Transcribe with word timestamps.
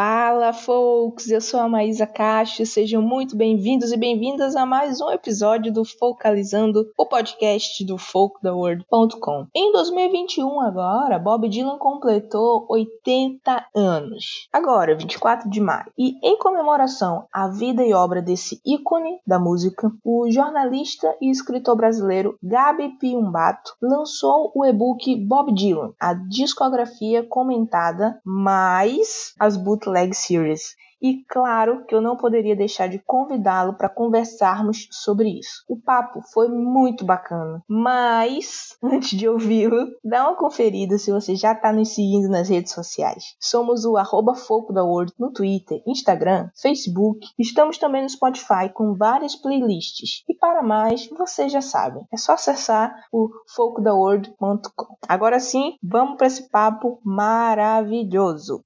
Fala, 0.00 0.52
folks! 0.52 1.28
Eu 1.28 1.40
sou 1.40 1.58
a 1.58 1.68
Maísa 1.68 2.06
Castro. 2.06 2.64
Sejam 2.64 3.02
muito 3.02 3.36
bem-vindos 3.36 3.90
e 3.90 3.96
bem-vindas 3.96 4.54
a 4.54 4.64
mais 4.64 5.00
um 5.00 5.10
episódio 5.10 5.72
do 5.72 5.84
Focalizando, 5.84 6.88
o 6.96 7.04
podcast 7.04 7.84
do 7.84 7.98
folktheworld.com. 7.98 9.48
Em 9.52 9.72
2021, 9.72 10.60
agora, 10.60 11.18
Bob 11.18 11.48
Dylan 11.48 11.78
completou 11.78 12.64
80 12.70 13.66
anos. 13.74 14.48
Agora, 14.52 14.94
24 14.94 15.50
de 15.50 15.60
maio. 15.60 15.90
E 15.98 16.14
em 16.22 16.38
comemoração 16.38 17.26
à 17.32 17.48
vida 17.48 17.84
e 17.84 17.92
obra 17.92 18.22
desse 18.22 18.60
ícone 18.64 19.18
da 19.26 19.40
música, 19.40 19.90
o 20.04 20.30
jornalista 20.30 21.12
e 21.20 21.28
escritor 21.28 21.74
brasileiro 21.74 22.38
Gabi 22.40 22.90
Piumbato 23.00 23.72
lançou 23.82 24.52
o 24.54 24.64
e-book 24.64 25.16
Bob 25.26 25.52
Dylan, 25.52 25.90
a 25.98 26.14
discografia 26.14 27.24
comentada 27.24 28.20
mais 28.24 29.34
as 29.40 29.56
bootlegs 29.56 29.87
Leg 29.88 30.14
Series. 30.14 30.76
E 31.00 31.24
claro 31.28 31.84
que 31.86 31.94
eu 31.94 32.00
não 32.00 32.16
poderia 32.16 32.56
deixar 32.56 32.88
de 32.88 32.98
convidá-lo 32.98 33.74
para 33.74 33.88
conversarmos 33.88 34.88
sobre 34.90 35.38
isso. 35.38 35.64
O 35.68 35.80
papo 35.80 36.20
foi 36.32 36.48
muito 36.48 37.04
bacana, 37.04 37.62
mas 37.68 38.76
antes 38.82 39.16
de 39.16 39.28
ouvi-lo, 39.28 39.86
dá 40.04 40.28
uma 40.28 40.36
conferida 40.36 40.98
se 40.98 41.12
você 41.12 41.36
já 41.36 41.52
está 41.52 41.72
nos 41.72 41.94
seguindo 41.94 42.28
nas 42.28 42.48
redes 42.48 42.72
sociais. 42.72 43.36
Somos 43.38 43.84
o 43.84 43.96
arroba 43.96 44.34
Foco 44.34 44.72
da 44.72 44.84
World 44.84 45.12
no 45.18 45.32
Twitter, 45.32 45.80
Instagram, 45.86 46.50
Facebook. 46.60 47.28
Estamos 47.38 47.78
também 47.78 48.02
no 48.02 48.10
Spotify 48.10 48.68
com 48.72 48.94
várias 48.94 49.36
playlists. 49.36 50.24
E 50.28 50.34
para 50.34 50.62
mais, 50.62 51.08
vocês 51.16 51.52
já 51.52 51.60
sabem, 51.60 52.02
é 52.12 52.16
só 52.16 52.32
acessar 52.32 52.92
o 53.12 53.28
focodaworld.com. 53.54 54.96
Agora 55.08 55.38
sim, 55.38 55.74
vamos 55.82 56.16
para 56.16 56.26
esse 56.26 56.48
papo 56.50 57.00
maravilhoso. 57.04 58.64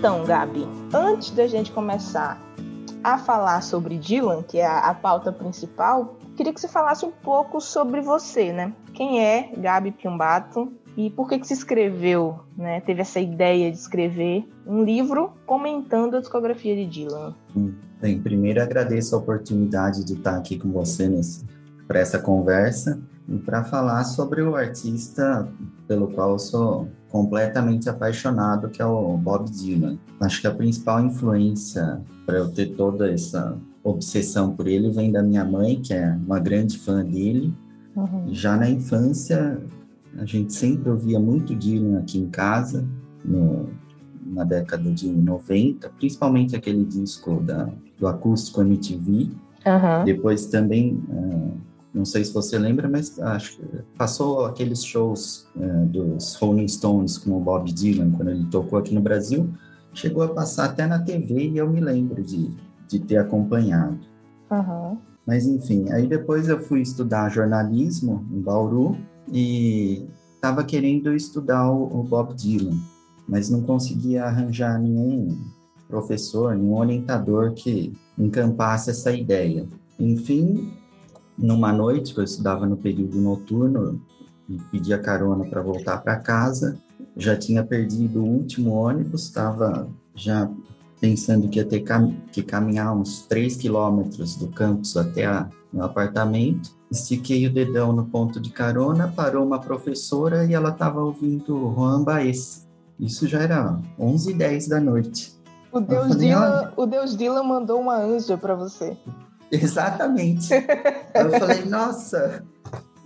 Então, 0.00 0.24
Gabi, 0.24 0.66
antes 0.94 1.30
da 1.30 1.46
gente 1.46 1.70
começar 1.72 2.40
a 3.04 3.18
falar 3.18 3.62
sobre 3.62 3.98
Dylan, 3.98 4.42
que 4.42 4.56
é 4.56 4.66
a, 4.66 4.94
pauta 4.94 5.30
principal, 5.30 6.16
queria 6.34 6.54
que 6.54 6.58
você 6.58 6.68
falasse 6.68 7.04
um 7.04 7.10
pouco 7.10 7.60
sobre 7.60 8.00
você, 8.00 8.50
né? 8.50 8.72
Quem 8.94 9.22
é 9.22 9.52
Gabi 9.58 9.92
Piumbato 9.92 10.72
e 10.96 11.10
por 11.10 11.28
que, 11.28 11.38
que 11.38 11.46
se 11.46 11.52
escreveu, 11.52 12.40
né? 12.56 12.80
Teve 12.80 13.02
essa 13.02 13.20
ideia 13.20 13.70
de 13.70 13.76
escrever 13.76 14.48
um 14.66 14.82
livro 14.82 15.34
comentando 15.44 16.16
a 16.16 16.20
discografia 16.20 16.74
de 16.74 16.86
Dylan. 16.86 17.34
Bem, 18.00 18.22
primeiro 18.22 18.62
agradeço 18.62 19.14
a 19.14 19.18
oportunidade 19.18 20.02
de 20.02 20.14
estar 20.14 20.34
aqui 20.34 20.58
com 20.58 20.72
você 20.72 21.10
para 21.86 21.98
essa 21.98 22.18
conversa 22.18 22.98
e 23.28 23.36
para 23.36 23.64
falar 23.64 24.04
sobre 24.04 24.40
o 24.40 24.56
artista 24.56 25.46
pelo 25.86 26.08
qual 26.08 26.30
eu 26.30 26.38
sou 26.38 26.88
completamente 27.10 27.88
apaixonado, 27.88 28.68
que 28.68 28.80
é 28.80 28.86
o 28.86 29.16
Bob 29.16 29.50
Dylan. 29.50 29.98
Acho 30.20 30.40
que 30.40 30.46
a 30.46 30.54
principal 30.54 31.04
influência 31.04 32.00
para 32.24 32.38
eu 32.38 32.48
ter 32.48 32.74
toda 32.76 33.10
essa 33.10 33.56
obsessão 33.82 34.54
por 34.54 34.68
ele 34.68 34.90
vem 34.90 35.10
da 35.10 35.22
minha 35.22 35.44
mãe, 35.44 35.80
que 35.80 35.92
é 35.92 36.16
uma 36.26 36.38
grande 36.38 36.78
fã 36.78 37.04
dele. 37.04 37.52
Uhum. 37.96 38.26
Já 38.28 38.56
na 38.56 38.70
infância, 38.70 39.60
a 40.18 40.24
gente 40.24 40.52
sempre 40.52 40.90
ouvia 40.90 41.18
muito 41.18 41.54
Dylan 41.54 41.98
aqui 41.98 42.18
em 42.18 42.28
casa, 42.28 42.86
no, 43.24 43.68
na 44.24 44.44
década 44.44 44.90
de 44.90 45.08
90, 45.10 45.88
principalmente 45.98 46.54
aquele 46.54 46.84
disco 46.84 47.40
da, 47.40 47.68
do 47.98 48.06
acústico 48.06 48.60
MTV. 48.60 49.30
Uhum. 49.66 50.04
Depois 50.04 50.46
também 50.46 51.02
uh, 51.08 51.52
não 51.92 52.04
sei 52.04 52.24
se 52.24 52.32
você 52.32 52.58
lembra, 52.58 52.88
mas 52.88 53.18
acho 53.18 53.56
que 53.56 53.64
passou 53.98 54.46
aqueles 54.46 54.84
shows 54.84 55.46
é, 55.58 55.66
dos 55.86 56.34
Rolling 56.36 56.68
Stones 56.68 57.18
com 57.18 57.36
o 57.36 57.40
Bob 57.40 57.72
Dylan, 57.72 58.12
quando 58.12 58.30
ele 58.30 58.46
tocou 58.46 58.78
aqui 58.78 58.94
no 58.94 59.00
Brasil, 59.00 59.50
chegou 59.92 60.22
a 60.22 60.28
passar 60.28 60.66
até 60.66 60.86
na 60.86 61.00
TV 61.00 61.48
e 61.48 61.58
eu 61.58 61.68
me 61.68 61.80
lembro 61.80 62.22
de, 62.22 62.50
de 62.88 63.00
ter 63.00 63.16
acompanhado. 63.16 63.98
Uhum. 64.50 64.98
Mas 65.26 65.46
enfim, 65.46 65.90
aí 65.90 66.06
depois 66.06 66.48
eu 66.48 66.60
fui 66.60 66.80
estudar 66.80 67.28
jornalismo 67.28 68.24
em 68.32 68.40
Bauru 68.40 68.96
e 69.32 70.08
estava 70.34 70.64
querendo 70.64 71.14
estudar 71.14 71.70
o, 71.70 72.00
o 72.00 72.02
Bob 72.02 72.34
Dylan, 72.34 72.78
mas 73.28 73.50
não 73.50 73.62
conseguia 73.62 74.24
arranjar 74.24 74.78
nenhum 74.80 75.38
professor, 75.88 76.56
nenhum 76.56 76.76
orientador 76.76 77.52
que 77.52 77.92
encampasse 78.16 78.90
essa 78.90 79.12
ideia. 79.12 79.66
Enfim, 79.98 80.72
numa 81.40 81.72
noite 81.72 82.16
eu 82.16 82.22
estudava 82.22 82.66
no 82.66 82.76
período 82.76 83.18
noturno 83.18 84.00
e 84.48 84.58
pedia 84.70 84.98
carona 84.98 85.44
para 85.44 85.62
voltar 85.62 85.98
para 85.98 86.16
casa, 86.16 86.78
já 87.16 87.36
tinha 87.36 87.64
perdido 87.64 88.22
o 88.22 88.26
último 88.26 88.72
ônibus, 88.72 89.24
estava 89.24 89.88
já 90.14 90.50
pensando 91.00 91.48
que 91.48 91.58
ia 91.58 91.64
ter 91.64 91.82
que 92.30 92.42
caminhar 92.42 92.94
uns 92.94 93.22
3 93.22 93.56
quilômetros 93.56 94.36
do 94.36 94.48
campus 94.48 94.96
até 94.96 95.24
a, 95.24 95.48
meu 95.72 95.84
apartamento. 95.84 96.78
Estiquei 96.90 97.46
o 97.46 97.52
dedão 97.52 97.92
no 97.92 98.04
ponto 98.04 98.40
de 98.40 98.50
carona, 98.50 99.08
parou 99.08 99.46
uma 99.46 99.60
professora 99.60 100.44
e 100.44 100.52
ela 100.52 100.70
estava 100.70 101.00
ouvindo 101.00 101.72
Juan 101.74 102.02
Baez. 102.02 102.68
Isso 102.98 103.26
já 103.26 103.40
era 103.40 103.78
11 103.98 104.30
h 104.30 104.38
10 104.38 104.68
da 104.68 104.80
noite. 104.80 105.40
O 105.72 105.80
Deus, 105.80 106.08
falei, 106.08 106.28
Dylan, 106.28 106.72
o 106.76 106.86
Deus 106.86 107.16
Dylan 107.16 107.44
mandou 107.44 107.80
uma 107.80 107.96
anja 107.96 108.36
para 108.36 108.54
você. 108.54 108.96
Exatamente. 109.50 110.52
eu 111.14 111.30
falei, 111.38 111.64
nossa, 111.64 112.44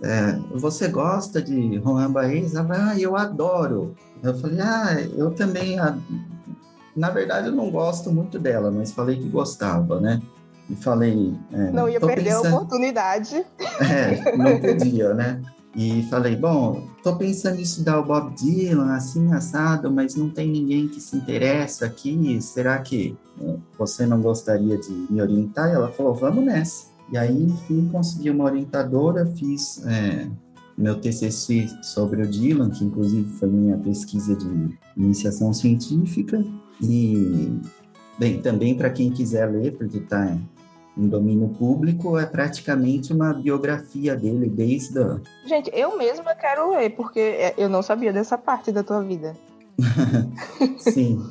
é, 0.01 0.39
você 0.53 0.87
gosta 0.87 1.41
de 1.41 1.79
Juan 1.79 2.11
Baez? 2.11 2.55
Ah, 2.55 2.93
eu 2.97 3.15
adoro. 3.15 3.95
Eu 4.21 4.37
falei, 4.37 4.59
ah, 4.61 5.01
eu 5.15 5.31
também. 5.31 5.77
Na 6.95 7.09
verdade, 7.09 7.47
eu 7.47 7.53
não 7.53 7.69
gosto 7.69 8.11
muito 8.11 8.37
dela, 8.39 8.71
mas 8.71 8.91
falei 8.91 9.17
que 9.17 9.27
gostava, 9.27 9.99
né? 9.99 10.21
E 10.69 10.75
falei. 10.75 11.33
É, 11.51 11.71
não 11.71 11.89
ia 11.89 11.99
perder 11.99 12.35
pensando... 12.35 12.47
a 12.47 12.57
oportunidade. 12.57 13.45
É, 13.79 14.35
não 14.35 14.59
podia, 14.59 15.13
né? 15.13 15.41
E 15.75 16.03
falei, 16.03 16.37
bom, 16.37 16.87
tô 17.03 17.17
pensando 17.17 17.59
em 17.59 17.63
estudar 17.63 17.99
o 17.99 18.05
Bob 18.05 18.33
Dylan, 18.35 18.93
assim, 18.93 19.33
assado, 19.33 19.91
mas 19.91 20.15
não 20.15 20.29
tem 20.29 20.49
ninguém 20.49 20.87
que 20.87 21.01
se 21.01 21.17
interessa 21.17 21.85
aqui. 21.85 22.41
Será 22.41 22.77
que 22.79 23.17
eh, 23.41 23.55
você 23.77 24.05
não 24.05 24.21
gostaria 24.21 24.77
de 24.77 24.89
me 25.09 25.21
orientar? 25.21 25.69
E 25.69 25.73
ela 25.73 25.91
falou, 25.91 26.15
vamos 26.15 26.45
nessa. 26.45 26.85
E 27.11 27.17
aí, 27.17 27.43
enfim, 27.43 27.89
consegui 27.91 28.29
uma 28.29 28.45
orientadora, 28.45 29.25
fiz 29.25 29.85
é, 29.85 30.29
meu 30.77 30.95
TCC 30.95 31.67
sobre 31.83 32.21
o 32.21 32.27
Dylan, 32.27 32.69
que 32.69 32.85
inclusive 32.85 33.29
foi 33.37 33.49
minha 33.49 33.77
pesquisa 33.77 34.33
de 34.33 34.77
iniciação 34.95 35.53
científica. 35.53 36.41
E, 36.81 37.51
bem, 38.17 38.41
também 38.41 38.75
para 38.75 38.89
quem 38.89 39.11
quiser 39.11 39.47
ler, 39.47 39.77
porque 39.77 39.97
está 39.97 40.37
em 40.97 41.07
domínio 41.07 41.49
público, 41.49 42.17
é 42.17 42.25
praticamente 42.25 43.11
uma 43.11 43.33
biografia 43.33 44.15
dele 44.15 44.49
desde 44.49 44.99
a... 44.99 45.19
Gente, 45.45 45.69
eu 45.73 45.97
mesma 45.97 46.33
quero 46.35 46.71
ler, 46.71 46.91
porque 46.91 47.19
é, 47.19 47.53
eu 47.57 47.67
não 47.67 47.81
sabia 47.81 48.13
dessa 48.13 48.37
parte 48.37 48.71
da 48.71 48.83
tua 48.83 49.01
vida. 49.01 49.35
Sim, 50.79 51.21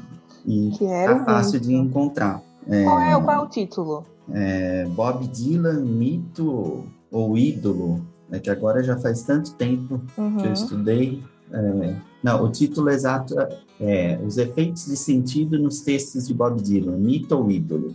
e 0.47 0.71
é 0.85 1.25
fácil 1.25 1.53
muito. 1.53 1.67
de 1.69 1.75
encontrar. 1.75 2.43
É, 2.69 2.85
qual, 2.85 3.01
é, 3.01 3.21
qual 3.23 3.37
é 3.37 3.41
o 3.41 3.49
título? 3.49 4.05
É, 4.33 4.87
Bob 4.87 5.27
Dylan, 5.29 5.81
mito 5.81 6.85
ou 7.11 7.39
ídolo? 7.39 8.05
É 8.31 8.39
que 8.39 8.51
agora 8.51 8.83
já 8.83 8.99
faz 8.99 9.23
tanto 9.23 9.55
tempo 9.55 10.01
uhum. 10.17 10.37
que 10.37 10.43
eu 10.43 10.47
uhum. 10.47 10.53
estudei. 10.53 11.23
É, 11.53 11.95
não, 12.23 12.45
o 12.45 12.51
título 12.51 12.91
exato 12.91 13.35
é 13.81 14.19
Os 14.25 14.39
Efeitos 14.39 14.87
de 14.87 14.97
Sentido 14.97 15.59
nos 15.59 15.81
Textos 15.81 16.27
de 16.27 16.35
Bob 16.35 16.61
Dylan, 16.61 16.97
mito 16.97 17.37
ou 17.37 17.51
ídolo? 17.51 17.95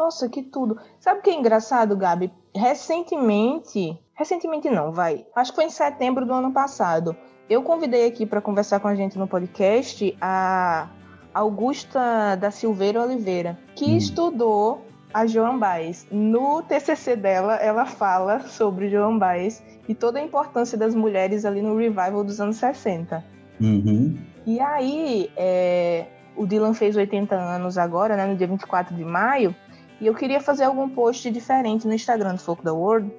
Nossa, 0.00 0.30
que 0.30 0.42
tudo. 0.42 0.78
Sabe 0.98 1.20
o 1.20 1.22
que 1.22 1.28
é 1.28 1.34
engraçado, 1.34 1.94
Gabi? 1.94 2.32
Recentemente, 2.56 4.00
recentemente 4.14 4.70
não, 4.70 4.92
vai. 4.92 5.26
Acho 5.36 5.52
que 5.52 5.56
foi 5.56 5.66
em 5.66 5.70
setembro 5.70 6.24
do 6.24 6.32
ano 6.32 6.50
passado. 6.52 7.14
Eu 7.50 7.62
convidei 7.62 8.06
aqui 8.06 8.24
para 8.24 8.40
conversar 8.40 8.80
com 8.80 8.88
a 8.88 8.94
gente 8.94 9.18
no 9.18 9.28
podcast 9.28 10.16
a 10.18 10.88
Augusta 11.34 12.34
da 12.36 12.50
Silveira 12.50 13.02
Oliveira, 13.02 13.58
que 13.76 13.90
hum. 13.90 13.96
estudou 13.98 14.86
a 15.12 15.26
Joan 15.26 15.58
Baez. 15.58 16.06
No 16.10 16.62
TCC 16.62 17.14
dela, 17.14 17.56
ela 17.56 17.84
fala 17.84 18.40
sobre 18.40 18.88
Joan 18.88 19.18
Baez 19.18 19.62
e 19.86 19.94
toda 19.94 20.18
a 20.18 20.22
importância 20.22 20.78
das 20.78 20.94
mulheres 20.94 21.44
ali 21.44 21.60
no 21.60 21.76
revival 21.76 22.24
dos 22.24 22.40
anos 22.40 22.56
60. 22.56 23.22
Uhum. 23.60 24.16
E 24.46 24.60
aí, 24.60 25.30
é, 25.36 26.06
o 26.34 26.46
Dylan 26.46 26.72
fez 26.72 26.96
80 26.96 27.34
anos 27.34 27.76
agora, 27.76 28.16
né, 28.16 28.26
no 28.26 28.34
dia 28.34 28.46
24 28.46 28.96
de 28.96 29.04
maio, 29.04 29.54
e 30.00 30.06
eu 30.06 30.14
queria 30.14 30.40
fazer 30.40 30.64
algum 30.64 30.88
post 30.88 31.30
diferente 31.30 31.86
no 31.86 31.92
Instagram 31.92 32.34
do 32.34 32.40
Folk 32.40 32.64
da 32.64 32.72
World. 32.72 33.12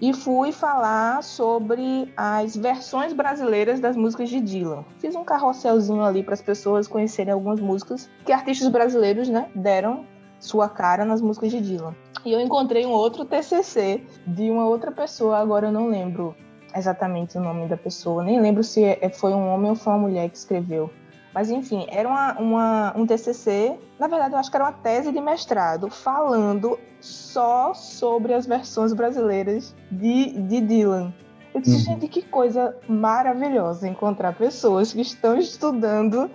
E 0.00 0.12
fui 0.12 0.52
falar 0.52 1.22
sobre 1.22 2.12
as 2.16 2.54
versões 2.54 3.14
brasileiras 3.14 3.80
das 3.80 3.96
músicas 3.96 4.28
de 4.28 4.40
Dylan. 4.40 4.84
Fiz 4.98 5.14
um 5.14 5.24
carrosselzinho 5.24 6.02
ali 6.02 6.22
para 6.22 6.34
as 6.34 6.42
pessoas 6.42 6.86
conhecerem 6.86 7.32
algumas 7.32 7.60
músicas 7.60 8.10
que 8.24 8.32
artistas 8.32 8.68
brasileiros 8.68 9.28
né, 9.28 9.48
deram 9.54 10.04
sua 10.38 10.68
cara 10.68 11.04
nas 11.04 11.22
músicas 11.22 11.50
de 11.50 11.62
Dylan. 11.62 11.94
E 12.26 12.32
eu 12.32 12.40
encontrei 12.40 12.84
um 12.84 12.90
outro 12.90 13.24
TCC 13.24 14.02
de 14.26 14.50
uma 14.50 14.66
outra 14.66 14.92
pessoa, 14.92 15.38
agora 15.38 15.68
eu 15.68 15.72
não 15.72 15.88
lembro 15.88 16.34
exatamente 16.74 17.38
o 17.38 17.40
nome 17.40 17.66
da 17.66 17.76
pessoa, 17.76 18.22
nem 18.22 18.40
lembro 18.40 18.62
se 18.62 18.84
é, 18.84 19.08
foi 19.08 19.32
um 19.32 19.48
homem 19.48 19.70
ou 19.70 19.76
foi 19.76 19.92
uma 19.94 20.00
mulher 20.00 20.28
que 20.28 20.36
escreveu. 20.36 20.90
Mas 21.36 21.50
enfim, 21.50 21.84
era 21.90 22.08
uma, 22.08 22.38
uma, 22.38 22.96
um 22.96 23.06
TCC, 23.06 23.76
na 24.00 24.08
verdade 24.08 24.32
eu 24.32 24.38
acho 24.38 24.50
que 24.50 24.56
era 24.56 24.64
uma 24.64 24.72
tese 24.72 25.12
de 25.12 25.20
mestrado, 25.20 25.90
falando 25.90 26.78
só 26.98 27.74
sobre 27.74 28.32
as 28.32 28.46
versões 28.46 28.94
brasileiras 28.94 29.76
de, 29.92 30.30
de 30.30 30.62
Dylan. 30.62 31.12
Eu 31.54 31.60
disse, 31.60 31.76
uhum. 31.76 32.00
gente, 32.00 32.08
que 32.08 32.22
coisa 32.22 32.74
maravilhosa 32.88 33.86
encontrar 33.86 34.32
pessoas 34.32 34.94
que 34.94 35.02
estão 35.02 35.36
estudando 35.36 36.30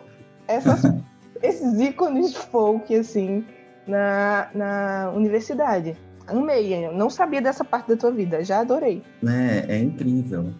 essas, 0.47 0.83
esses 1.41 1.79
ícones 1.79 2.35
folk, 2.35 2.95
assim, 2.95 3.43
na, 3.87 4.51
na 4.53 5.11
universidade. 5.15 5.97
Amei, 6.27 6.75
eu 6.75 6.93
não 6.93 7.09
sabia 7.09 7.41
dessa 7.41 7.65
parte 7.65 7.87
da 7.87 7.97
tua 7.97 8.11
vida, 8.11 8.43
já 8.43 8.59
adorei. 8.59 9.01
É, 9.27 9.77
é 9.77 9.79
incrível. 9.79 10.51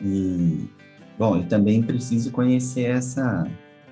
E, 0.00 0.70
bom, 1.18 1.38
eu 1.38 1.48
também 1.48 1.82
preciso 1.82 2.30
conhecer 2.30 2.84
essa, 2.84 3.44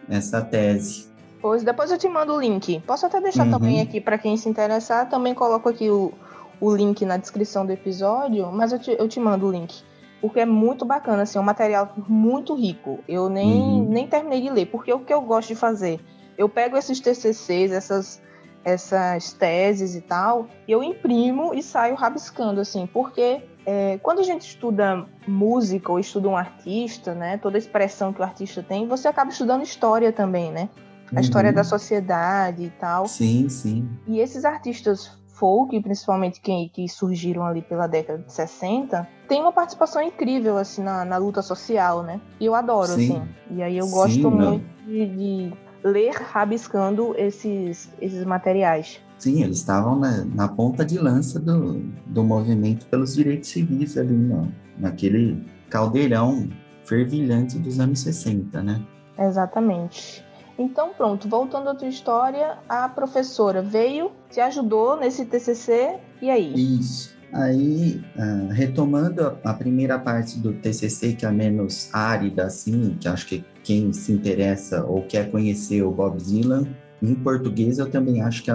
essa 0.09 0.41
tese. 0.41 1.09
Pois, 1.41 1.63
depois 1.63 1.91
eu 1.91 1.99
te 1.99 2.09
mando 2.09 2.35
o 2.35 2.41
link. 2.41 2.81
Posso 2.87 3.07
até 3.07 3.21
deixar 3.21 3.45
uhum. 3.45 3.53
também 3.53 3.81
aqui 3.81 4.01
para 4.01 4.19
quem 4.19 4.37
se 4.37 4.49
interessar, 4.49 5.09
também 5.09 5.35
coloco 5.35 5.69
aqui 5.69 5.89
o, 5.89 6.13
o 6.61 6.75
link 6.75 7.05
na 7.05 7.17
descrição 7.17 7.65
do 7.65 7.73
episódio, 7.73 8.51
mas 8.53 8.73
eu 8.73 8.79
te, 8.79 8.97
eu 8.99 9.09
te 9.09 9.21
mando 9.21 9.47
o 9.47 9.51
link. 9.51 9.83
Porque 10.21 10.41
é 10.41 10.47
muito 10.47 10.85
bacana, 10.85 11.23
assim, 11.23 11.39
é 11.39 11.41
um 11.41 11.45
material 11.45 11.93
muito 12.09 12.55
rico. 12.55 12.99
Eu 13.07 13.29
nem, 13.29 13.53
uhum. 13.53 13.89
nem 13.89 14.07
terminei 14.07 14.41
de 14.41 14.51
ler, 14.51 14.67
porque 14.67 14.93
o 14.93 15.01
que 15.01 15.15
eu 15.15 15.21
gosto 15.21 15.49
de 15.49 15.55
fazer? 15.55 16.01
Eu 16.37 16.49
pego 16.49 16.77
esses 16.77 16.99
TCCs, 16.99 17.71
essas 17.73 18.21
essas 18.65 19.33
teses 19.33 19.95
e 19.95 20.01
tal, 20.01 20.47
eu 20.67 20.83
imprimo 20.83 21.55
e 21.55 21.63
saio 21.63 21.95
rabiscando, 21.95 22.61
assim, 22.61 22.87
porque 22.87 23.41
é, 23.71 23.99
quando 23.99 24.21
a 24.21 24.23
gente 24.23 24.49
estuda 24.49 25.05
música 25.27 25.93
ou 25.93 25.99
estuda 25.99 26.27
um 26.27 26.37
artista, 26.39 27.15
né, 27.15 27.37
toda 27.37 27.59
a 27.59 27.61
expressão 27.61 28.15
que 28.15 28.21
o 28.21 28.25
artista 28.25 28.63
tem, 28.63 28.89
você 28.89 29.07
acaba 29.09 29.31
estudando 29.31 29.63
história 29.63 30.11
também, 30.11 30.51
né? 30.51 30.71
A 31.11 31.17
uhum. 31.17 31.21
história 31.21 31.53
da 31.53 31.63
sociedade 31.63 32.65
e 32.65 32.71
tal. 32.71 33.07
Sim, 33.07 33.47
sim. 33.51 33.87
E 34.07 34.21
esses 34.21 34.47
artistas 34.47 35.19
folk, 35.27 35.79
principalmente 35.83 36.41
que, 36.41 36.71
que 36.71 36.89
surgiram 36.89 37.45
ali 37.45 37.61
pela 37.61 37.87
década 37.87 38.23
de 38.23 38.33
60, 38.33 39.07
tem 39.29 39.43
uma 39.43 39.53
participação 39.53 40.01
incrível, 40.01 40.57
assim, 40.57 40.83
na, 40.83 41.05
na 41.05 41.19
luta 41.19 41.43
social, 41.43 42.03
né? 42.03 42.23
E 42.41 42.47
eu 42.47 42.55
adoro, 42.55 42.93
sim. 42.93 43.19
assim. 43.19 43.29
E 43.51 43.63
aí 43.63 43.77
eu 43.77 43.87
gosto 43.89 44.15
sim, 44.15 44.31
muito 44.31 44.65
de, 44.87 45.07
de 45.07 45.53
ler 45.85 46.15
rabiscando 46.15 47.15
esses, 47.19 47.91
esses 48.01 48.25
materiais. 48.25 48.99
Sim, 49.19 49.43
eles 49.43 49.59
estavam 49.59 49.99
na, 49.99 50.25
na 50.25 50.49
ponta 50.49 50.85
de 50.85 50.97
lança 50.97 51.41
do, 51.41 51.81
do 52.07 52.23
movimento 52.23 52.87
pelos 52.87 53.15
direitos 53.15 53.51
civis 53.51 53.99
ali, 53.99 54.15
no, 54.15 54.53
naquele 54.79 55.45
caldeirão 55.69 56.49
fervilhante 56.85 57.59
dos 57.59 57.81
anos 57.81 58.01
60, 58.01 58.63
né? 58.63 58.81
Exatamente. 59.19 60.25
Então, 60.59 60.91
pronto, 60.97 61.29
voltando 61.29 61.69
à 61.69 61.75
tua 61.75 61.89
história, 61.89 62.59
a 62.69 62.89
professora 62.89 63.63
veio, 63.63 64.11
te 64.31 64.41
ajudou 64.41 64.97
nesse 64.97 65.25
TCC, 65.25 65.99
e 66.23 66.31
aí? 66.31 66.53
Isso. 66.79 67.17
Aí, 67.33 68.03
uh, 68.17 68.49
retomando 68.51 69.39
a, 69.45 69.51
a, 69.51 69.55
primeira 69.55 69.99
parte 69.99 70.39
do 70.39 70.55
TCC, 70.55 71.13
que 71.13 71.27
é 71.27 71.31
menos 71.31 71.91
árida, 71.93 72.47
assim, 72.47 72.97
que 72.99 73.07
acho 73.07 73.27
que 73.27 73.45
quem 73.63 73.93
se 73.93 74.13
interessa 74.13 74.85
ou 74.85 75.03
quer 75.03 75.31
conhecer 75.31 75.83
o 75.83 75.91
Bob 75.91 76.17
Dylan, 76.17 76.67
em 77.03 77.15
português 77.15 77.79
eu 77.79 77.91
também 77.91 78.23
acho 78.23 78.43
que 78.43 78.51
é 78.51 78.55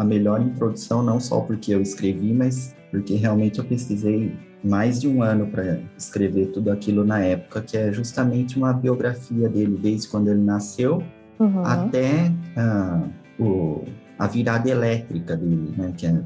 a, 0.00 0.04
melhor 0.04 0.40
introdução, 0.40 1.02
não 1.02 1.20
só 1.20 1.40
porque 1.40 1.74
eu 1.74 1.80
escrevi, 1.80 2.32
mas 2.32 2.74
porque 2.90 3.14
realmente 3.14 3.58
eu 3.58 3.64
pesquisei 3.64 4.36
mais 4.62 5.00
de 5.00 5.08
um 5.08 5.22
ano 5.22 5.46
para 5.46 5.80
escrever 5.96 6.46
tudo 6.46 6.70
aquilo 6.70 7.04
na 7.04 7.20
época, 7.20 7.60
que 7.60 7.76
é 7.76 7.92
justamente 7.92 8.56
uma 8.56 8.72
biografia 8.72 9.48
dele 9.48 9.78
desde 9.80 10.08
quando 10.08 10.28
ele 10.28 10.40
nasceu 10.40 11.02
uhum. 11.38 11.62
até 11.64 12.32
uh, 12.56 13.42
o, 13.42 13.84
a 14.18 14.26
virada 14.26 14.68
elétrica 14.68 15.36
dele, 15.36 15.74
né? 15.76 15.92
Que 15.96 16.06
é, 16.06 16.20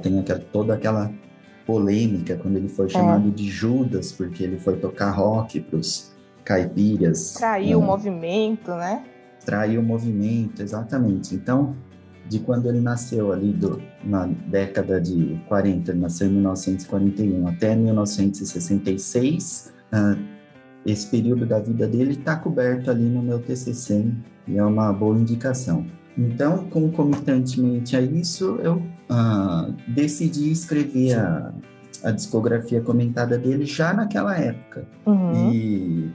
tem 0.00 0.18
aquela, 0.18 0.40
toda 0.40 0.74
aquela 0.74 1.10
polêmica 1.66 2.36
quando 2.36 2.56
ele 2.56 2.68
foi 2.68 2.86
é. 2.86 2.88
chamado 2.90 3.28
é. 3.28 3.30
de 3.30 3.48
Judas, 3.48 4.12
porque 4.12 4.42
ele 4.42 4.58
foi 4.58 4.76
tocar 4.76 5.10
rock 5.10 5.60
para 5.60 5.78
os 5.78 6.12
caipiras. 6.44 7.34
Traiu 7.34 7.80
né? 7.80 7.84
o 7.84 7.86
movimento, 7.86 8.70
né? 8.72 9.04
Traiu 9.44 9.80
o 9.80 9.84
movimento, 9.84 10.62
exatamente. 10.62 11.34
Então, 11.34 11.76
de 12.28 12.38
quando 12.40 12.68
ele 12.68 12.80
nasceu 12.80 13.32
ali 13.32 13.52
do, 13.52 13.80
na 14.02 14.26
década 14.26 15.00
de 15.00 15.40
40, 15.48 15.90
ele 15.90 16.00
nasceu 16.00 16.26
em 16.28 16.32
1941 16.32 17.48
até 17.48 17.76
1966, 17.76 19.72
uh, 19.92 20.18
esse 20.86 21.06
período 21.06 21.46
da 21.46 21.58
vida 21.58 21.86
dele 21.86 22.12
está 22.12 22.36
coberto 22.36 22.90
ali 22.90 23.04
no 23.04 23.22
meu 23.22 23.38
TCC 23.38 24.12
e 24.46 24.58
é 24.58 24.64
uma 24.64 24.92
boa 24.92 25.16
indicação. 25.18 25.86
Então, 26.16 26.68
concomitantemente 26.68 27.96
a 27.96 28.00
isso, 28.00 28.58
eu 28.62 28.76
uh, 28.76 29.74
decidi 29.88 30.50
escrever 30.50 31.18
a, 31.18 31.52
a, 32.04 32.10
discografia 32.10 32.80
comentada 32.80 33.36
dele 33.36 33.64
já 33.64 33.92
naquela 33.92 34.38
época. 34.38 34.86
Uhum. 35.06 35.52
E 35.52 36.12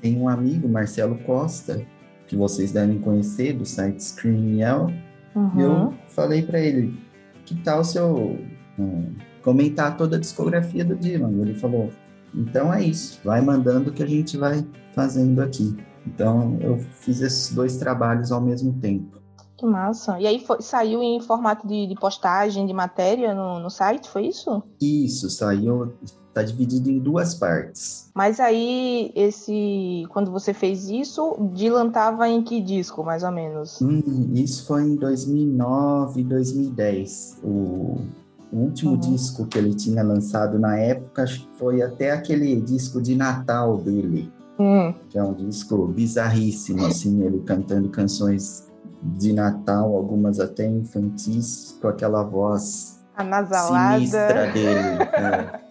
tem 0.00 0.18
um 0.18 0.28
amigo, 0.28 0.68
Marcelo 0.68 1.18
Costa, 1.18 1.84
que 2.26 2.34
vocês 2.34 2.72
devem 2.72 2.98
conhecer, 2.98 3.52
do 3.52 3.66
site 3.66 4.02
Screenel, 4.02 4.90
uhum. 5.34 5.50
e 5.56 5.62
eu 5.62 5.94
falei 6.08 6.42
para 6.42 6.60
ele, 6.60 6.98
que 7.44 7.54
tal 7.62 7.84
se 7.84 7.98
eu 7.98 8.38
uh, 8.78 9.14
comentar 9.42 9.96
toda 9.96 10.16
a 10.16 10.20
discografia 10.20 10.84
do 10.84 10.96
Dylan? 10.96 11.32
Ele 11.40 11.54
falou, 11.54 11.90
então 12.34 12.72
é 12.72 12.82
isso, 12.82 13.20
vai 13.24 13.40
mandando 13.40 13.92
que 13.92 14.02
a 14.02 14.06
gente 14.06 14.36
vai 14.36 14.66
fazendo 14.94 15.40
aqui. 15.40 15.76
Então 16.06 16.58
eu 16.60 16.78
fiz 16.78 17.20
esses 17.20 17.54
dois 17.54 17.76
trabalhos 17.76 18.32
ao 18.32 18.40
mesmo 18.40 18.72
tempo. 18.80 19.20
Que 19.56 19.66
massa. 19.66 20.18
E 20.18 20.26
aí 20.26 20.44
foi, 20.44 20.60
saiu 20.60 21.02
em 21.02 21.20
formato 21.20 21.66
de, 21.68 21.86
de, 21.86 21.94
postagem 21.94 22.66
de 22.66 22.72
matéria 22.72 23.32
no, 23.32 23.60
no 23.60 23.70
site, 23.70 24.08
foi 24.08 24.26
isso? 24.26 24.62
Isso, 24.80 25.30
saiu. 25.30 25.92
Está 26.32 26.42
dividido 26.42 26.90
em 26.90 26.98
duas 26.98 27.34
partes. 27.34 28.10
Mas 28.14 28.40
aí, 28.40 29.12
esse. 29.14 30.06
Quando 30.08 30.30
você 30.30 30.54
fez 30.54 30.88
isso, 30.88 31.36
Dylan 31.52 31.90
tava 31.90 32.26
em 32.26 32.42
que 32.42 32.58
disco, 32.58 33.04
mais 33.04 33.22
ou 33.22 33.30
menos? 33.30 33.82
Hum, 33.82 34.30
isso 34.32 34.66
foi 34.66 34.82
em 34.82 34.96
2009, 34.96 36.24
2010. 36.24 37.40
O, 37.44 37.98
o 38.50 38.56
último 38.56 38.92
uhum. 38.92 38.96
disco 38.96 39.46
que 39.46 39.58
ele 39.58 39.74
tinha 39.74 40.02
lançado 40.02 40.58
na 40.58 40.78
época 40.78 41.26
foi 41.58 41.82
até 41.82 42.12
aquele 42.12 42.58
disco 42.62 43.02
de 43.02 43.14
Natal 43.14 43.76
dele. 43.76 44.32
Hum. 44.58 44.94
Que 45.10 45.18
é 45.18 45.22
um 45.22 45.34
disco 45.34 45.86
bizarríssimo, 45.86 46.86
assim, 46.86 47.22
ele 47.24 47.40
cantando 47.40 47.90
canções 47.90 48.72
de 49.02 49.34
Natal, 49.34 49.94
algumas 49.94 50.40
até 50.40 50.66
infantis, 50.66 51.76
com 51.82 51.88
aquela 51.88 52.22
voz 52.22 53.02
Anasalada. 53.14 53.96
sinistra 53.96 54.52
dele. 54.52 55.02
É. 55.12 55.61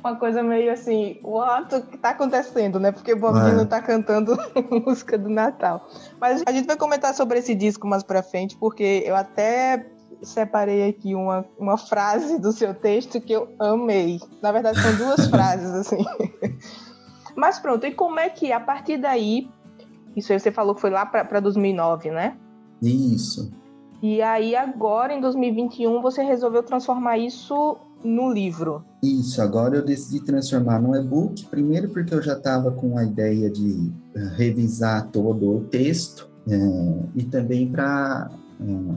Uma 0.00 0.16
coisa 0.16 0.42
meio 0.42 0.72
assim, 0.72 1.18
what, 1.22 1.74
o 1.74 1.82
que 1.82 1.98
tá 1.98 2.10
acontecendo, 2.10 2.78
né? 2.78 2.92
Porque 2.92 3.14
Bob 3.14 3.36
é. 3.38 3.50
Dylan 3.50 3.66
tá 3.66 3.80
cantando 3.82 4.36
música 4.86 5.18
do 5.18 5.28
Natal. 5.28 5.88
Mas 6.20 6.42
a 6.46 6.52
gente 6.52 6.66
vai 6.66 6.76
comentar 6.76 7.14
sobre 7.14 7.38
esse 7.38 7.54
disco 7.54 7.86
mais 7.86 8.02
pra 8.02 8.22
frente, 8.22 8.56
porque 8.56 9.02
eu 9.04 9.16
até 9.16 9.86
separei 10.22 10.88
aqui 10.88 11.14
uma, 11.14 11.44
uma 11.58 11.76
frase 11.76 12.38
do 12.38 12.52
seu 12.52 12.74
texto 12.74 13.20
que 13.20 13.32
eu 13.32 13.48
amei. 13.58 14.20
Na 14.42 14.52
verdade, 14.52 14.80
são 14.80 14.96
duas 14.96 15.26
frases, 15.30 15.70
assim. 15.72 16.04
Mas 17.36 17.58
pronto, 17.58 17.86
e 17.86 17.92
como 17.92 18.18
é 18.18 18.28
que 18.28 18.52
a 18.52 18.60
partir 18.60 18.98
daí, 18.98 19.48
isso 20.16 20.32
aí 20.32 20.40
você 20.40 20.50
falou 20.50 20.74
que 20.74 20.80
foi 20.80 20.90
lá 20.90 21.06
para 21.06 21.40
2009, 21.40 22.10
né? 22.10 22.36
Isso. 22.82 23.52
E 24.02 24.22
aí 24.22 24.54
agora, 24.54 25.12
em 25.12 25.20
2021, 25.20 26.00
você 26.00 26.22
resolveu 26.22 26.62
transformar 26.62 27.18
isso 27.18 27.76
no 28.04 28.32
livro. 28.32 28.84
Isso, 29.02 29.40
agora 29.42 29.76
eu 29.76 29.84
decidi 29.84 30.24
transformar 30.24 30.80
no 30.80 30.94
e-book, 30.96 31.46
primeiro 31.46 31.88
porque 31.88 32.14
eu 32.14 32.22
já 32.22 32.34
estava 32.34 32.70
com 32.70 32.96
a 32.96 33.04
ideia 33.04 33.50
de 33.50 33.92
eh, 34.14 34.32
revisar 34.36 35.08
todo 35.08 35.56
o 35.56 35.60
texto 35.64 36.28
é, 36.48 36.58
e 37.14 37.24
também 37.24 37.70
para 37.70 38.30
é, 38.60 38.64
eh, 38.64 38.94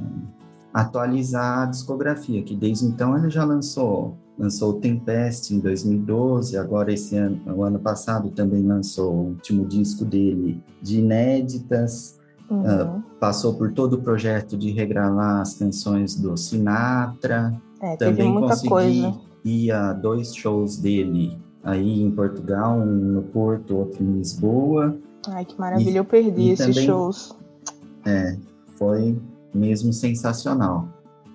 atualizar 0.74 1.64
a 1.64 1.66
discografia, 1.66 2.44
que 2.44 2.56
desde 2.56 2.86
então 2.86 3.18
ele 3.18 3.30
já 3.30 3.44
lançou 3.44 4.18
lançou 4.40 4.80
Tempest 4.80 5.54
em 5.54 5.60
2012, 5.60 6.58
agora 6.58 6.92
esse 6.92 7.16
ano, 7.16 7.40
o 7.56 7.64
ano 7.64 7.78
passado 7.78 8.32
também 8.32 8.64
lançou 8.64 9.14
o 9.14 9.28
último 9.28 9.68
disco 9.68 10.04
dele 10.04 10.64
de 10.82 11.00
inéditas, 11.00 12.20
Uhum. 12.52 12.98
Uh, 12.98 13.04
passou 13.18 13.54
por 13.54 13.72
todo 13.72 13.94
o 13.94 14.02
projeto 14.02 14.58
de 14.58 14.72
regravar 14.72 15.40
as 15.40 15.54
canções 15.54 16.16
do 16.16 16.36
Sinatra. 16.36 17.54
É, 17.82 17.96
Também 17.96 18.32
muita 18.32 18.50
consegui 18.50 18.70
coisa. 18.70 19.14
ir 19.44 19.72
a 19.72 19.94
dois 19.94 20.36
shows 20.36 20.78
dele 20.78 21.38
aí 21.64 22.02
em 22.02 22.12
Portugal, 22.12 22.78
um 22.78 22.86
no 22.86 23.24
Porto, 23.24 23.76
outro 23.76 24.04
em 24.04 24.18
Lisboa. 24.18 24.96
Ai, 25.28 25.46
que 25.46 25.60
maravilha, 25.60 25.90
e, 25.90 25.96
eu 25.98 26.06
perdi 26.06 26.50
esses 26.50 26.68
também, 26.68 26.86
shows. 26.86 27.36
É, 28.06 28.38
foi 28.78 29.20
mesmo 29.54 29.94
sensacional. 29.94 30.88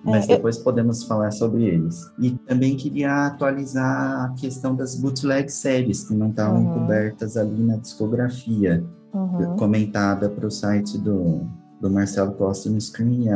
mas 0.03 0.25
é, 0.25 0.35
depois 0.35 0.57
eu... 0.57 0.63
podemos 0.63 1.03
falar 1.03 1.31
sobre 1.31 1.65
eles. 1.65 2.09
E 2.19 2.31
também 2.31 2.75
queria 2.77 3.27
atualizar 3.27 4.25
a 4.25 4.33
questão 4.35 4.75
das 4.75 4.95
bootleg 4.95 5.49
séries 5.49 6.07
que 6.07 6.13
não 6.13 6.29
estavam 6.29 6.65
uhum. 6.65 6.79
cobertas 6.79 7.35
ali 7.35 7.61
na 7.61 7.77
discografia, 7.77 8.83
uhum. 9.13 9.55
comentada 9.57 10.29
para 10.29 10.47
o 10.47 10.51
site 10.51 10.97
do, 10.97 11.41
do 11.81 11.89
Marcelo 11.89 12.31
Costa 12.33 12.69
no 12.69 12.79
Screen 12.79 13.27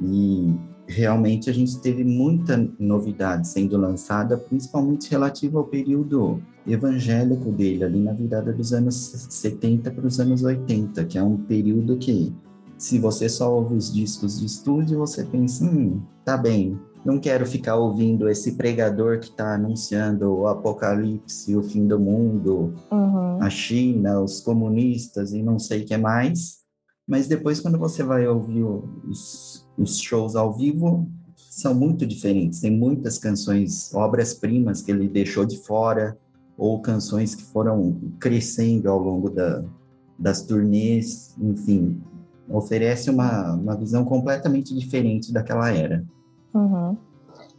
E 0.00 0.54
realmente 0.86 1.50
a 1.50 1.52
gente 1.52 1.78
teve 1.80 2.04
muita 2.04 2.56
novidade 2.78 3.48
sendo 3.48 3.76
lançada, 3.76 4.36
principalmente 4.36 5.10
relativa 5.10 5.58
ao 5.58 5.64
período 5.64 6.40
evangélico 6.66 7.50
dele, 7.50 7.84
ali 7.84 8.00
na 8.00 8.12
virada 8.12 8.52
dos 8.52 8.72
anos 8.72 8.94
70 9.30 9.90
para 9.90 10.06
os 10.06 10.18
anos 10.20 10.42
80, 10.42 11.04
que 11.04 11.18
é 11.18 11.22
um 11.22 11.36
período 11.36 11.96
que, 11.96 12.34
se 12.78 12.98
você 12.98 13.28
só 13.28 13.52
ouve 13.54 13.74
os 13.74 13.92
discos 13.92 14.40
de 14.40 14.46
estúdio, 14.46 14.98
você 14.98 15.24
pensa, 15.24 15.64
hum, 15.64 16.00
tá 16.24 16.36
bem, 16.36 16.78
não 17.04 17.20
quero 17.20 17.46
ficar 17.46 17.76
ouvindo 17.76 18.28
esse 18.28 18.52
pregador 18.56 19.20
que 19.20 19.28
está 19.28 19.54
anunciando 19.54 20.28
o 20.32 20.48
apocalipse, 20.48 21.56
o 21.56 21.62
fim 21.62 21.86
do 21.86 22.00
mundo, 22.00 22.74
uhum. 22.90 23.40
a 23.40 23.48
China, 23.48 24.20
os 24.20 24.40
comunistas 24.40 25.32
e 25.32 25.40
não 25.40 25.56
sei 25.56 25.82
o 25.82 25.86
que 25.86 25.96
mais. 25.96 26.64
Mas 27.06 27.28
depois, 27.28 27.60
quando 27.60 27.78
você 27.78 28.02
vai 28.02 28.26
ouvir 28.26 28.64
os, 29.08 29.65
os 29.76 29.98
shows 29.98 30.36
ao 30.36 30.52
vivo, 30.52 31.08
são 31.34 31.74
muito 31.74 32.06
diferentes. 32.06 32.60
Tem 32.60 32.70
muitas 32.70 33.18
canções, 33.18 33.94
obras-primas 33.94 34.82
que 34.82 34.90
ele 34.90 35.08
deixou 35.08 35.44
de 35.44 35.58
fora, 35.58 36.16
ou 36.56 36.80
canções 36.80 37.34
que 37.34 37.42
foram 37.42 37.98
crescendo 38.18 38.90
ao 38.90 38.98
longo 38.98 39.28
da, 39.28 39.62
das 40.18 40.42
turnês, 40.42 41.34
enfim, 41.38 42.00
oferece 42.48 43.10
uma, 43.10 43.52
uma 43.52 43.76
visão 43.76 44.04
completamente 44.04 44.74
diferente 44.74 45.32
daquela 45.32 45.70
era. 45.70 46.04
Uhum. 46.54 46.96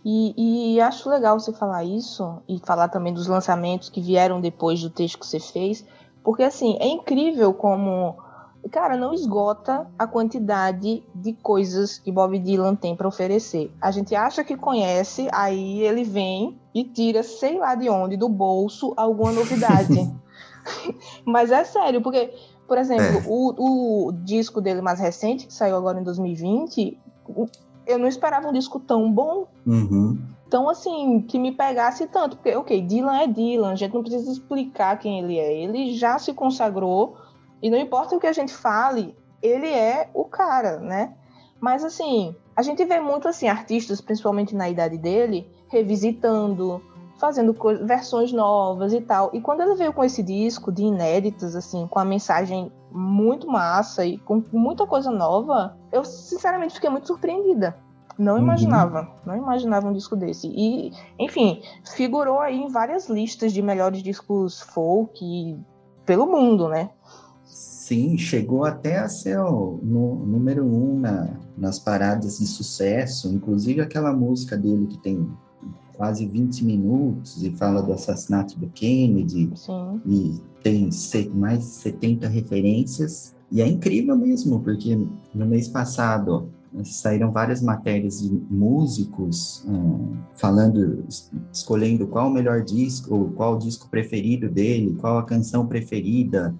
E, 0.03 0.75
e, 0.75 0.81
acho 0.81 1.09
legal 1.09 1.39
você 1.39 1.51
falar 1.51 1.83
isso 1.83 2.41
e 2.47 2.59
falar 2.59 2.87
também 2.87 3.13
dos 3.13 3.27
lançamentos 3.27 3.89
que 3.89 3.99
vieram 3.99 4.39
depois 4.39 4.81
do 4.81 4.89
texto 4.89 5.19
que 5.19 5.25
você 5.25 5.39
fez, 5.39 5.85
porque 6.23 6.43
assim 6.43 6.77
é 6.79 6.87
incrível 6.87 7.53
como 7.53 8.15
cara, 8.67 8.97
não 8.97 9.13
esgota 9.13 9.87
a 9.97 10.07
quantidade 10.07 11.03
de 11.13 11.33
coisas 11.33 11.97
que 11.97 12.11
Bob 12.11 12.37
Dylan 12.39 12.75
tem 12.75 12.95
para 12.95 13.07
oferecer. 13.07 13.71
A 13.81 13.91
gente 13.91 14.15
acha 14.15 14.43
que 14.43 14.55
conhece, 14.57 15.27
aí 15.31 15.81
ele 15.81 16.03
vem 16.03 16.57
e 16.73 16.83
tira, 16.83 17.23
sei 17.23 17.57
lá 17.57 17.75
de 17.75 17.89
onde, 17.89 18.17
do 18.17 18.29
bolso, 18.29 18.93
alguma 18.97 19.31
novidade. 19.31 20.11
Mas 21.25 21.51
é 21.51 21.63
sério, 21.63 22.01
porque, 22.01 22.33
por 22.67 22.77
exemplo, 22.77 23.19
é. 23.19 23.23
o, 23.27 24.07
o 24.07 24.11
disco 24.11 24.61
dele 24.61 24.81
mais 24.81 24.99
recente, 24.99 25.47
que 25.47 25.53
saiu 25.53 25.75
agora 25.75 25.99
em 25.99 26.03
2020, 26.03 26.97
eu 27.85 27.97
não 27.97 28.07
esperava 28.07 28.49
um 28.49 28.53
disco 28.53 28.79
tão 28.79 29.11
bom. 29.11 29.47
Uhum. 29.65 30.19
Então, 30.47 30.69
assim, 30.69 31.21
que 31.21 31.37
me 31.37 31.51
pegasse 31.51 32.07
tanto. 32.07 32.37
Porque, 32.37 32.55
ok, 32.55 32.81
Dylan 32.81 33.17
é 33.17 33.27
Dylan, 33.27 33.71
a 33.71 33.75
gente 33.75 33.93
não 33.93 34.01
precisa 34.01 34.31
explicar 34.31 34.97
quem 34.97 35.19
ele 35.19 35.37
é. 35.37 35.53
Ele 35.61 35.93
já 35.93 36.17
se 36.17 36.33
consagrou 36.33 37.17
e 37.61 37.69
não 37.69 37.77
importa 37.77 38.15
o 38.15 38.19
que 38.19 38.27
a 38.27 38.33
gente 38.33 38.53
fale, 38.53 39.15
ele 39.41 39.67
é 39.67 40.09
o 40.13 40.25
cara, 40.25 40.79
né? 40.79 41.13
Mas 41.59 41.83
assim, 41.83 42.35
a 42.55 42.61
gente 42.61 42.83
vê 42.85 42.99
muito 42.99 43.27
assim 43.27 43.47
artistas, 43.47 44.01
principalmente 44.01 44.55
na 44.55 44.69
idade 44.69 44.97
dele, 44.97 45.49
revisitando, 45.69 46.81
fazendo 47.17 47.55
versões 47.83 48.31
novas 48.31 48.93
e 48.93 49.01
tal. 49.01 49.31
E 49.33 49.41
quando 49.41 49.61
ele 49.61 49.75
veio 49.75 49.93
com 49.93 50.03
esse 50.03 50.21
disco 50.21 50.71
de 50.71 50.83
inéditas, 50.83 51.55
assim, 51.55 51.87
com 51.87 51.99
a 51.99 52.05
mensagem 52.05 52.71
muito 52.91 53.47
massa 53.47 54.05
e 54.05 54.17
com 54.17 54.43
muita 54.51 54.85
coisa 54.85 55.11
nova, 55.11 55.77
eu 55.91 56.05
sinceramente 56.05 56.75
fiquei 56.75 56.89
muito 56.89 57.07
surpreendida. 57.07 57.75
Não 58.17 58.33
uhum. 58.33 58.41
imaginava, 58.41 59.01
uhum. 59.01 59.07
não 59.25 59.35
imaginava 59.35 59.87
um 59.87 59.93
disco 59.93 60.15
desse. 60.15 60.47
E, 60.47 60.91
enfim, 61.19 61.61
figurou 61.95 62.39
aí 62.39 62.59
em 62.59 62.67
várias 62.67 63.07
listas 63.07 63.53
de 63.53 63.61
melhores 63.61 64.01
discos 64.01 64.61
folk 64.61 65.59
pelo 66.05 66.25
mundo, 66.25 66.67
né? 66.69 66.89
Sim, 67.87 68.17
chegou 68.17 68.65
até 68.65 68.99
a 68.99 69.07
ser 69.07 69.39
o 69.39 69.79
número 69.81 70.65
um 70.65 70.99
na, 70.99 71.29
nas 71.57 71.79
paradas 71.79 72.39
de 72.39 72.45
sucesso, 72.45 73.29
inclusive 73.33 73.79
aquela 73.79 74.11
música 74.11 74.57
dele 74.57 74.87
que 74.87 74.97
tem 74.97 75.25
quase 75.93 76.25
20 76.25 76.65
minutos 76.65 77.41
e 77.41 77.49
fala 77.51 77.81
do 77.81 77.93
assassinato 77.93 78.59
do 78.59 78.67
Kennedy 78.67 79.49
Sim. 79.55 80.01
e 80.05 80.41
tem 80.61 80.89
mais 81.33 81.59
de 81.59 81.65
70 81.65 82.27
referências. 82.27 83.33
E 83.49 83.61
é 83.61 83.67
incrível 83.69 84.17
mesmo, 84.17 84.59
porque 84.59 84.93
no 85.33 85.45
mês 85.45 85.69
passado 85.69 86.49
saíram 86.83 87.31
várias 87.31 87.61
matérias 87.61 88.21
de 88.21 88.29
músicos 88.49 89.63
um, 89.65 90.17
falando, 90.35 91.05
escolhendo 91.53 92.05
qual 92.05 92.27
o 92.27 92.33
melhor 92.33 92.65
disco, 92.65 93.31
qual 93.33 93.55
o 93.55 93.59
disco 93.59 93.87
preferido 93.89 94.49
dele, 94.49 94.97
qual 94.99 95.17
a 95.17 95.23
canção 95.23 95.65
preferida, 95.65 96.53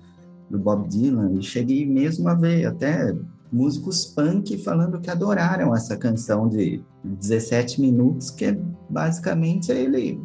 do 0.50 0.58
Bob 0.58 0.88
Dylan 0.88 1.34
e 1.34 1.44
cheguei 1.44 1.86
mesmo 1.86 2.28
a 2.30 2.34
ver 2.34 2.66
até 2.66 3.16
músicos 3.52 4.06
punk 4.06 4.58
falando 4.58 5.00
que 5.00 5.10
adoraram 5.10 5.76
essa 5.76 5.96
canção 5.96 6.48
de 6.48 6.82
17 7.04 7.82
minutos, 7.82 8.30
que 8.30 8.46
é 8.46 8.60
basicamente 8.90 9.72
ele 9.72 10.20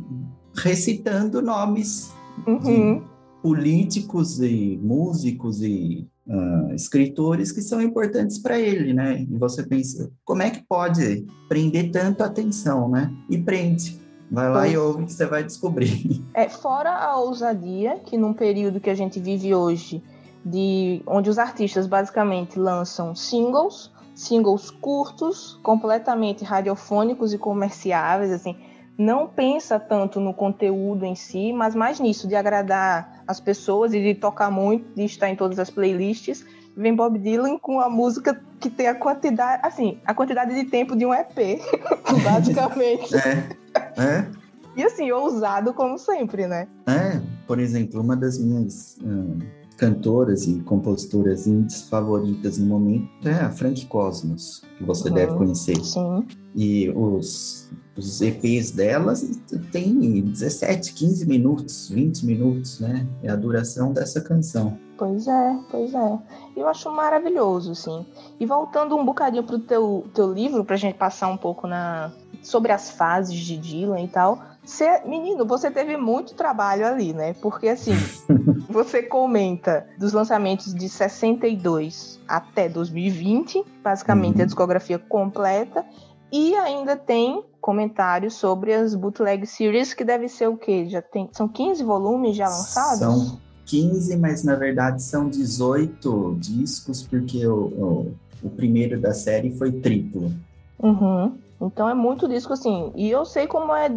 recitando 0.54 1.40
nomes 1.40 2.12
uhum. 2.46 2.58
de 2.58 3.02
políticos 3.42 4.40
e 4.40 4.78
músicos 4.82 5.62
e 5.62 6.08
uh, 6.26 6.74
escritores 6.74 7.50
que 7.50 7.60
são 7.60 7.80
importantes 7.80 8.38
para 8.38 8.58
ele, 8.58 8.92
né? 8.92 9.22
E 9.22 9.36
você 9.36 9.62
pensa, 9.62 10.10
como 10.24 10.42
é 10.42 10.50
que 10.50 10.62
pode 10.68 11.26
prender 11.48 11.90
tanto 11.90 12.22
a 12.22 12.26
atenção, 12.26 12.88
né? 12.88 13.12
E 13.28 13.38
prende. 13.38 14.00
Vai 14.30 14.50
lá 14.50 14.66
e 14.66 14.78
ouve 14.78 15.04
que 15.04 15.12
você 15.12 15.26
vai 15.26 15.44
descobrir. 15.44 16.24
É, 16.32 16.48
fora 16.48 16.90
a 16.90 17.18
ousadia, 17.18 17.98
que 17.98 18.16
num 18.16 18.32
período 18.32 18.80
que 18.80 18.88
a 18.88 18.94
gente 18.94 19.20
vive 19.20 19.54
hoje, 19.54 20.02
de 20.44 21.02
onde 21.06 21.30
os 21.30 21.38
artistas 21.38 21.86
basicamente 21.86 22.58
lançam 22.58 23.14
singles, 23.14 23.90
singles 24.14 24.70
curtos, 24.70 25.58
completamente 25.62 26.44
radiofônicos 26.44 27.32
e 27.32 27.38
comerciáveis, 27.38 28.30
assim, 28.32 28.56
não 28.98 29.26
pensa 29.26 29.78
tanto 29.80 30.20
no 30.20 30.34
conteúdo 30.34 31.04
em 31.04 31.14
si, 31.14 31.52
mas 31.52 31.74
mais 31.74 31.98
nisso 31.98 32.28
de 32.28 32.34
agradar 32.34 33.22
as 33.26 33.40
pessoas 33.40 33.94
e 33.94 34.00
de 34.00 34.14
tocar 34.14 34.50
muito, 34.50 34.94
de 34.94 35.04
estar 35.04 35.28
em 35.28 35.36
todas 35.36 35.58
as 35.58 35.70
playlists. 35.70 36.44
Vem 36.76 36.94
Bob 36.94 37.18
Dylan 37.18 37.58
com 37.58 37.80
a 37.80 37.88
música 37.88 38.40
que 38.60 38.70
tem 38.70 38.86
a 38.86 38.94
quantidade, 38.94 39.60
assim, 39.64 39.98
a 40.06 40.14
quantidade 40.14 40.54
de 40.54 40.64
tempo 40.64 40.96
de 40.96 41.04
um 41.04 41.12
EP, 41.12 41.60
basicamente. 42.22 43.14
é, 43.16 43.56
é. 43.98 44.42
E 44.74 44.82
assim, 44.82 45.10
ousado 45.10 45.74
como 45.74 45.98
sempre, 45.98 46.46
né? 46.46 46.66
É, 46.86 47.20
por 47.46 47.58
exemplo, 47.58 48.00
uma 48.00 48.16
das 48.16 48.38
minhas 48.38 48.96
hum, 49.02 49.38
cantoras 49.82 50.46
e 50.46 50.60
compositoras 50.60 51.48
indies 51.48 51.88
favoritas 51.88 52.56
no 52.56 52.66
momento 52.66 53.08
é 53.26 53.32
a 53.32 53.50
Frank 53.50 53.84
Cosmos, 53.86 54.62
que 54.78 54.84
você 54.84 55.08
uhum, 55.08 55.14
deve 55.14 55.34
conhecer. 55.34 55.74
Sim. 55.84 56.24
E 56.54 56.88
os, 56.90 57.68
os 57.96 58.22
EPs 58.22 58.70
delas 58.70 59.28
têm 59.72 60.20
17, 60.20 60.94
15 60.94 61.26
minutos, 61.26 61.88
20 61.88 62.24
minutos, 62.24 62.78
né? 62.78 63.04
É 63.24 63.30
a 63.30 63.34
duração 63.34 63.92
dessa 63.92 64.20
canção. 64.20 64.78
Pois 64.96 65.26
é, 65.26 65.58
pois 65.68 65.92
é. 65.92 66.18
Eu 66.56 66.68
acho 66.68 66.88
maravilhoso, 66.88 67.74
sim. 67.74 68.06
E 68.38 68.46
voltando 68.46 68.96
um 68.96 69.04
bocadinho 69.04 69.42
pro 69.42 69.58
teu, 69.58 70.06
teu 70.14 70.32
livro, 70.32 70.64
pra 70.64 70.76
gente 70.76 70.94
passar 70.94 71.26
um 71.26 71.36
pouco 71.36 71.66
na 71.66 72.12
sobre 72.40 72.70
as 72.70 72.90
fases 72.90 73.36
de 73.36 73.56
Dylan 73.56 74.00
e 74.00 74.08
tal. 74.08 74.38
Você, 74.64 75.02
menino, 75.04 75.44
você 75.44 75.70
teve 75.70 75.96
muito 75.96 76.34
trabalho 76.34 76.86
ali, 76.86 77.12
né? 77.12 77.34
Porque 77.34 77.68
assim, 77.68 77.94
você 78.70 79.02
comenta 79.02 79.86
dos 79.98 80.12
lançamentos 80.12 80.72
de 80.72 80.88
62 80.88 82.20
até 82.28 82.68
2020, 82.68 83.64
basicamente 83.82 84.36
uhum. 84.36 84.42
a 84.42 84.46
discografia 84.46 84.98
completa, 84.98 85.84
e 86.30 86.54
ainda 86.54 86.96
tem 86.96 87.42
comentários 87.60 88.34
sobre 88.34 88.72
as 88.72 88.94
bootleg 88.94 89.46
series, 89.46 89.94
que 89.94 90.04
deve 90.04 90.28
ser 90.28 90.48
o 90.48 90.56
quê? 90.56 90.88
Já 90.88 91.02
tem, 91.02 91.28
são 91.32 91.48
15 91.48 91.82
volumes 91.84 92.36
já 92.36 92.48
lançados? 92.48 92.98
São 92.98 93.38
15, 93.66 94.16
mas 94.16 94.44
na 94.44 94.54
verdade 94.54 95.02
são 95.02 95.28
18 95.28 96.36
discos, 96.38 97.02
porque 97.02 97.46
o, 97.46 97.54
o, 97.64 98.14
o 98.42 98.50
primeiro 98.50 99.00
da 99.00 99.12
série 99.12 99.56
foi 99.56 99.72
triplo. 99.72 100.32
Uhum. 100.78 101.36
Então 101.62 101.88
é 101.88 101.94
muito 101.94 102.28
disco 102.28 102.52
assim. 102.52 102.92
E 102.94 103.10
eu 103.10 103.24
sei 103.24 103.46
como 103.46 103.74
é 103.74 103.88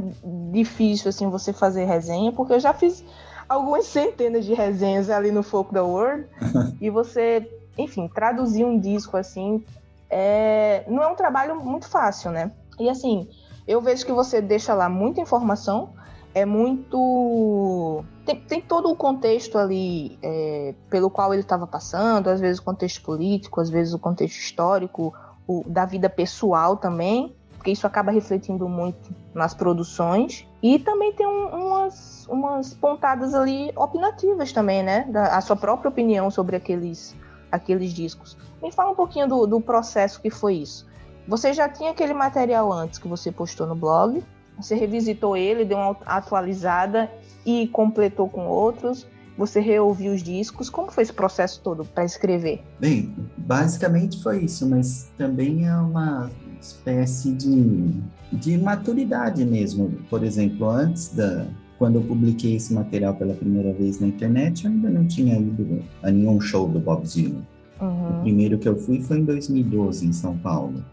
difícil 0.52 1.10
assim 1.10 1.30
você 1.30 1.52
fazer 1.52 1.86
resenha, 1.86 2.32
porque 2.32 2.54
eu 2.54 2.60
já 2.60 2.74
fiz 2.74 3.04
algumas 3.50 3.86
centenas 3.88 4.46
de 4.46 4.54
resenhas 4.54 5.10
ali 5.10 5.32
no 5.32 5.44
Folk 5.44 5.74
the 5.74 5.82
World 5.82 6.28
e 6.80 6.90
você, 6.90 7.50
enfim, 7.78 8.08
traduzir 8.08 8.64
um 8.64 8.80
disco 8.80 9.18
assim 9.18 9.64
é, 10.10 10.84
não 10.88 11.04
é 11.04 11.08
um 11.08 11.16
trabalho 11.16 11.56
muito 11.62 11.88
fácil, 11.88 12.32
né? 12.32 12.52
E 12.80 12.90
assim, 12.90 13.28
eu 13.68 13.82
vejo 13.82 14.06
que 14.06 14.12
você 14.12 14.42
deixa 14.42 14.74
lá 14.74 14.88
muita 14.88 15.22
informação, 15.22 15.90
é 16.34 16.46
muito. 16.46 18.04
Tem, 18.26 18.40
tem 18.40 18.62
todo 18.62 18.90
o 18.90 18.96
contexto 18.96 19.58
ali 19.58 20.18
é, 20.22 20.74
pelo 20.90 21.10
qual 21.10 21.34
ele 21.34 21.42
estava 21.42 21.66
passando, 21.66 22.30
às 22.30 22.40
vezes 22.40 22.60
o 22.60 22.64
contexto 22.64 23.02
político, 23.02 23.62
às 23.62 23.70
vezes 23.70 23.94
o 23.94 24.00
contexto 24.00 24.38
histórico, 24.38 25.14
o, 25.48 25.64
da 25.66 25.86
vida 25.86 26.10
pessoal 26.10 26.78
também. 26.78 27.36
Porque 27.66 27.72
isso 27.72 27.88
acaba 27.88 28.12
refletindo 28.12 28.70
muito 28.70 29.10
nas 29.34 29.56
produções. 29.56 30.48
E 30.62 30.78
também 30.78 31.12
tem 31.14 31.26
um, 31.26 31.48
umas, 31.48 32.28
umas 32.28 32.76
pontadas 32.76 33.34
ali 33.34 33.72
opinativas 33.76 34.52
também, 34.52 34.84
né? 34.84 35.08
Da, 35.10 35.36
a 35.36 35.42
sua 35.42 35.56
própria 35.56 35.90
opinião 35.90 36.30
sobre 36.30 36.56
aqueles, 36.56 37.16
aqueles 37.52 37.92
discos. 37.92 38.38
Me 38.62 38.72
fala 38.72 38.92
um 38.92 38.96
pouquinho 38.96 39.28
do, 39.28 39.48
do 39.48 39.60
processo 39.60 40.22
que 40.22 40.30
foi 40.30 40.58
isso. 40.58 40.86
Você 41.28 41.54
já 41.54 41.68
tinha 41.68 41.90
aquele 41.90 42.14
material 42.14 42.72
antes 42.72 43.00
que 43.00 43.08
você 43.08 43.32
postou 43.32 43.66
no 43.66 43.74
blog, 43.74 44.24
você 44.56 44.76
revisitou 44.76 45.36
ele, 45.36 45.66
deu 45.66 45.80
uma 45.80 45.98
atualizada 46.06 47.12
e 47.44 47.68
completou 47.70 48.30
com 48.30 48.46
outros. 48.46 49.08
Você 49.40 49.60
reouviu 49.60 50.14
os 50.14 50.22
discos. 50.22 50.70
Como 50.70 50.92
foi 50.92 51.02
esse 51.02 51.12
processo 51.12 51.60
todo 51.64 51.84
para 51.84 52.06
escrever? 52.06 52.64
Bem, 52.80 53.16
basicamente 53.36 54.22
foi 54.22 54.44
isso, 54.44 54.70
mas 54.70 55.10
também 55.18 55.68
é 55.68 55.76
uma 55.76 56.30
espécie 56.62 57.32
de, 57.32 57.92
de 58.32 58.58
maturidade 58.58 59.44
mesmo. 59.46 59.92
Por 60.10 60.24
exemplo, 60.24 60.70
antes 60.70 61.14
da, 61.14 61.48
quando 61.78 61.96
eu 61.96 62.02
publiquei 62.02 62.56
esse 62.56 62.74
material 62.74 63.16
pela 63.16 63.34
primeira 63.34 63.74
vez 63.74 64.00
na 64.00 64.08
internet, 64.08 64.66
eu 64.66 64.72
ainda 64.72 64.90
não 64.90 65.06
tinha 65.06 65.38
ido 65.38 65.84
a 66.02 66.12
nenhum 66.12 66.40
show 66.40 66.68
do 66.68 66.80
Bob 66.80 67.06
Dylan. 67.06 67.42
Uhum. 67.82 68.20
O 68.20 68.22
primeiro 68.22 68.58
que 68.58 68.68
eu 68.68 68.78
fui 68.78 69.02
foi 69.02 69.20
em 69.20 69.26
2012, 69.26 70.08
em 70.08 70.14
São 70.14 70.38
Paulo. 70.38 70.84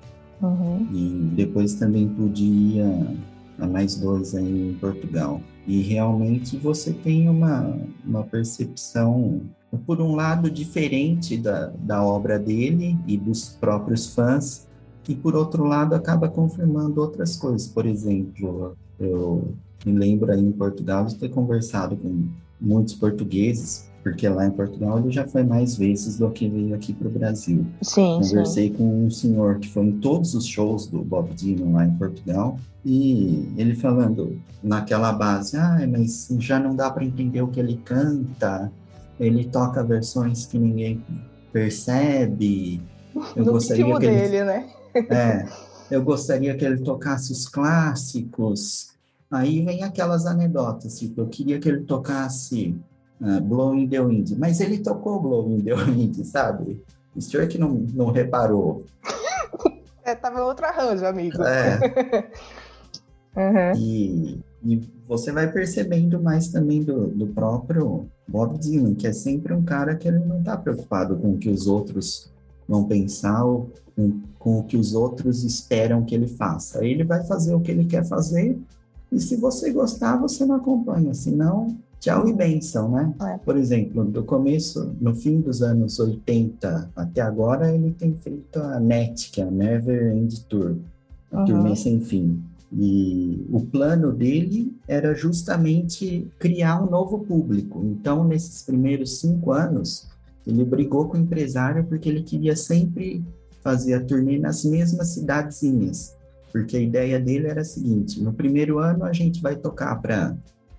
Uhum. 0.41 0.89
E 0.93 1.31
depois 1.35 1.75
também 1.75 2.09
pude 2.09 2.45
ir 2.45 2.81
a, 2.81 3.65
a 3.65 3.67
mais 3.67 3.95
dois 3.95 4.35
aí 4.35 4.71
em 4.71 4.75
Portugal. 4.75 5.41
E 5.67 5.81
realmente 5.83 6.57
você 6.57 6.93
tem 6.93 7.29
uma, 7.29 7.79
uma 8.05 8.25
percepção, 8.25 9.43
por 9.87 10.01
um 10.01 10.17
lado, 10.17 10.51
diferente 10.51 11.37
da, 11.37 11.73
da 11.79 12.05
obra 12.05 12.39
dele 12.39 12.99
e 13.07 13.17
dos 13.17 13.51
próprios 13.51 14.13
fãs, 14.13 14.67
e 15.09 15.15
por 15.15 15.35
outro 15.35 15.65
lado 15.65 15.95
acaba 15.95 16.29
confirmando 16.29 17.01
outras 17.01 17.37
coisas. 17.37 17.67
Por 17.67 17.87
exemplo, 17.87 18.77
eu 18.99 19.53
me 19.85 19.93
lembro 19.93 20.31
aí 20.31 20.41
em 20.41 20.53
Portugal 20.53 21.05
de 21.07 21.17
ter 21.17 21.29
conversado 21.29 21.97
com 21.97 22.29
muitos 22.61 22.95
portugueses 22.95 23.91
porque 24.03 24.29
lá 24.29 24.47
em 24.47 24.51
Portugal 24.51 24.99
ele 24.99 25.11
já 25.11 25.27
foi 25.27 25.45
mais 25.45 25.77
vezes 25.77 26.19
do 26.19 26.29
que 26.31 26.49
veio 26.49 26.75
aqui 26.75 26.93
para 26.93 27.07
o 27.07 27.11
Brasil. 27.11 27.65
Sim, 27.81 28.19
Conversei 28.21 28.69
sim. 28.69 28.75
com 28.75 29.07
um 29.07 29.11
senhor 29.11 29.59
que 29.59 29.69
foi 29.69 29.85
em 29.85 29.93
todos 29.93 30.35
os 30.35 30.45
shows 30.45 30.87
do 30.87 31.03
Bob 31.03 31.33
Dylan 31.35 31.73
lá 31.73 31.87
em 31.87 31.95
Portugal 31.97 32.59
e 32.85 33.49
ele 33.57 33.75
falando 33.75 34.41
naquela 34.63 35.13
base, 35.13 35.57
ah, 35.57 35.79
mas 35.89 36.29
já 36.39 36.59
não 36.59 36.75
dá 36.75 36.91
para 36.91 37.05
entender 37.05 37.43
o 37.43 37.49
que 37.49 37.61
ele 37.61 37.81
canta, 37.85 38.73
ele 39.21 39.45
toca 39.45 39.85
versões 39.85 40.47
que 40.47 40.59
ninguém 40.59 41.03
percebe. 41.53 42.83
Eu 43.37 43.45
no 43.45 43.53
gostaria 43.53 43.85
que 43.85 44.07
ele, 44.07 44.17
dele, 44.17 44.45
né? 44.45 44.67
É, 44.95 45.47
eu 45.91 46.03
gostaria 46.03 46.57
que 46.57 46.65
ele 46.65 46.79
tocasse 46.79 47.33
os 47.33 47.49
clássicos. 47.49 48.93
Aí 49.31 49.65
vem 49.65 49.83
aquelas 49.83 50.27
anedotas, 50.27 50.99
tipo, 50.99 51.23
eu 51.23 51.27
queria 51.27 51.59
que 51.59 51.69
ele 51.69 51.85
tocasse 51.85 52.77
uh, 53.21 53.41
Blowing 53.41 53.89
the 53.89 54.01
Wind. 54.01 54.33
Mas 54.39 54.61
ele 54.61 54.79
tocou 54.79 55.21
Blowing 55.21 55.61
the 55.61 55.75
Wind, 55.75 56.23
sabe? 56.25 56.83
O 57.15 57.21
senhor 57.21 57.47
que 57.49 57.59
não, 57.59 57.71
não 57.95 58.11
reparou. 58.11 58.85
é, 60.05 60.15
tava 60.15 60.45
outro 60.45 60.67
arranjo, 60.67 61.07
amigo. 61.07 61.43
É. 61.43 62.31
uhum. 63.75 63.79
e, 63.79 64.41
e 64.65 64.91
você 65.09 65.33
vai 65.33 65.51
percebendo 65.51 66.23
mais 66.23 66.49
também 66.49 66.83
do, 66.83 67.09
do 67.09 67.27
próprio 67.27 68.07
Bob 68.27 68.59
Dylan, 68.59 68.95
que 68.95 69.07
é 69.07 69.13
sempre 69.13 69.53
um 69.53 69.63
cara 69.63 69.95
que 69.95 70.09
ele 70.09 70.21
não 70.21 70.39
está 70.39 70.57
preocupado 70.57 71.17
com 71.17 71.33
o 71.33 71.39
que 71.39 71.51
os 71.51 71.67
outros 71.67 72.33
vão 72.69 72.85
pensar 72.85 73.45
ou 73.45 73.71
com, 73.97 74.21
com 74.39 74.59
o 74.59 74.65
que 74.65 74.77
os 74.77 74.95
outros 74.95 75.45
esperam 75.45 76.05
que 76.05 76.15
ele 76.15 76.29
faça. 76.29 76.85
Ele 76.85 77.05
vai 77.05 77.25
fazer 77.25 77.55
o 77.55 77.61
que 77.61 77.71
ele 77.71 77.85
quer 77.85 78.05
fazer 78.05 78.59
e 79.13 79.21
se 79.21 79.37
você 79.37 79.71
gostar, 79.71 80.17
você 80.17 80.47
não 80.47 80.57
acompanha, 80.57 81.13
senão 81.13 81.77
tchau 82.01 82.27
e 82.27 82.33
benção, 82.33 82.91
né? 82.91 83.15
É. 83.21 83.39
Por 83.39 83.59
exemplo, 83.59 84.05
do 84.05 84.25
começo, 84.25 84.97
no 84.99 85.15
fim 85.15 85.41
dos 85.41 85.63
anos 85.63 86.01
80 86.01 86.91
até 86.97 87.21
agora, 87.21 87.73
ele 87.73 87.93
tem 87.93 88.15
feito 88.15 88.59
a 88.59 88.81
NET, 88.81 89.31
que 89.31 89.43
é 89.43 89.45
a 89.45 89.51
Never 89.51 90.17
End 90.17 90.41
Tour, 90.47 90.77
a 91.31 91.41
uhum. 91.41 91.45
turnê 91.45 91.77
sem 91.77 92.01
fim. 92.01 92.43
E 92.73 93.47
o 93.53 93.61
plano 93.61 94.11
dele 94.13 94.75
era 94.89 95.15
justamente 95.15 96.27
criar 96.39 96.83
um 96.83 96.91
novo 96.91 97.19
público. 97.19 97.85
Então, 97.85 98.25
nesses 98.25 98.63
primeiros 98.63 99.21
cinco 99.21 99.53
anos, 99.53 100.09
ele 100.47 100.65
brigou 100.65 101.07
com 101.07 101.19
o 101.19 101.21
empresário 101.21 101.85
porque 101.85 102.09
ele 102.09 102.23
queria 102.23 102.57
sempre 102.57 103.23
fazer 103.63 103.95
a 103.95 104.05
turnê 104.05 104.39
nas 104.39 104.65
mesmas 104.65 105.09
cidadezinhas. 105.09 106.17
Porque 106.51 106.77
a 106.77 106.81
ideia 106.81 107.19
dele 107.19 107.47
era 107.47 107.63
a 107.63 107.65
seguinte: 107.65 108.23
no 108.23 108.33
primeiro 108.33 108.79
ano 108.79 109.05
a 109.05 109.13
gente 109.13 109.41
vai 109.41 109.57
tocar 109.57 109.97
para 110.01 110.37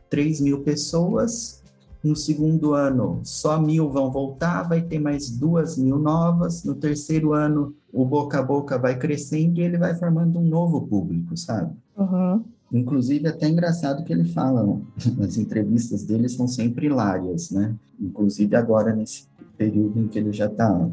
3 0.10 0.41
mil 0.41 0.62
pessoas. 0.62 1.62
No 2.04 2.17
segundo 2.17 2.74
ano, 2.74 3.22
só 3.24 3.58
mil 3.62 3.89
vão 3.89 4.12
voltar, 4.12 4.63
vai 4.63 4.82
ter 4.82 5.00
mais 5.00 5.30
duas 5.30 5.78
mil 5.78 5.98
novas. 5.98 6.65
No 6.65 6.76
terceiro 6.76 7.32
ano, 7.32 7.74
o 7.93 8.04
boca 8.04 8.39
a 8.39 8.43
boca 8.43 8.78
vai 8.78 9.00
crescendo 9.00 9.60
e 9.60 9.63
ele 9.63 9.78
vai 9.78 9.96
formando 9.96 10.38
um 10.38 10.46
novo 10.46 10.82
público, 10.86 11.38
sabe? 11.38 11.74
Uhum. 11.98 12.43
Inclusive, 12.74 13.28
até 13.28 13.48
engraçado 13.48 14.04
que 14.04 14.12
ele 14.12 14.26
fala, 14.26 14.82
as 15.24 15.38
entrevistas 15.38 16.04
dele 16.04 16.28
são 16.28 16.46
sempre 16.46 16.88
hilárias, 16.88 17.52
né? 17.52 17.74
Inclusive 17.98 18.54
agora, 18.56 18.93
nesse 18.93 19.28
período 19.58 19.98
em 20.00 20.08
que 20.10 20.19
ele 20.19 20.34
já 20.34 20.48
está 20.48 20.89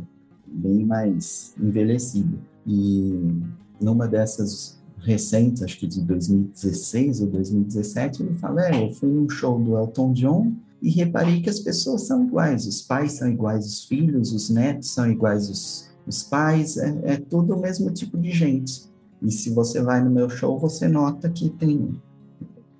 bem 0.51 0.85
mais 0.85 1.55
envelhecido. 1.59 2.39
E 2.67 3.41
numa 3.81 4.07
dessas 4.07 4.81
recente, 4.99 5.65
acho 5.65 5.79
que 5.79 5.87
de 5.87 6.03
2016 6.03 7.23
ou 7.23 7.27
2017, 7.29 8.23
ele 8.23 8.35
fala: 8.35 8.67
É, 8.67 8.85
eu 8.85 8.93
fui 8.93 9.09
num 9.09 9.29
show 9.29 9.59
do 9.59 9.77
Elton 9.77 10.13
John 10.13 10.53
e 10.83 10.91
reparei 10.91 11.41
que 11.41 11.51
as 11.51 11.61
pessoas 11.61 12.03
são 12.03 12.25
iguais, 12.25 12.67
os 12.67 12.83
pais 12.83 13.13
são 13.13 13.29
iguais, 13.29 13.67
os 13.67 13.85
filhos, 13.85 14.33
os 14.33 14.51
netos 14.51 14.91
são 14.91 15.11
iguais, 15.11 15.49
os, 15.49 15.91
os 16.07 16.23
pais, 16.23 16.77
é, 16.77 16.99
é 17.05 17.17
tudo 17.17 17.55
o 17.55 17.61
mesmo 17.61 17.91
tipo 17.91 18.19
de 18.19 18.31
gente. 18.31 18.89
E 19.23 19.31
se 19.31 19.51
você 19.51 19.83
vai 19.83 20.03
no 20.03 20.11
meu 20.11 20.31
show, 20.31 20.59
você 20.59 20.89
nota 20.89 21.29
que 21.29 21.51
tem, 21.51 22.01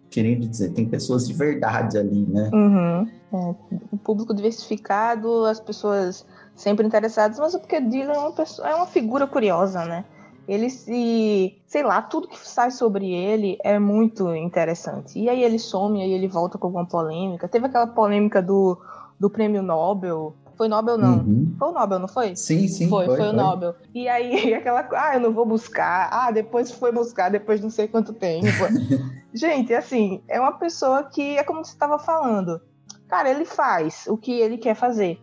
querendo 0.09 0.49
dizer, 0.49 0.73
tem 0.73 0.89
pessoas 0.89 1.27
de 1.27 1.35
verdade 1.35 1.99
ali, 1.99 2.27
né? 2.27 2.51
Uhum. 2.53 3.09
É, 3.33 3.55
o 3.93 3.99
público 3.99 4.35
diversificado, 4.35 5.45
as 5.45 5.61
pessoas 5.61 6.27
sempre 6.61 6.87
interessadas, 6.87 7.39
mas 7.39 7.55
é 7.55 7.59
porque 7.59 7.81
Dylan 7.81 8.13
é 8.13 8.19
uma, 8.19 8.33
pessoa, 8.33 8.69
é 8.69 8.75
uma 8.75 8.87
figura 8.87 9.27
curiosa, 9.27 9.85
né? 9.85 10.05
ele 10.51 10.69
se. 10.69 11.57
Sei 11.65 11.83
lá, 11.85 12.03
tudo 12.03 12.27
que 12.27 12.37
sai 12.37 12.73
sobre 12.73 13.13
ele 13.13 13.57
é 13.63 13.79
muito 13.79 14.35
interessante. 14.35 15.17
E 15.17 15.29
aí 15.29 15.45
ele 15.45 15.61
some, 15.61 16.03
aí 16.03 16.11
ele 16.11 16.27
volta 16.27 16.59
com 16.59 16.67
alguma 16.67 16.85
polêmica. 16.85 17.47
Teve 17.47 17.67
aquela 17.67 17.87
polêmica 17.87 18.43
do, 18.43 18.77
do 19.19 19.31
prêmio 19.31 19.63
Nobel. 19.63 20.35
Foi 20.57 20.67
Nobel, 20.67 20.99
não? 20.99 21.19
Uhum. 21.19 21.55
Foi 21.57 21.69
o 21.69 21.73
Nobel, 21.73 21.99
não 22.01 22.09
foi? 22.09 22.35
Sim, 22.35 22.67
sim. 22.67 22.89
Foi, 22.89 23.07
foi, 23.07 23.17
foi 23.17 23.29
o 23.29 23.33
Nobel. 23.33 23.77
E 23.95 24.09
aí, 24.09 24.53
aquela. 24.55 24.89
Ah, 24.93 25.15
eu 25.15 25.21
não 25.21 25.33
vou 25.33 25.47
buscar. 25.47 26.09
Ah, 26.13 26.33
depois 26.33 26.73
foi 26.73 26.91
buscar, 26.91 27.31
depois 27.31 27.61
não 27.61 27.71
sei 27.71 27.87
quanto 27.87 28.13
tempo. 28.13 28.49
Gente, 29.33 29.73
assim, 29.73 30.21
é 30.27 30.41
uma 30.41 30.53
pessoa 30.53 31.05
que 31.05 31.39
é 31.39 31.45
como 31.45 31.65
você 31.65 31.71
estava 31.71 31.97
falando. 31.97 32.61
Cara, 33.07 33.31
ele 33.31 33.45
faz 33.45 34.05
o 34.09 34.17
que 34.17 34.33
ele 34.33 34.59
quer 34.59 34.75
fazer. 34.75 35.21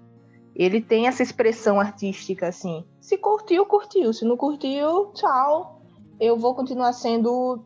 Ele 0.58 0.82
tem 0.82 1.06
essa 1.08 1.22
expressão 1.22 1.80
artística, 1.80 2.48
assim. 2.48 2.84
Se 3.00 3.16
curtiu, 3.16 3.64
curtiu. 3.68 4.12
Se 4.12 4.26
não 4.26 4.36
curtiu, 4.36 5.12
tchau. 5.14 5.80
Eu 6.20 6.36
vou 6.36 6.56
continuar 6.56 6.94
sendo 6.94 7.64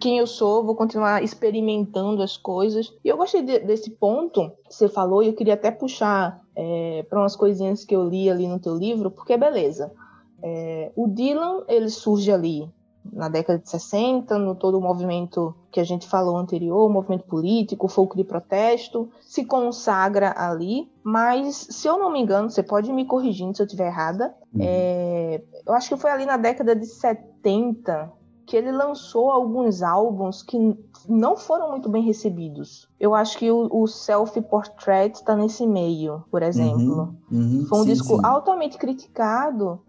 quem 0.00 0.18
eu 0.18 0.26
sou, 0.26 0.64
vou 0.64 0.74
continuar 0.74 1.22
experimentando 1.22 2.20
as 2.24 2.36
coisas. 2.36 2.92
E 3.04 3.08
eu 3.08 3.16
gostei 3.16 3.42
de, 3.42 3.60
desse 3.60 3.90
ponto 3.90 4.50
que 4.68 4.74
você 4.74 4.88
falou, 4.88 5.22
e 5.22 5.28
eu 5.28 5.34
queria 5.34 5.54
até 5.54 5.70
puxar 5.70 6.42
é, 6.56 7.06
para 7.08 7.20
umas 7.20 7.36
coisinhas 7.36 7.84
que 7.84 7.94
eu 7.94 8.08
li 8.08 8.28
ali 8.28 8.48
no 8.48 8.58
teu 8.58 8.74
livro, 8.74 9.08
porque 9.08 9.36
beleza. 9.36 9.92
É, 10.42 10.90
o 10.96 11.06
Dylan, 11.06 11.62
ele 11.68 11.88
surge 11.88 12.32
ali 12.32 12.68
na 13.12 13.28
década 13.28 13.58
de 13.58 13.68
60, 13.68 14.38
no 14.38 14.54
todo 14.54 14.78
o 14.78 14.80
movimento 14.80 15.54
que 15.70 15.80
a 15.80 15.84
gente 15.84 16.06
falou 16.06 16.36
anterior, 16.36 16.86
o 16.86 16.92
movimento 16.92 17.24
político, 17.24 17.86
o 17.86 17.88
folk 17.88 18.16
de 18.16 18.24
protesto, 18.24 19.08
se 19.20 19.44
consagra 19.44 20.34
ali, 20.36 20.90
mas 21.02 21.68
se 21.70 21.86
eu 21.88 21.98
não 21.98 22.10
me 22.10 22.20
engano, 22.20 22.50
você 22.50 22.62
pode 22.62 22.92
me 22.92 23.04
corrigindo 23.04 23.56
se 23.56 23.62
eu 23.62 23.66
estiver 23.66 23.88
errada, 23.88 24.34
uhum. 24.54 24.60
é, 24.62 25.42
eu 25.66 25.74
acho 25.74 25.88
que 25.88 25.96
foi 25.96 26.10
ali 26.10 26.26
na 26.26 26.36
década 26.36 26.74
de 26.74 26.86
70 26.86 28.12
que 28.46 28.56
ele 28.56 28.70
lançou 28.70 29.30
alguns 29.30 29.82
álbuns 29.82 30.40
que 30.40 30.56
não 31.08 31.36
foram 31.36 31.70
muito 31.70 31.88
bem 31.88 32.02
recebidos. 32.04 32.88
Eu 32.98 33.12
acho 33.12 33.36
que 33.36 33.50
o, 33.50 33.68
o 33.70 33.86
Self 33.88 34.40
Portrait 34.42 35.16
está 35.16 35.34
nesse 35.34 35.66
meio, 35.66 36.22
por 36.30 36.42
exemplo. 36.42 37.16
Uhum, 37.30 37.58
uhum, 37.58 37.66
Foi 37.68 37.80
um 37.80 37.82
sim, 37.82 37.88
disco 37.88 38.16
sim. 38.16 38.20
altamente 38.22 38.78
criticado, 38.78 39.80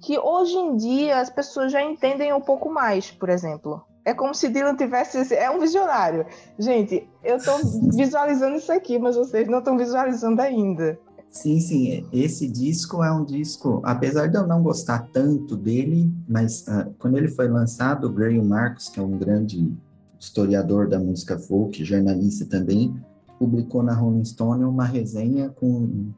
que 0.00 0.18
hoje 0.18 0.56
em 0.56 0.76
dia 0.76 1.20
as 1.20 1.30
pessoas 1.30 1.72
já 1.72 1.82
entendem 1.82 2.32
um 2.32 2.40
pouco 2.40 2.70
mais, 2.70 3.10
por 3.10 3.28
exemplo. 3.28 3.82
É 4.04 4.14
como 4.14 4.34
se 4.34 4.48
Dylan 4.48 4.76
tivesse. 4.76 5.34
É 5.34 5.50
um 5.50 5.58
visionário. 5.58 6.26
Gente, 6.58 7.08
eu 7.24 7.42
tô 7.42 7.56
visualizando 7.96 8.56
isso 8.56 8.70
aqui, 8.70 8.98
mas 8.98 9.16
vocês 9.16 9.48
não 9.48 9.58
estão 9.58 9.76
visualizando 9.76 10.40
ainda. 10.40 10.98
Sim, 11.28 11.60
sim. 11.60 12.06
Esse 12.12 12.48
disco 12.48 13.02
é 13.02 13.12
um 13.12 13.24
disco, 13.24 13.80
apesar 13.84 14.28
de 14.28 14.36
eu 14.36 14.46
não 14.46 14.62
gostar 14.62 15.08
tanto 15.12 15.56
dele, 15.56 16.10
mas 16.28 16.62
uh, 16.62 16.94
quando 16.98 17.18
ele 17.18 17.28
foi 17.28 17.48
lançado, 17.48 18.06
o 18.06 18.12
Graham 18.12 18.44
Marcos, 18.44 18.88
que 18.88 19.00
é 19.00 19.02
um 19.02 19.18
grande 19.18 19.76
historiador 20.18 20.88
da 20.88 20.98
música 20.98 21.38
folk, 21.38 21.84
jornalista 21.84 22.46
também, 22.46 22.96
publicou 23.38 23.82
na 23.82 23.92
Rolling 23.92 24.24
Stone 24.24 24.64
uma 24.64 24.84
resenha 24.84 25.50
com 25.50 26.10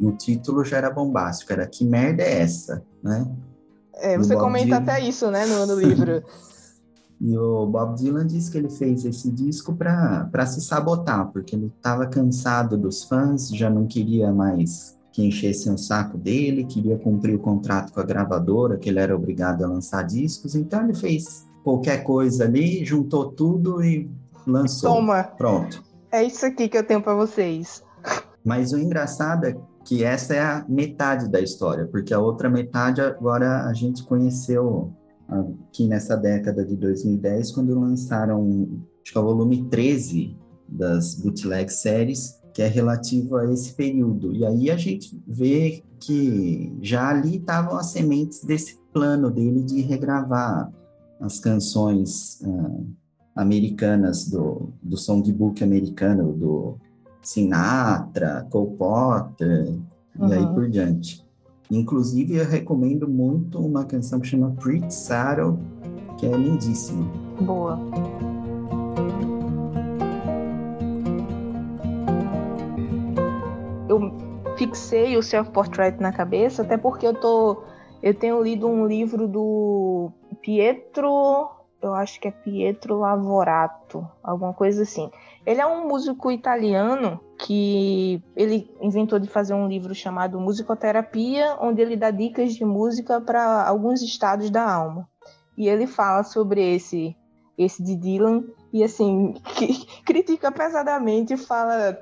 o 0.00 0.12
título 0.12 0.64
já 0.64 0.78
era 0.78 0.90
bombástico, 0.90 1.52
era 1.52 1.66
que 1.66 1.84
merda 1.84 2.22
é 2.22 2.40
essa, 2.40 2.82
né? 3.02 3.26
É, 3.94 4.18
você 4.18 4.36
comenta 4.36 4.66
Dylan... 4.66 4.78
até 4.78 5.00
isso, 5.00 5.30
né, 5.30 5.46
no, 5.46 5.66
no 5.66 5.80
livro. 5.80 6.22
e 7.20 7.36
o 7.36 7.66
Bob 7.66 7.96
Dylan 7.96 8.26
disse 8.26 8.50
que 8.50 8.58
ele 8.58 8.68
fez 8.68 9.04
esse 9.04 9.30
disco 9.30 9.74
para 9.74 10.46
se 10.46 10.60
sabotar, 10.60 11.30
porque 11.32 11.56
ele 11.56 11.72
estava 11.74 12.06
cansado 12.06 12.76
dos 12.76 13.04
fãs, 13.04 13.48
já 13.48 13.70
não 13.70 13.86
queria 13.86 14.32
mais 14.32 14.96
que 15.12 15.24
enchessem 15.24 15.72
o 15.72 15.78
saco 15.78 16.18
dele, 16.18 16.66
queria 16.66 16.98
cumprir 16.98 17.34
o 17.34 17.38
contrato 17.38 17.90
com 17.90 18.00
a 18.00 18.04
gravadora, 18.04 18.76
que 18.76 18.90
ele 18.90 18.98
era 18.98 19.16
obrigado 19.16 19.64
a 19.64 19.66
lançar 19.66 20.02
discos, 20.02 20.54
então 20.54 20.84
ele 20.84 20.94
fez 20.94 21.46
qualquer 21.64 22.04
coisa 22.04 22.44
ali, 22.44 22.84
juntou 22.84 23.32
tudo 23.32 23.82
e 23.82 24.10
lançou. 24.46 24.94
Toma. 24.94 25.24
Pronto. 25.24 25.82
É 26.12 26.22
isso 26.22 26.44
aqui 26.44 26.68
que 26.68 26.76
eu 26.76 26.86
tenho 26.86 27.00
para 27.00 27.14
vocês. 27.14 27.82
Mas 28.46 28.72
o 28.72 28.78
engraçado 28.78 29.44
é 29.44 29.56
que 29.84 30.04
essa 30.04 30.32
é 30.32 30.40
a 30.40 30.64
metade 30.68 31.28
da 31.28 31.40
história, 31.40 31.84
porque 31.88 32.14
a 32.14 32.20
outra 32.20 32.48
metade 32.48 33.00
agora 33.00 33.64
a 33.64 33.72
gente 33.72 34.04
conheceu 34.04 34.92
aqui 35.28 35.88
nessa 35.88 36.16
década 36.16 36.64
de 36.64 36.76
2010, 36.76 37.50
quando 37.50 37.78
lançaram, 37.78 38.68
acho 39.02 39.12
que 39.12 39.18
é 39.18 39.20
o 39.20 39.24
volume 39.24 39.68
13 39.68 40.36
das 40.68 41.16
bootleg 41.16 41.68
séries, 41.68 42.40
que 42.54 42.62
é 42.62 42.68
relativo 42.68 43.34
a 43.34 43.52
esse 43.52 43.74
período. 43.74 44.32
E 44.32 44.46
aí 44.46 44.70
a 44.70 44.76
gente 44.76 45.20
vê 45.26 45.82
que 45.98 46.72
já 46.80 47.08
ali 47.08 47.38
estavam 47.38 47.76
as 47.76 47.86
sementes 47.86 48.44
desse 48.44 48.78
plano 48.92 49.28
dele 49.28 49.64
de 49.64 49.80
regravar 49.80 50.72
as 51.20 51.40
canções 51.40 52.40
uh, 52.42 52.86
americanas 53.34 54.28
do, 54.28 54.72
do 54.80 54.96
songbook 54.96 55.64
americano, 55.64 56.32
do 56.32 56.78
Sinatra, 57.22 58.46
Cole 58.50 58.76
Potter, 58.76 59.78
uhum. 60.18 60.28
e 60.28 60.32
aí 60.34 60.46
por 60.46 60.68
diante. 60.68 61.24
Inclusive, 61.70 62.36
eu 62.36 62.46
recomendo 62.46 63.08
muito 63.08 63.58
uma 63.58 63.84
canção 63.84 64.20
que 64.20 64.28
chama 64.28 64.52
Pretty 64.52 64.92
Saddle, 64.94 65.58
que 66.18 66.26
é 66.26 66.30
lindíssima. 66.30 67.04
Boa. 67.40 67.78
Eu 73.88 74.12
fixei 74.56 75.16
o 75.16 75.22
self-portrait 75.22 76.00
na 76.00 76.12
cabeça, 76.12 76.62
até 76.62 76.76
porque 76.76 77.06
eu 77.06 77.14
tô 77.14 77.62
eu 78.02 78.14
tenho 78.14 78.42
lido 78.42 78.68
um 78.68 78.86
livro 78.86 79.26
do 79.26 80.12
Pietro, 80.40 81.48
eu 81.86 81.94
acho 81.94 82.20
que 82.20 82.28
é 82.28 82.30
Pietro 82.30 82.98
Lavorato, 82.98 84.06
alguma 84.22 84.52
coisa 84.52 84.82
assim. 84.82 85.10
Ele 85.44 85.60
é 85.60 85.66
um 85.66 85.88
músico 85.88 86.30
italiano 86.30 87.20
que 87.38 88.22
ele 88.34 88.70
inventou 88.80 89.18
de 89.18 89.28
fazer 89.28 89.54
um 89.54 89.68
livro 89.68 89.94
chamado 89.94 90.40
Musicoterapia, 90.40 91.56
onde 91.60 91.80
ele 91.80 91.96
dá 91.96 92.10
dicas 92.10 92.54
de 92.54 92.64
música 92.64 93.20
para 93.20 93.66
alguns 93.66 94.02
estados 94.02 94.50
da 94.50 94.68
alma. 94.68 95.08
E 95.56 95.68
ele 95.68 95.86
fala 95.86 96.22
sobre 96.22 96.74
esse 96.74 97.16
esse 97.56 97.82
de 97.82 97.96
Dylan 97.96 98.44
e 98.70 98.84
assim 98.84 99.34
critica 100.04 100.52
pesadamente, 100.52 101.38
fala 101.38 101.98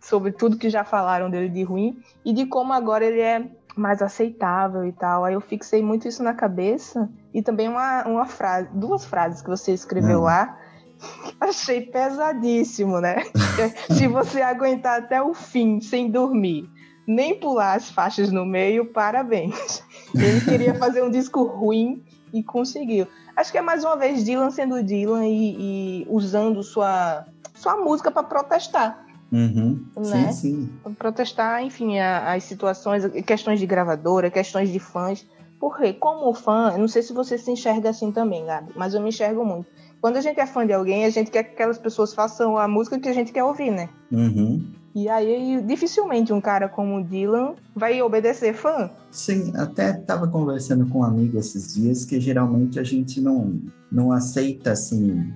sobre 0.00 0.32
tudo 0.32 0.58
que 0.58 0.68
já 0.68 0.84
falaram 0.84 1.30
dele 1.30 1.48
de 1.48 1.62
ruim 1.62 1.96
e 2.24 2.32
de 2.32 2.46
como 2.46 2.72
agora 2.72 3.04
ele 3.04 3.20
é 3.20 3.48
mais 3.76 4.02
aceitável 4.02 4.84
e 4.84 4.92
tal. 4.92 5.24
Aí 5.24 5.34
eu 5.34 5.40
fixei 5.40 5.82
muito 5.82 6.06
isso 6.06 6.22
na 6.22 6.34
cabeça 6.34 7.08
e 7.32 7.42
também 7.42 7.68
uma, 7.68 8.04
uma 8.06 8.26
frase, 8.26 8.68
duas 8.72 9.04
frases 9.04 9.42
que 9.42 9.48
você 9.48 9.72
escreveu 9.72 10.20
hum. 10.20 10.24
lá 10.24 10.56
Achei 11.40 11.82
pesadíssimo, 11.82 13.00
né? 13.00 13.22
Se 13.90 14.06
você 14.06 14.42
aguentar 14.42 14.98
até 14.98 15.22
o 15.22 15.34
fim 15.34 15.80
sem 15.80 16.10
dormir, 16.10 16.68
nem 17.06 17.38
pular 17.38 17.74
as 17.74 17.90
faixas 17.90 18.30
no 18.30 18.44
meio, 18.44 18.86
parabéns. 18.86 19.82
Ele 20.14 20.40
queria 20.40 20.74
fazer 20.74 21.02
um 21.02 21.10
disco 21.10 21.44
ruim 21.44 22.04
e 22.32 22.42
conseguiu. 22.42 23.06
Acho 23.34 23.50
que 23.50 23.58
é 23.58 23.62
mais 23.62 23.84
uma 23.84 23.96
vez 23.96 24.24
Dylan 24.24 24.50
sendo 24.50 24.82
Dylan 24.82 25.26
e, 25.26 26.02
e 26.02 26.06
usando 26.08 26.62
sua, 26.62 27.26
sua 27.54 27.76
música 27.76 28.10
para 28.10 28.22
protestar. 28.22 29.04
Uhum. 29.32 29.84
Né? 29.96 30.32
Sim, 30.32 30.70
sim. 30.84 30.94
Protestar, 30.98 31.62
enfim, 31.62 31.98
as 31.98 32.44
situações, 32.44 33.04
questões 33.24 33.60
de 33.60 33.66
gravadora, 33.66 34.30
questões 34.30 34.70
de 34.70 34.78
fãs. 34.78 35.26
Porque, 35.58 35.92
como 35.92 36.32
fã, 36.32 36.76
não 36.78 36.88
sei 36.88 37.02
se 37.02 37.12
você 37.12 37.36
se 37.36 37.50
enxerga 37.50 37.90
assim 37.90 38.10
também, 38.10 38.46
Gabi, 38.46 38.72
mas 38.74 38.94
eu 38.94 39.00
me 39.00 39.10
enxergo 39.10 39.44
muito 39.44 39.66
quando 40.00 40.16
a 40.16 40.20
gente 40.20 40.40
é 40.40 40.46
fã 40.46 40.66
de 40.66 40.72
alguém, 40.72 41.04
a 41.04 41.10
gente 41.10 41.30
quer 41.30 41.44
que 41.44 41.52
aquelas 41.52 41.78
pessoas 41.78 42.14
façam 42.14 42.56
a 42.56 42.66
música 42.66 42.98
que 42.98 43.08
a 43.08 43.12
gente 43.12 43.32
quer 43.32 43.44
ouvir, 43.44 43.70
né? 43.70 43.88
Uhum. 44.10 44.64
E 44.94 45.08
aí, 45.08 45.62
dificilmente 45.64 46.32
um 46.32 46.40
cara 46.40 46.68
como 46.68 46.96
o 46.96 47.04
Dylan 47.04 47.54
vai 47.76 48.02
obedecer 48.02 48.54
fã. 48.54 48.90
Sim, 49.10 49.52
até 49.54 49.90
estava 49.90 50.26
conversando 50.26 50.86
com 50.86 51.00
um 51.00 51.04
amigo 51.04 51.38
esses 51.38 51.74
dias 51.74 52.04
que 52.04 52.18
geralmente 52.18 52.80
a 52.80 52.82
gente 52.82 53.20
não, 53.20 53.60
não 53.92 54.10
aceita, 54.10 54.72
assim, 54.72 55.32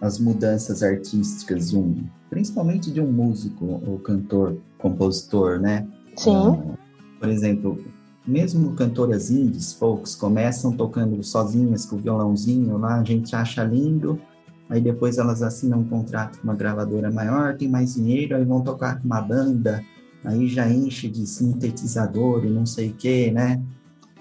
as 0.00 0.18
mudanças 0.18 0.82
artísticas 0.82 1.70
de 1.70 1.76
um, 1.76 2.04
principalmente 2.28 2.90
de 2.90 3.00
um 3.00 3.10
músico 3.10 3.80
ou 3.86 3.98
cantor, 3.98 4.56
compositor, 4.78 5.60
né? 5.60 5.86
Sim. 6.16 6.36
Uh, 6.36 6.78
por 7.18 7.28
exemplo, 7.28 7.78
mesmo 8.26 8.72
cantoras 8.74 9.30
indies, 9.30 9.72
folks, 9.72 10.14
começam 10.14 10.72
tocando 10.72 11.22
sozinhas 11.22 11.84
com 11.84 11.96
o 11.96 11.98
violãozinho 11.98 12.78
lá, 12.78 13.00
a 13.00 13.04
gente 13.04 13.34
acha 13.34 13.62
lindo, 13.64 14.20
aí 14.68 14.80
depois 14.80 15.18
elas 15.18 15.42
assinam 15.42 15.80
um 15.80 15.84
contrato 15.84 16.38
com 16.38 16.44
uma 16.44 16.54
gravadora 16.54 17.10
maior, 17.10 17.56
tem 17.56 17.68
mais 17.68 17.94
dinheiro, 17.94 18.36
aí 18.36 18.44
vão 18.44 18.62
tocar 18.62 19.00
com 19.00 19.06
uma 19.06 19.20
banda, 19.20 19.84
aí 20.24 20.48
já 20.48 20.70
enche 20.70 21.08
de 21.08 21.26
sintetizador 21.26 22.44
e 22.44 22.50
não 22.50 22.64
sei 22.64 22.90
o 22.90 22.94
que, 22.94 23.30
né? 23.30 23.62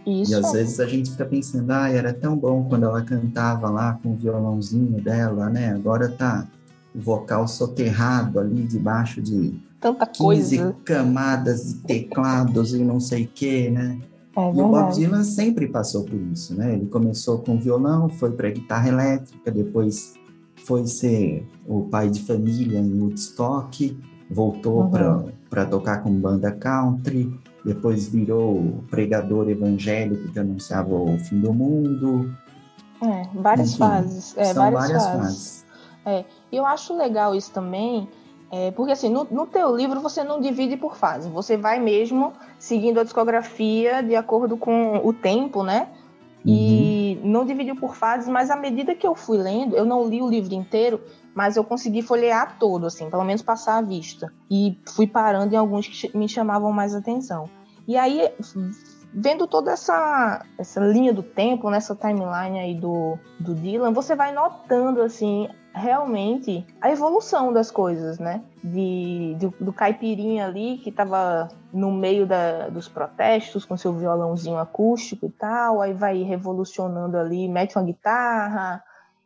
Isso. 0.10 0.32
E 0.32 0.36
às 0.36 0.52
vezes 0.52 0.80
a 0.80 0.86
gente 0.86 1.12
fica 1.12 1.26
pensando, 1.26 1.70
ah, 1.72 1.90
era 1.90 2.14
tão 2.14 2.36
bom 2.36 2.66
quando 2.68 2.86
ela 2.86 3.02
cantava 3.02 3.70
lá 3.70 4.00
com 4.02 4.14
o 4.14 4.16
violãozinho 4.16 5.02
dela, 5.02 5.50
né? 5.50 5.74
Agora 5.74 6.10
tá 6.10 6.48
o 6.96 7.00
vocal 7.00 7.48
soterrado 7.48 8.40
ali 8.40 8.64
debaixo 8.64 9.22
de 9.22 9.60
tanta 9.80 10.06
15 10.06 10.58
coisa. 10.58 10.76
camadas 10.84 11.74
de 11.74 11.76
teclados 11.82 12.74
e 12.74 12.80
não 12.80 13.00
sei 13.00 13.26
o 13.26 13.28
que, 13.28 13.70
né? 13.70 14.00
É 14.36 14.42
e 14.42 14.62
o 14.62 14.68
Bob 14.68 14.94
Dylan 14.94 15.24
sempre 15.24 15.68
passou 15.68 16.04
por 16.04 16.20
isso, 16.32 16.56
né? 16.56 16.74
Ele 16.74 16.86
começou 16.86 17.40
com 17.40 17.60
violão, 17.60 18.10
foi 18.10 18.32
para 18.32 18.50
guitarra 18.50 18.88
elétrica, 18.88 19.52
depois 19.52 20.14
foi 20.66 20.86
ser 20.88 21.48
o 21.68 21.82
pai 21.84 22.10
de 22.10 22.22
família 22.22 22.80
em 22.80 23.02
Woodstock, 23.02 23.98
voltou 24.30 24.84
uhum. 24.84 25.32
para 25.50 25.66
tocar 25.66 26.04
com 26.04 26.12
banda 26.12 26.52
country, 26.52 27.34
depois 27.64 28.08
virou 28.08 28.84
pregador 28.90 29.50
evangélico 29.50 30.32
que 30.32 30.40
anunciava 30.40 30.94
o 30.94 31.18
fim 31.18 31.40
do 31.40 31.54
mundo. 31.54 32.34
É, 33.02 33.28
várias 33.34 33.70
Enfim, 33.70 33.78
fases. 33.78 34.38
É, 34.38 34.46
são 34.46 34.64
várias, 34.64 34.82
várias 34.82 35.04
fases. 35.04 35.22
fases. 35.22 35.66
É, 36.06 36.26
eu 36.52 36.66
acho 36.66 36.96
legal 36.96 37.36
isso 37.36 37.52
também, 37.52 38.08
é, 38.52 38.72
porque 38.72 38.92
assim, 38.92 39.10
no, 39.10 39.26
no 39.26 39.46
teu 39.46 39.76
livro 39.76 40.02
você 40.02 40.24
não 40.24 40.42
divide 40.42 40.76
por 40.78 40.96
fase, 40.96 41.30
você 41.30 41.56
vai 41.56 41.80
mesmo 41.80 42.34
seguindo 42.58 43.00
a 43.00 43.04
discografia 43.04 44.02
de 44.02 44.16
acordo 44.16 44.58
com 44.58 44.98
o 45.06 45.14
tempo, 45.14 45.64
né? 45.64 45.90
E 46.46 47.20
uhum. 47.22 47.30
não 47.32 47.46
dividiu 47.46 47.76
por 47.76 47.96
fases, 47.96 48.30
mas 48.30 48.50
à 48.50 48.56
medida 48.56 48.96
que 48.96 49.06
eu 49.06 49.14
fui 49.14 49.38
lendo, 49.38 49.76
eu 49.76 49.86
não 49.86 50.08
li 50.08 50.22
o 50.22 50.30
livro 50.30 50.54
inteiro, 50.54 51.02
mas 51.34 51.56
eu 51.56 51.64
consegui 51.64 52.02
folhear 52.02 52.58
todo, 52.60 52.88
assim, 52.88 53.10
pelo 53.10 53.24
menos 53.24 53.42
passar 53.42 53.78
a 53.78 53.82
vista. 53.82 54.32
E 54.50 54.78
fui 54.96 55.08
parando 55.08 55.54
em 55.54 55.58
alguns 55.58 55.88
que 55.88 56.18
me 56.18 56.28
chamavam 56.28 56.72
mais 56.72 56.94
atenção. 56.94 57.50
E 57.88 57.98
aí, 57.98 58.32
vendo 59.14 59.48
toda 59.48 59.72
essa, 59.72 60.46
essa 60.58 60.80
linha 60.80 61.14
do 61.14 61.24
tempo, 61.24 61.70
nessa 61.70 61.96
timeline 61.96 62.60
aí 62.60 62.76
do, 62.76 63.18
do 63.40 63.56
Dylan, 63.56 63.92
você 63.92 64.16
vai 64.16 64.32
notando, 64.32 65.02
assim, 65.02 65.50
realmente 65.74 66.66
a 66.82 66.92
evolução 66.92 67.54
das 67.54 67.72
coisas, 67.72 68.20
né? 68.20 68.44
De, 68.64 69.36
do, 69.40 69.54
do 69.60 69.74
caipirinha 69.74 70.46
ali 70.46 70.78
que 70.78 70.90
estava 70.90 71.48
no 71.72 71.92
meio 71.92 72.26
da, 72.26 72.70
dos 72.70 72.88
protestos 72.88 73.66
com 73.66 73.78
seu 73.78 73.94
violãozinho 73.94 74.58
acústico 74.58 75.26
e 75.26 75.30
tal, 75.30 75.82
aí 75.82 75.94
vai 75.94 76.22
revolucionando 76.24 77.18
ali, 77.18 77.48
mete 77.48 77.78
uma 77.78 77.86
guitarra, 77.86 78.84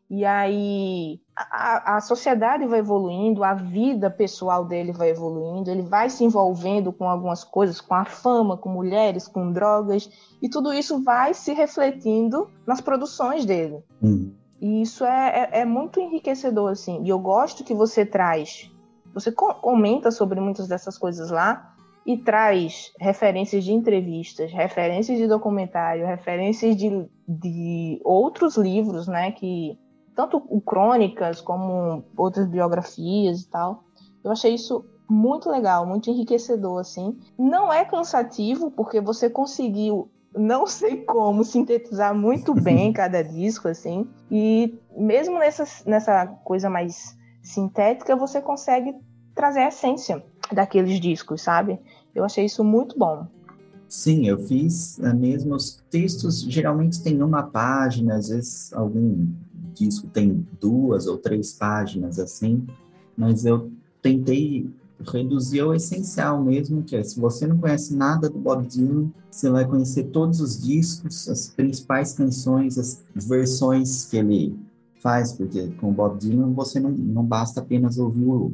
e 0.10 0.26
aí 0.26 1.20
a, 1.36 1.98
a 1.98 2.02
sociedade 2.02 2.66
vai 2.66 2.80
evoluindo, 2.80 3.44
a 3.44 3.54
vida 3.54 4.10
pessoal 4.10 4.66
dele 4.66 4.92
vai 4.92 5.10
evoluindo, 5.10 5.72
ele 5.72 5.82
vai 5.82 6.10
se 6.10 6.24
envolvendo 6.24 6.94
com 6.94 7.10
algumas 7.10 7.44
coisas, 7.44 7.82
com 7.82 7.96
a 7.96 8.06
fama, 8.06 8.58
com 8.58 8.70
mulheres, 8.70 9.28
com 9.28 9.52
drogas, 9.52 10.10
e 10.42 10.50
tudo 10.50 10.74
isso 10.74 11.04
vai 11.04 11.34
se 11.34 11.54
refletindo 11.54 12.50
nas 12.68 12.82
produções 12.82 13.46
dele. 13.46 13.84
Hum. 14.02 14.34
E 14.62 14.82
isso 14.82 15.04
é, 15.04 15.50
é, 15.52 15.62
é, 15.62 15.66
muito 15.66 16.00
enriquecedor, 16.00 16.72
assim. 16.72 17.02
E 17.04 17.10
eu 17.10 17.20
gosto 17.20 17.64
que 17.64 17.74
você 17.74 18.06
traz. 18.06 18.72
Você 19.14 19.32
comenta 19.32 20.10
sobre 20.10 20.40
muitas 20.40 20.68
dessas 20.68 20.98
coisas 20.98 21.30
lá. 21.32 21.72
e 22.06 22.18
traz 22.18 22.92
referências 23.00 23.64
de 23.64 23.72
entrevistas, 23.72 24.52
referências 24.52 25.18
de 25.18 25.26
documentário, 25.26 26.06
referências 26.06 26.76
de, 26.76 27.08
de 27.26 28.02
outros 28.04 28.58
livros, 28.58 29.08
né, 29.08 29.32
que 29.32 29.80
tanto 30.16 30.40
crônicas 30.66 31.42
como 31.42 32.04
outras 32.16 32.48
biografias 32.48 33.42
e 33.42 33.48
tal. 33.48 33.84
Eu 34.24 34.32
achei 34.32 34.54
isso 34.54 34.86
muito 35.10 35.50
legal, 35.50 35.86
muito 35.86 36.10
enriquecedor, 36.10 36.80
assim. 36.80 37.18
Não 37.38 37.72
é 37.72 37.84
cansativo, 37.86 38.72
porque 38.72 39.02
você 39.02 39.30
conseguiu, 39.30 40.10
não 40.36 40.66
sei 40.66 40.98
como, 41.04 41.44
sintetizar 41.44 42.16
muito 42.16 42.54
bem 42.60 42.94
cada 42.94 43.22
disco, 43.24 43.68
assim. 43.68 44.08
E 44.32 44.78
mesmo 44.96 45.40
nessa, 45.40 45.66
nessa 45.86 46.28
coisa 46.44 46.70
mais 46.70 47.18
sintética, 47.42 48.16
você 48.16 48.42
consegue 48.42 48.96
trazer 49.36 49.62
a 49.62 49.68
essência 49.68 50.24
daqueles 50.52 51.00
discos, 51.00 51.42
sabe? 51.42 51.80
Eu 52.14 52.24
achei 52.24 52.46
isso 52.46 52.64
muito 52.64 52.98
bom. 52.98 53.28
Sim, 53.88 54.28
eu 54.28 54.40
fiz 54.40 54.98
uh, 54.98 55.16
mesmo 55.16 55.54
os 55.54 55.84
textos, 55.90 56.42
geralmente 56.42 57.04
tem 57.04 57.22
uma 57.22 57.44
página, 57.44 58.16
às 58.16 58.30
vezes 58.30 58.74
algum 58.74 59.28
disco 59.74 60.08
tem 60.08 60.46
duas 60.60 61.08
ou 61.08 61.18
três 61.18 61.54
páginas 61.54 62.20
assim, 62.20 62.66
mas 63.18 63.46
eu 63.46 63.72
tentei 64.02 64.70
reduzir 65.02 65.60
ao 65.60 65.76
essencial 65.76 66.42
mesmo, 66.44 66.84
que 66.84 66.96
é 66.96 67.04
se 67.04 67.20
você 67.20 67.46
não 67.46 67.58
conhece 67.58 67.96
nada 67.96 68.30
do 68.30 68.38
Bob 68.38 68.66
Dylan, 68.66 69.12
você 69.30 69.50
vai 69.50 69.68
conhecer 69.68 70.06
todos 70.06 70.40
os 70.40 70.62
discos, 70.62 71.28
as 71.28 71.50
principais 71.50 72.14
canções, 72.14 72.78
as 72.78 73.04
versões 73.14 74.06
que 74.06 74.18
ele 74.18 74.58
faz, 75.02 75.34
porque 75.34 75.68
com 75.80 75.90
o 75.90 75.94
Bob 75.94 76.18
Dylan 76.18 76.54
você 76.54 76.80
não, 76.80 76.92
não 76.92 77.26
basta 77.26 77.60
apenas 77.60 77.98
ouvir 77.98 78.26
o, 78.26 78.54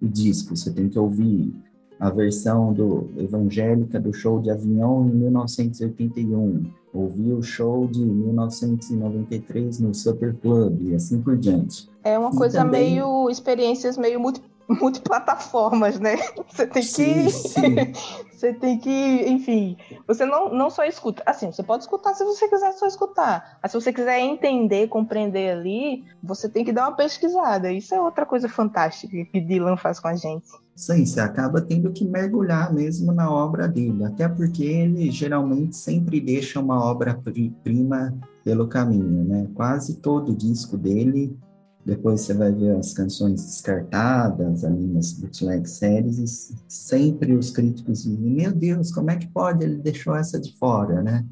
o 0.00 0.08
disco, 0.08 0.56
você 0.56 0.72
tem 0.72 0.88
que 0.88 0.98
ouvir 0.98 1.54
a 1.98 2.10
versão 2.10 2.72
do 2.72 3.08
Evangélica 3.16 4.00
do 4.00 4.12
show 4.12 4.40
de 4.40 4.50
Avignon 4.50 5.06
em 5.06 5.12
1981, 5.12 6.64
ouvir 6.92 7.32
o 7.32 7.42
show 7.42 7.86
de 7.86 8.04
1993 8.04 9.80
no 9.80 9.94
Super 9.94 10.34
Club 10.34 10.82
e 10.82 10.94
assim 10.94 11.20
por 11.20 11.36
diante. 11.36 11.88
É 12.02 12.18
uma 12.18 12.30
e 12.30 12.36
coisa 12.36 12.58
também... 12.58 12.92
meio 12.92 13.30
experiências 13.30 13.96
meio 13.96 14.20
multiplataformas, 14.68 15.98
né? 15.98 16.16
Você 16.48 16.66
tem 16.66 16.82
que. 16.82 17.30
Sim, 17.30 17.92
você 18.32 18.52
tem 18.52 18.78
que, 18.78 19.24
enfim. 19.28 19.76
Você 20.06 20.24
não, 20.24 20.52
não 20.52 20.70
só 20.70 20.84
escuta. 20.84 21.22
Assim, 21.24 21.50
você 21.50 21.62
pode 21.62 21.84
escutar 21.84 22.14
se 22.14 22.24
você 22.24 22.48
quiser 22.48 22.72
só 22.72 22.86
escutar. 22.86 23.58
Mas 23.62 23.72
se 23.72 23.80
você 23.80 23.92
quiser 23.92 24.20
entender, 24.20 24.88
compreender 24.88 25.50
ali, 25.50 26.04
você 26.22 26.48
tem 26.48 26.64
que 26.64 26.72
dar 26.72 26.88
uma 26.88 26.96
pesquisada. 26.96 27.72
Isso 27.72 27.94
é 27.94 28.00
outra 28.00 28.26
coisa 28.26 28.48
fantástica 28.48 29.24
que 29.24 29.40
Dylan 29.40 29.76
faz 29.76 29.98
com 29.98 30.08
a 30.08 30.16
gente. 30.16 30.46
Sim, 30.76 31.06
você 31.06 31.20
acaba 31.20 31.60
tendo 31.60 31.92
que 31.92 32.04
mergulhar 32.04 32.72
mesmo 32.72 33.12
na 33.12 33.30
obra 33.30 33.68
dele, 33.68 34.04
até 34.04 34.28
porque 34.28 34.64
ele 34.64 35.10
geralmente 35.10 35.76
sempre 35.76 36.20
deixa 36.20 36.58
uma 36.58 36.84
obra-prima 36.84 38.12
pelo 38.42 38.66
caminho, 38.68 39.24
né? 39.24 39.48
Quase 39.54 39.96
todo 40.00 40.34
disco 40.34 40.76
dele 40.76 41.36
depois 41.84 42.22
você 42.22 42.32
vai 42.32 42.50
ver 42.50 42.76
as 42.76 42.94
canções 42.94 43.44
descartadas 43.44 44.64
ali 44.64 44.86
nas 44.86 45.12
bootleg 45.12 45.68
séries 45.68 46.18
e 46.18 46.52
sempre 46.66 47.34
os 47.34 47.50
críticos 47.50 48.04
dizem, 48.04 48.30
meu 48.30 48.52
Deus, 48.52 48.90
como 48.90 49.10
é 49.10 49.16
que 49.16 49.26
pode? 49.28 49.64
Ele 49.64 49.76
deixou 49.76 50.16
essa 50.16 50.40
de 50.40 50.56
fora, 50.56 51.02
né? 51.02 51.24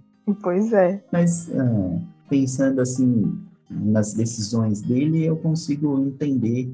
Pois 0.42 0.72
é. 0.72 1.02
Mas 1.10 1.50
ah, 1.54 1.98
pensando 2.28 2.80
assim 2.80 3.32
nas 3.70 4.12
decisões 4.12 4.82
dele, 4.82 5.24
eu 5.24 5.36
consigo 5.36 5.98
entender. 5.98 6.70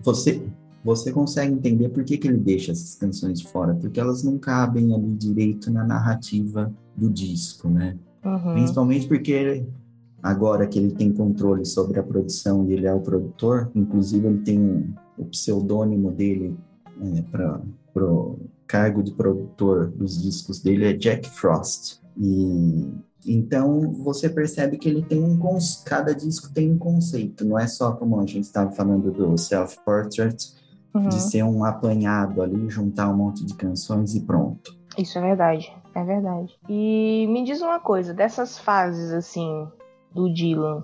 Você, 0.00 0.42
você 0.84 1.10
consegue 1.10 1.52
entender 1.52 1.88
por 1.88 2.04
que, 2.04 2.16
que 2.16 2.28
ele 2.28 2.38
deixa 2.38 2.72
essas 2.72 2.94
canções 2.94 3.40
de 3.40 3.48
fora? 3.48 3.74
Porque 3.74 3.98
elas 3.98 4.22
não 4.22 4.38
cabem 4.38 4.94
ali 4.94 5.14
direito 5.14 5.70
na 5.70 5.84
narrativa 5.84 6.72
do 6.96 7.10
disco, 7.10 7.68
né? 7.68 7.96
Uhum. 8.24 8.54
Principalmente 8.54 9.08
porque 9.08 9.64
agora 10.22 10.66
que 10.66 10.78
ele 10.78 10.92
tem 10.92 11.12
controle 11.12 11.64
sobre 11.64 11.98
a 11.98 12.02
produção 12.02 12.64
e 12.66 12.72
ele 12.72 12.86
é 12.86 12.94
o 12.94 13.00
produtor, 13.00 13.70
inclusive 13.74 14.26
ele 14.26 14.38
tem 14.38 14.58
um, 14.58 14.94
o 15.18 15.24
pseudônimo 15.24 16.12
dele 16.12 16.56
é, 17.00 17.22
para 17.22 18.04
o 18.06 18.38
cargo 18.66 19.02
de 19.02 19.12
produtor 19.12 19.88
dos 19.88 20.22
discos 20.22 20.60
dele 20.60 20.86
é 20.86 20.92
Jack 20.92 21.28
Frost. 21.28 22.00
E 22.16 22.88
então 23.26 23.92
você 23.92 24.28
percebe 24.28 24.76
que 24.78 24.88
ele 24.88 25.02
tem 25.02 25.22
um 25.22 25.38
cada 25.84 26.14
disco 26.14 26.52
tem 26.52 26.72
um 26.72 26.78
conceito, 26.78 27.44
não 27.44 27.58
é 27.58 27.66
só 27.66 27.92
como 27.92 28.18
a 28.18 28.26
gente 28.26 28.44
estava 28.44 28.70
falando 28.72 29.12
do 29.12 29.36
Self 29.36 29.78
Portrait, 29.84 30.54
uhum. 30.94 31.08
de 31.08 31.20
ser 31.20 31.42
um 31.44 31.64
apanhado 31.64 32.42
ali, 32.42 32.68
juntar 32.68 33.08
um 33.10 33.16
monte 33.16 33.44
de 33.44 33.54
canções 33.54 34.14
e 34.14 34.20
pronto. 34.20 34.76
Isso 34.98 35.18
é 35.18 35.22
verdade, 35.22 35.72
é 35.94 36.04
verdade. 36.04 36.52
E 36.68 37.26
me 37.28 37.44
diz 37.44 37.60
uma 37.60 37.78
coisa, 37.80 38.12
dessas 38.12 38.58
fases 38.58 39.12
assim, 39.12 39.66
do 40.14 40.32
Dylan. 40.32 40.82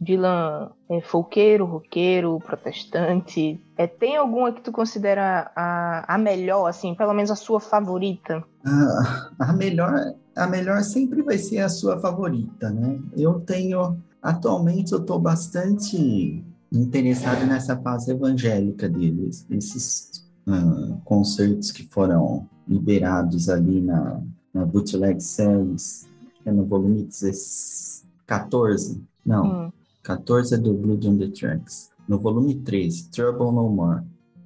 Dylan 0.00 0.70
é 0.90 1.00
folqueiro, 1.00 1.64
roqueiro, 1.64 2.38
protestante. 2.40 3.58
É, 3.76 3.86
tem 3.86 4.16
alguma 4.16 4.52
que 4.52 4.60
tu 4.60 4.70
considera 4.70 5.50
a, 5.56 6.14
a 6.14 6.18
melhor, 6.18 6.66
assim, 6.66 6.94
pelo 6.94 7.14
menos 7.14 7.30
a 7.30 7.36
sua 7.36 7.60
favorita? 7.60 8.44
Ah, 8.64 9.30
a 9.38 9.52
melhor, 9.54 10.14
a 10.36 10.46
melhor 10.46 10.82
sempre 10.82 11.22
vai 11.22 11.38
ser 11.38 11.60
a 11.60 11.68
sua 11.68 11.98
favorita, 11.98 12.68
né? 12.70 13.00
Eu 13.16 13.40
tenho, 13.40 13.96
atualmente 14.22 14.92
eu 14.92 14.98
estou 14.98 15.18
bastante 15.18 16.44
interessado 16.70 17.46
nessa 17.46 17.76
fase 17.76 18.10
evangélica 18.10 18.88
deles, 18.88 19.46
esses 19.50 20.28
uh, 20.46 21.00
concertos 21.04 21.70
que 21.70 21.84
foram 21.88 22.46
liberados 22.68 23.48
ali 23.48 23.80
na, 23.80 24.20
na 24.52 24.66
Bootleg 24.66 25.20
Series, 25.22 26.06
que 26.42 26.48
é 26.50 26.52
no 26.52 26.66
volume 26.66 27.04
16 27.04 27.95
14, 28.26 29.02
não, 29.24 29.66
hum. 29.66 29.72
14 30.02 30.54
é 30.54 30.58
do 30.58 30.74
Blood 30.74 31.08
on 31.08 31.18
the 31.18 31.28
Tracks. 31.28 31.90
No 32.08 32.18
volume 32.18 32.54
13, 32.54 33.10
Trouble 33.10 33.52
No 33.52 33.68
More, 33.68 34.02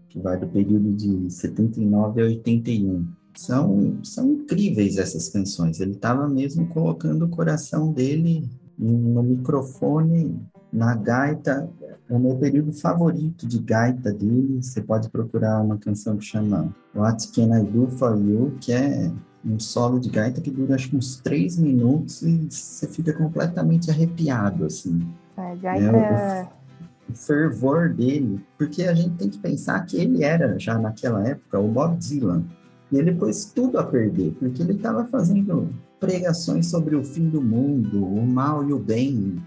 que 0.09 0.19
vai 0.19 0.39
do 0.39 0.47
período 0.47 0.93
de 0.93 1.31
79 1.31 2.23
a 2.23 2.25
81. 2.25 3.07
São, 3.35 3.99
são 4.03 4.33
incríveis 4.33 4.97
essas 4.97 5.29
canções. 5.29 5.81
Ele 5.81 5.93
estava 5.93 6.27
mesmo 6.27 6.67
colocando 6.69 7.27
o 7.27 7.29
coração 7.29 7.93
dele 7.93 8.49
no 8.79 9.23
microfone, 9.23 10.41
na 10.73 10.95
gaita. 10.95 11.71
É 12.09 12.15
o 12.15 12.19
meu 12.19 12.37
período 12.37 12.73
favorito 12.73 13.47
de 13.47 13.59
gaita 13.59 14.13
dele. 14.13 14.63
Você 14.63 14.81
pode 14.81 15.11
procurar 15.11 15.63
uma 15.63 15.77
canção 15.77 16.17
que 16.17 16.25
chama 16.25 16.75
What 16.95 17.29
Can 17.29 17.59
I 17.59 17.65
Do 17.65 17.89
For 17.89 18.19
You, 18.19 18.57
que 18.61 18.73
é 18.73 19.13
um 19.45 19.59
solo 19.59 19.99
de 19.99 20.11
gaita 20.11 20.41
que 20.41 20.51
dura 20.51 20.75
acho 20.75 20.91
que 20.91 20.97
uns 20.97 21.17
três 21.17 21.57
minutos 21.57 22.23
e 22.23 22.47
você 22.51 22.87
fica 22.87 23.13
completamente 23.13 23.91
arrepiado, 23.91 24.65
assim. 24.65 25.07
É, 25.37 25.57
gaita... 25.57 25.93
Né? 25.93 26.49
O, 27.09 27.13
o, 27.13 27.17
fervor 27.17 27.89
dele, 27.89 28.41
porque 28.59 28.85
a 28.85 28.95
gente 28.95 29.17
tem 29.17 29.29
que 29.29 29.39
pensar 29.39 29.85
que 29.87 29.97
ele 29.97 30.23
era, 30.23 30.59
já 30.59 30.79
naquela 30.79 31.27
época, 31.27 31.59
o 31.59 31.69
Bob 31.69 31.97
Dylan. 31.97 32.45
E 32.93 32.99
ele 32.99 33.13
pôs 33.15 33.47
tudo 33.47 33.79
a 33.79 33.85
perder, 33.85 34.33
porque 34.39 34.63
ele 34.63 34.75
estava 34.75 35.05
fazendo 35.05 35.73
pregações 35.99 36.67
sobre 36.67 36.97
o 36.97 37.05
fim 37.05 37.29
do 37.29 37.41
mundo, 37.41 38.05
o 38.05 38.27
mal 38.27 38.69
e 38.69 38.73
o 38.73 38.79
bem, 38.79 39.41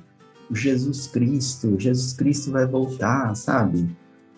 o 0.49 0.56
Jesus 0.56 1.08
Cristo, 1.08 1.79
Jesus 1.79 2.13
Cristo 2.13 2.51
vai 2.51 2.65
voltar, 2.65 3.36
sabe? 3.36 3.89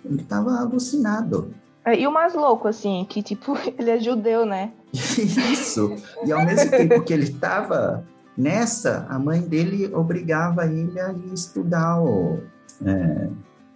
Ele 0.04 0.22
estava 0.22 0.58
alucinado. 0.60 1.54
É, 1.84 2.00
e 2.00 2.08
o 2.08 2.12
mais 2.12 2.34
louco, 2.34 2.68
assim, 2.68 3.06
que, 3.08 3.22
tipo, 3.22 3.54
ele 3.78 3.92
é 3.92 4.00
judeu, 4.00 4.46
né? 4.46 4.72
Isso. 5.52 5.96
E 6.26 6.32
ao 6.32 6.46
mesmo 6.46 6.72
tempo 6.72 7.04
que 7.04 7.14
ele 7.14 7.24
estava 7.24 8.04
nessa, 8.38 9.06
a 9.10 9.18
mãe 9.20 9.42
dele 9.42 9.94
obrigava 9.94 10.66
ele 10.66 11.00
a 11.00 11.14
estudar 11.34 12.02
o, 12.02 12.40
é, 12.86 13.30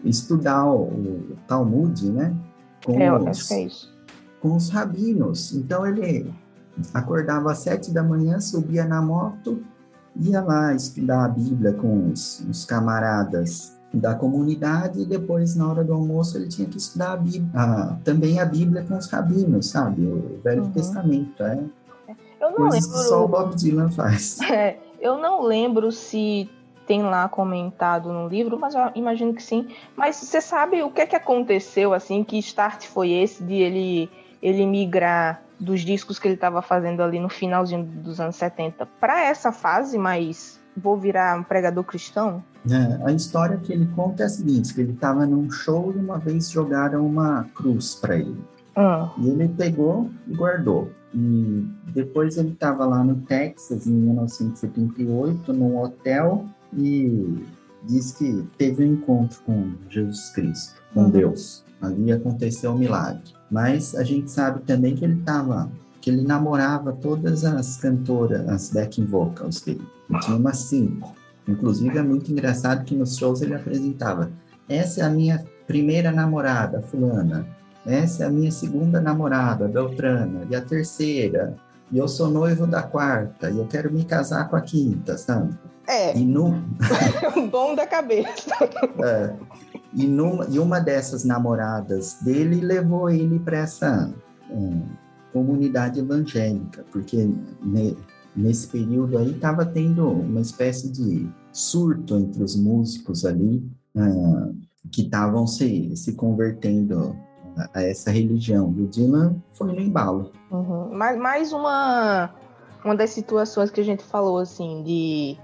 estudar 0.03 0.65
o 0.65 1.37
Talmud, 1.47 2.09
né? 2.11 2.35
Com 2.85 2.99
é, 2.99 3.13
os, 3.13 3.51
é. 3.51 3.67
Com 4.41 4.55
os 4.55 4.69
rabinos. 4.69 5.53
Então 5.53 5.85
ele 5.85 6.33
acordava 6.93 7.51
às 7.51 7.59
sete 7.59 7.91
da 7.91 8.03
manhã, 8.03 8.39
subia 8.39 8.85
na 8.85 9.01
moto, 9.01 9.61
ia 10.15 10.41
lá 10.41 10.73
estudar 10.73 11.25
a 11.25 11.29
Bíblia 11.29 11.73
com 11.73 12.09
os, 12.09 12.39
os 12.49 12.65
camaradas 12.65 13.78
da 13.93 14.13
comunidade 14.13 15.01
e 15.01 15.05
depois, 15.05 15.55
na 15.55 15.67
hora 15.67 15.83
do 15.83 15.93
almoço, 15.93 16.37
ele 16.37 16.47
tinha 16.47 16.67
que 16.67 16.77
estudar 16.77 17.13
a 17.13 17.17
Bíblia, 17.17 17.49
ah, 17.55 17.97
também 18.03 18.39
a 18.39 18.45
Bíblia 18.45 18.83
com 18.83 18.95
os 18.95 19.07
rabinos, 19.09 19.67
sabe? 19.69 20.05
O 20.05 20.39
Velho 20.43 20.63
uhum. 20.63 20.71
Testamento, 20.71 21.43
é. 21.43 21.59
Eu 22.39 22.51
não 22.51 22.69
lembro. 22.69 22.81
só 22.81 23.25
o 23.25 23.27
Bob 23.27 23.55
Dylan 23.55 23.91
faz. 23.91 24.39
É, 24.49 24.77
eu 24.99 25.17
não 25.17 25.43
lembro 25.43 25.91
se 25.91 26.49
tem 26.85 27.03
lá 27.03 27.29
comentado 27.29 28.11
no 28.11 28.27
livro, 28.27 28.57
mas 28.59 28.73
eu 28.73 28.81
imagino 28.95 29.33
que 29.33 29.43
sim. 29.43 29.67
Mas 29.95 30.15
você 30.15 30.41
sabe 30.41 30.81
o 30.81 30.89
que 30.89 31.01
é 31.01 31.05
que 31.05 31.15
aconteceu, 31.15 31.93
assim, 31.93 32.23
que 32.23 32.37
start 32.39 32.87
foi 32.87 33.11
esse 33.11 33.43
de 33.43 33.55
ele, 33.55 34.09
ele 34.41 34.65
migrar 34.65 35.41
dos 35.59 35.81
discos 35.81 36.17
que 36.17 36.27
ele 36.27 36.35
estava 36.35 36.61
fazendo 36.61 37.03
ali 37.03 37.19
no 37.19 37.29
finalzinho 37.29 37.83
dos 37.83 38.19
anos 38.19 38.37
70 38.37 38.87
para 38.99 39.21
essa 39.21 39.51
fase 39.51 39.97
mais 39.97 40.58
vou 40.79 40.97
virar 40.97 41.39
um 41.39 41.43
pregador 41.43 41.83
cristão? 41.83 42.43
É, 42.69 43.05
a 43.05 43.11
história 43.11 43.57
que 43.57 43.71
ele 43.71 43.87
conta 43.95 44.23
é 44.23 44.25
a 44.25 44.29
seguinte, 44.29 44.73
que 44.73 44.81
ele 44.81 44.93
estava 44.93 45.25
num 45.25 45.49
show 45.49 45.93
e 45.95 45.99
uma 45.99 46.17
vez 46.17 46.49
jogaram 46.49 47.05
uma 47.05 47.45
cruz 47.55 47.95
para 47.95 48.17
ele. 48.17 48.37
Ah. 48.75 49.11
E 49.17 49.29
ele 49.29 49.47
pegou 49.49 50.09
e 50.27 50.35
guardou. 50.35 50.89
E 51.13 51.67
depois 51.93 52.37
ele 52.37 52.49
estava 52.49 52.85
lá 52.85 53.03
no 53.03 53.15
Texas, 53.21 53.87
em 53.87 53.93
1978, 53.93 55.53
num 55.53 55.77
hotel, 55.81 56.45
e 56.73 57.43
diz 57.83 58.11
que 58.11 58.47
teve 58.57 58.83
um 58.83 58.93
encontro 58.93 59.41
com 59.45 59.71
Jesus 59.89 60.29
Cristo, 60.31 60.81
com 60.93 61.03
uhum. 61.03 61.09
Deus. 61.09 61.65
Ali 61.81 62.11
aconteceu 62.11 62.71
um 62.71 62.77
milagre. 62.77 63.23
Mas 63.49 63.95
a 63.95 64.03
gente 64.03 64.29
sabe 64.29 64.61
também 64.61 64.95
que 64.95 65.03
ele 65.03 65.19
estava, 65.19 65.71
que 66.01 66.09
ele 66.09 66.21
namorava 66.21 66.93
todas 66.93 67.43
as 67.43 67.77
cantoras, 67.77 68.47
as 68.47 68.69
backing 68.69 69.05
vocals 69.05 69.61
dele. 69.61 69.87
Ele 70.09 70.19
tinha 70.19 70.37
umas 70.37 70.57
cinco. 70.57 71.15
Inclusive 71.47 71.97
é 71.97 72.03
muito 72.03 72.31
engraçado 72.31 72.85
que 72.85 72.95
nos 72.95 73.17
shows 73.17 73.41
ele 73.41 73.55
apresentava: 73.55 74.31
essa 74.67 75.01
é 75.01 75.03
a 75.03 75.09
minha 75.09 75.43
primeira 75.67 76.11
namorada, 76.11 76.81
fulana. 76.81 77.47
Essa 77.85 78.23
é 78.23 78.27
a 78.27 78.29
minha 78.29 78.51
segunda 78.51 79.01
namorada, 79.01 79.67
Beltrana. 79.67 80.45
E 80.49 80.55
a 80.55 80.61
terceira. 80.61 81.55
E 81.91 81.97
eu 81.97 82.07
sou 82.07 82.29
noivo 82.29 82.67
da 82.67 82.83
quarta. 82.83 83.49
E 83.49 83.57
eu 83.57 83.65
quero 83.65 83.91
me 83.91 84.03
casar 84.03 84.47
com 84.47 84.55
a 84.55 84.61
quinta, 84.61 85.17
sabe? 85.17 85.57
É. 85.87 86.15
E 86.15 86.23
no... 86.23 86.51
Bom 87.51 87.75
da 87.75 87.87
cabeça. 87.87 88.53
É. 89.03 89.33
E, 89.93 90.05
numa, 90.05 90.45
e 90.49 90.59
uma 90.59 90.79
dessas 90.79 91.23
namoradas 91.23 92.17
dele 92.21 92.61
levou 92.61 93.09
ele 93.09 93.39
para 93.39 93.57
essa 93.57 94.13
um, 94.51 94.83
comunidade 95.31 95.99
evangélica, 95.99 96.85
porque 96.91 97.29
ne, 97.63 97.95
nesse 98.35 98.67
período 98.67 99.17
aí 99.17 99.31
estava 99.31 99.65
tendo 99.65 100.07
uma 100.09 100.41
espécie 100.41 100.91
de 100.91 101.29
surto 101.51 102.17
entre 102.17 102.43
os 102.43 102.55
músicos 102.55 103.25
ali, 103.25 103.63
uh, 103.95 104.55
que 104.91 105.01
estavam 105.01 105.45
se, 105.45 105.95
se 105.95 106.13
convertendo 106.13 107.15
a, 107.57 107.79
a, 107.79 107.83
essa 107.83 108.11
religião. 108.11 108.73
E 108.77 108.83
o 108.83 108.87
Dylan 108.87 109.35
foi 109.53 109.71
no 109.71 109.79
embalo. 109.79 110.31
Uhum. 110.51 110.93
Mais, 110.93 111.17
mais 111.17 111.53
uma, 111.53 112.33
uma 112.83 112.95
das 112.95 113.11
situações 113.11 113.69
que 113.69 113.81
a 113.81 113.85
gente 113.85 114.03
falou, 114.03 114.37
assim, 114.37 114.83
de 114.83 115.37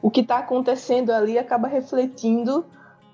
o 0.00 0.10
que 0.10 0.20
está 0.20 0.38
acontecendo 0.38 1.10
ali 1.10 1.38
acaba 1.38 1.66
refletindo 1.66 2.64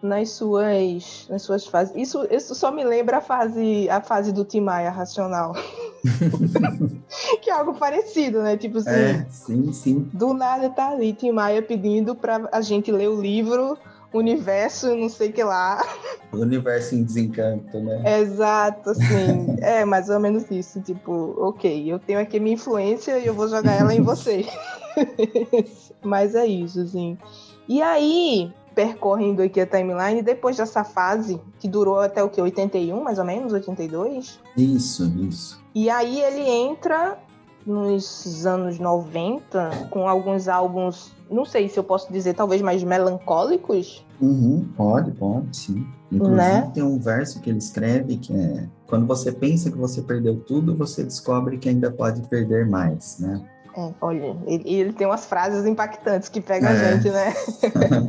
nas 0.03 0.31
suas, 0.31 1.27
nas 1.31 1.43
suas 1.43 1.67
fases. 1.67 1.95
Isso, 1.97 2.27
isso 2.31 2.55
só 2.55 2.71
me 2.73 2.85
lembra 2.85 3.19
a 3.19 3.21
fase, 3.21 3.89
a 3.89 4.01
fase 4.01 4.33
do 4.33 4.45
Timaya 4.45 4.91
racional. 4.91 5.53
que 7.41 7.51
é 7.51 7.53
algo 7.53 7.75
parecido, 7.75 8.43
né? 8.43 8.57
Tipo 8.57 8.79
assim, 8.79 8.91
é, 8.91 9.27
sim, 9.31 9.73
sim. 9.73 10.11
do 10.12 10.35
nada 10.35 10.69
tá 10.71 10.91
ali 10.91 11.12
Timaya 11.12 11.62
pedindo 11.62 12.15
para 12.15 12.49
a 12.51 12.61
gente 12.61 12.91
ler 12.91 13.09
o 13.09 13.21
livro 13.21 13.79
universo, 14.12 14.95
não 14.95 15.09
sei 15.09 15.33
que 15.33 15.43
lá. 15.43 15.83
O 16.33 16.38
universo 16.38 16.95
em 16.95 17.03
desencanto, 17.03 17.81
né? 17.81 18.21
Exato, 18.21 18.91
assim. 18.91 19.57
é 19.61 19.85
mais 19.85 20.09
ou 20.09 20.21
menos 20.21 20.51
isso. 20.51 20.81
Tipo, 20.81 21.35
ok, 21.38 21.91
eu 21.91 21.99
tenho 21.99 22.21
aqui 22.21 22.38
minha 22.38 22.55
influência 22.55 23.19
e 23.19 23.27
eu 23.27 23.35
vou 23.35 23.49
jogar 23.49 23.73
ela 23.73 23.95
em 23.95 24.03
você. 24.03 24.47
Mas 26.03 26.35
é 26.35 26.47
isso, 26.47 26.81
assim. 26.81 27.17
E 27.69 27.81
aí, 27.81 28.53
percorrendo 28.75 29.43
aqui 29.43 29.61
a 29.61 29.67
timeline, 29.67 30.23
depois 30.23 30.57
dessa 30.57 30.85
fase, 30.85 31.41
que 31.59 31.69
durou 31.69 32.01
até 32.01 32.23
o 32.23 32.29
que? 32.29 32.41
81, 32.41 33.03
mais 33.03 33.19
ou 33.19 33.25
menos? 33.25 33.53
82? 33.53 34.41
Isso, 34.57 35.05
isso. 35.21 35.62
E 35.75 35.89
aí 35.89 36.21
ele 36.21 36.49
entra 36.49 37.19
nos 37.67 38.45
anos 38.45 38.79
90 38.79 39.89
com 39.91 40.09
alguns 40.09 40.49
álbuns, 40.49 41.13
não 41.31 41.45
sei 41.45 41.69
se 41.69 41.79
eu 41.79 41.85
posso 41.85 42.13
dizer, 42.13 42.35
talvez 42.35 42.61
mais 42.61 42.83
melancólicos. 42.83 44.05
Uhum, 44.21 44.69
pode, 44.77 45.13
pode, 45.13 45.57
sim. 45.57 45.87
Inclusive 46.11 46.37
né? 46.37 46.71
tem 46.75 46.83
um 46.83 46.99
verso 46.99 47.41
que 47.41 47.49
ele 47.49 47.59
escreve 47.59 48.19
que 48.19 48.35
é 48.35 48.69
quando 48.93 49.07
você 49.07 49.33
pensa 49.33 49.71
que 49.71 49.79
você 49.79 50.03
perdeu 50.03 50.39
tudo, 50.41 50.77
você 50.77 51.03
descobre 51.03 51.57
que 51.57 51.67
ainda 51.67 51.91
pode 51.91 52.21
perder 52.29 52.69
mais, 52.69 53.19
né? 53.19 53.43
É, 53.75 53.91
olha, 54.03 54.37
ele, 54.47 54.63
ele, 54.67 54.93
tem 54.93 55.07
umas 55.07 55.25
frases 55.25 55.65
impactantes 55.65 56.29
que 56.29 56.43
pegam 56.43 56.69
é. 56.69 56.73
a 56.73 56.93
gente, 56.93 57.09
né? 57.09 57.33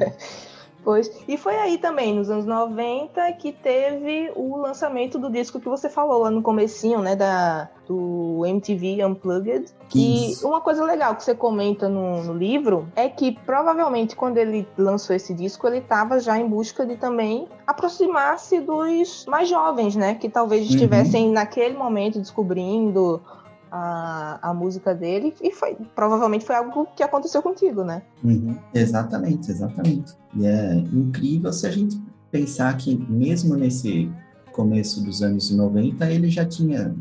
Pois. 0.84 1.10
E 1.28 1.38
foi 1.38 1.56
aí 1.56 1.78
também, 1.78 2.14
nos 2.14 2.30
anos 2.30 2.46
90, 2.46 3.32
que 3.34 3.52
teve 3.52 4.32
o 4.36 4.58
lançamento 4.58 5.18
do 5.18 5.30
disco 5.30 5.60
que 5.60 5.70
você 5.70 5.90
falou 5.90 6.24
lá 6.24 6.30
no 6.30 6.42
comecinho, 6.42 7.00
né? 7.00 7.16
Da, 7.16 7.70
do 7.88 8.46
MTV 8.46 9.06
Unplugged. 9.06 9.72
E 9.96 10.36
uma 10.44 10.60
coisa 10.60 10.84
legal 10.84 11.16
que 11.16 11.24
você 11.24 11.36
comenta 11.36 11.88
no, 11.88 12.24
no, 12.24 12.34
livro 12.34 12.88
é 12.96 13.08
que 13.08 13.32
provavelmente 13.46 14.16
quando 14.16 14.38
ele 14.38 14.68
lançou 14.78 15.16
esse 15.16 15.34
disco, 15.34 15.68
ele 15.68 15.78
estava 15.78 16.20
já 16.20 16.38
em 16.38 16.48
busca 16.48 16.86
de 16.86 16.98
também 16.98 17.48
aproximar-se 17.66 18.60
dos 18.60 19.26
mais 19.28 19.48
jovens, 19.48 19.96
né? 19.96 20.16
Que 20.16 20.28
talvez 20.28 20.68
uhum. 20.68 20.76
estivessem 20.76 21.28
uhum. 21.28 21.34
naquele 21.34 21.78
momento 21.78 22.20
descobrindo 22.20 23.22
a, 23.76 24.52
a 24.52 24.54
música 24.54 24.94
dele 24.94 25.34
e 25.42 25.50
foi 25.50 25.76
provavelmente 25.96 26.46
foi 26.46 26.56
algo 26.56 26.86
que 26.96 27.02
aconteceu 27.02 27.42
contigo, 27.42 27.84
né? 27.84 28.04
Uhum, 28.24 28.56
exatamente, 28.72 29.50
exatamente. 29.50 30.14
E 30.36 30.46
é 30.46 30.76
incrível 30.76 31.52
se 31.52 31.66
a 31.66 31.72
gente 31.72 32.00
pensar 32.30 32.78
que 32.78 32.96
mesmo 32.96 33.56
nesse 33.56 34.12
começo 34.52 35.04
dos 35.04 35.24
anos 35.24 35.50
90 35.50 36.06
ele 36.12 36.30
já 36.30 36.46
tinha 36.46 36.96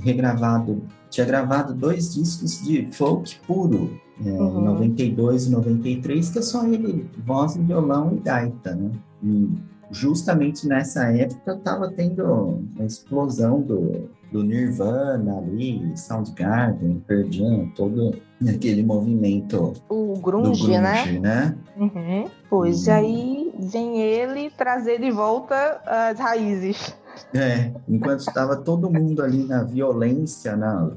regravado, 0.00 0.82
tinha 1.08 1.24
gravado 1.24 1.72
dois 1.72 2.12
discos 2.12 2.60
de 2.64 2.84
folk 2.90 3.38
puro, 3.46 3.96
é, 4.26 4.28
uhum. 4.28 4.60
92 4.60 5.46
e 5.46 5.50
93, 5.50 6.30
que 6.30 6.38
é 6.40 6.42
só 6.42 6.66
ele, 6.66 7.08
voz, 7.24 7.56
violão 7.56 8.12
e 8.16 8.18
gaita, 8.18 8.74
né? 8.74 8.90
E 9.22 9.48
justamente 9.92 10.66
nessa 10.66 11.04
época 11.12 11.52
estava 11.52 11.88
tendo 11.92 12.60
a 12.80 12.84
explosão 12.84 13.60
do, 13.60 14.10
do 14.32 14.42
Nirvana 14.42 15.38
ali, 15.38 15.96
Soundgarden, 15.96 17.02
Pearl 17.06 17.30
Jam, 17.30 17.70
todo 17.76 18.16
aquele 18.48 18.82
movimento 18.82 19.74
o 19.88 20.18
grunge, 20.18 20.66
grunge 20.66 21.18
né? 21.18 21.18
né? 21.20 21.56
Uhum. 21.76 22.24
Pois 22.48 22.88
aí 22.88 23.54
vem 23.58 24.00
ele 24.00 24.50
trazer 24.50 25.00
de 25.00 25.10
volta 25.10 25.80
as 25.86 26.18
raízes. 26.18 26.96
É, 27.34 27.70
enquanto 27.86 28.20
estava 28.20 28.56
todo 28.56 28.90
mundo 28.90 29.22
ali 29.22 29.44
na 29.44 29.62
violência, 29.62 30.56
na 30.56 30.90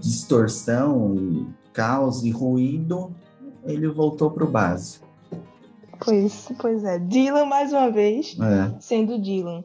distorção 0.00 1.14
e 1.14 1.46
caos 1.72 2.24
e 2.24 2.30
ruído, 2.30 3.14
ele 3.64 3.86
voltou 3.88 4.30
para 4.30 4.44
o 4.44 4.50
básico. 4.50 5.06
Pois, 6.02 6.48
pois 6.58 6.82
é. 6.82 6.98
Dylan 6.98 7.44
mais 7.44 7.72
uma 7.72 7.90
vez, 7.90 8.36
é. 8.40 8.74
sendo 8.80 9.20
Dylan. 9.20 9.62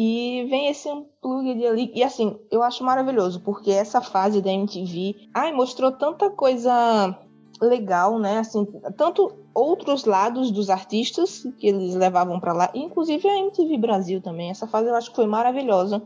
E 0.00 0.46
vem 0.48 0.68
esse 0.68 0.88
unplugged 0.88 1.66
ali. 1.66 1.90
E 1.92 2.04
assim, 2.04 2.38
eu 2.52 2.62
acho 2.62 2.84
maravilhoso, 2.84 3.40
porque 3.40 3.72
essa 3.72 4.00
fase 4.00 4.40
da 4.40 4.52
MTV, 4.52 5.28
ai, 5.34 5.52
mostrou 5.52 5.90
tanta 5.90 6.30
coisa 6.30 7.18
legal, 7.60 8.16
né? 8.16 8.38
Assim, 8.38 8.64
tanto 8.96 9.32
outros 9.52 10.04
lados 10.04 10.52
dos 10.52 10.70
artistas 10.70 11.42
que 11.58 11.66
eles 11.66 11.96
levavam 11.96 12.38
para 12.38 12.52
lá, 12.52 12.70
inclusive 12.76 13.26
a 13.26 13.40
MTV 13.40 13.76
Brasil 13.76 14.20
também. 14.20 14.50
Essa 14.50 14.68
fase 14.68 14.88
eu 14.88 14.94
acho 14.94 15.10
que 15.10 15.16
foi 15.16 15.26
maravilhosa 15.26 16.00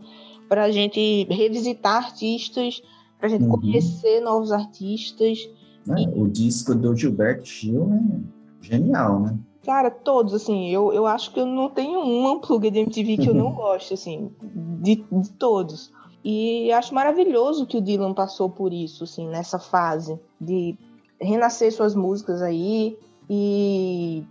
para 0.48 0.64
a 0.64 0.70
gente 0.70 1.24
revisitar 1.24 1.96
artistas, 1.96 2.82
para 3.18 3.26
a 3.26 3.30
gente 3.30 3.44
uhum. 3.44 3.60
conhecer 3.60 4.22
novos 4.22 4.52
artistas. 4.52 5.38
É, 5.90 6.00
e... 6.00 6.08
O 6.18 6.28
disco 6.28 6.74
do 6.74 6.96
Gilberto 6.96 7.44
Gil 7.44 7.92
é 7.92 8.64
genial, 8.64 9.20
né? 9.20 9.38
Cara, 9.64 9.90
todos, 9.90 10.34
assim, 10.34 10.68
eu, 10.70 10.92
eu 10.92 11.06
acho 11.06 11.32
que 11.32 11.38
eu 11.38 11.46
não 11.46 11.70
tenho 11.70 12.00
um 12.00 12.32
unplug 12.32 12.68
de 12.68 12.80
MTV 12.80 13.16
que 13.18 13.28
eu 13.28 13.34
não 13.34 13.52
gosto, 13.52 13.94
assim, 13.94 14.30
de, 14.80 15.04
de 15.10 15.30
todos. 15.32 15.92
E 16.24 16.70
acho 16.72 16.94
maravilhoso 16.94 17.66
que 17.66 17.76
o 17.76 17.80
Dylan 17.80 18.12
passou 18.12 18.50
por 18.50 18.72
isso, 18.72 19.04
assim, 19.04 19.28
nessa 19.28 19.58
fase 19.58 20.18
de 20.40 20.76
renascer 21.20 21.72
suas 21.72 21.94
músicas 21.94 22.42
aí 22.42 22.96
e 23.30 24.24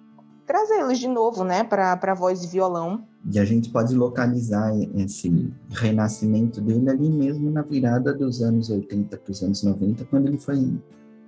trazê-las 0.46 1.00
de 1.00 1.08
novo, 1.08 1.44
né, 1.44 1.64
para 1.64 2.14
voz 2.14 2.44
e 2.44 2.48
violão. 2.48 3.04
E 3.32 3.40
a 3.40 3.46
gente 3.46 3.70
pode 3.70 3.96
localizar 3.96 4.74
esse 4.96 5.54
renascimento 5.70 6.60
dele 6.60 6.90
ali 6.90 7.10
mesmo 7.10 7.50
na 7.52 7.62
virada 7.62 8.14
dos 8.14 8.42
anos 8.42 8.70
80 8.70 9.16
para 9.16 9.32
os 9.32 9.42
anos 9.42 9.64
90, 9.64 10.06
quando 10.06 10.28
ele 10.28 10.38
foi 10.38 10.74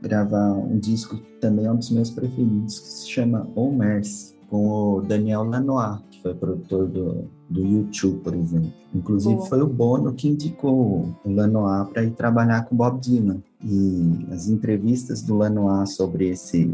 gravar 0.04 0.52
um 0.52 0.78
disco 0.78 1.18
que 1.18 1.40
também 1.40 1.66
é 1.66 1.72
um 1.72 1.78
dos 1.78 1.90
meus 1.90 2.10
preferidos, 2.10 2.80
que 2.80 2.88
se 2.88 3.10
chama 3.10 3.48
O 3.56 3.72
Mercy, 3.72 4.36
com 4.50 4.68
o 4.68 5.02
Daniel 5.02 5.44
Lanois, 5.44 6.00
que 6.12 6.22
foi 6.22 6.34
produtor 6.36 6.88
do, 6.88 7.30
do 7.50 7.62
YouTube, 7.62 8.20
por 8.20 8.36
exemplo. 8.36 8.72
Inclusive, 8.94 9.36
Boa. 9.36 9.48
foi 9.48 9.62
o 9.62 9.68
Bono 9.68 10.14
que 10.14 10.28
indicou 10.28 11.16
o 11.24 11.30
Lanois 11.32 11.90
para 11.90 12.04
ir 12.04 12.12
trabalhar 12.12 12.66
com 12.66 12.76
Bob 12.76 13.00
Dylan. 13.00 13.42
E 13.64 14.28
as 14.32 14.50
entrevistas 14.50 15.22
do 15.22 15.38
Lanois 15.38 15.96
sobre 15.96 16.30
esse, 16.30 16.70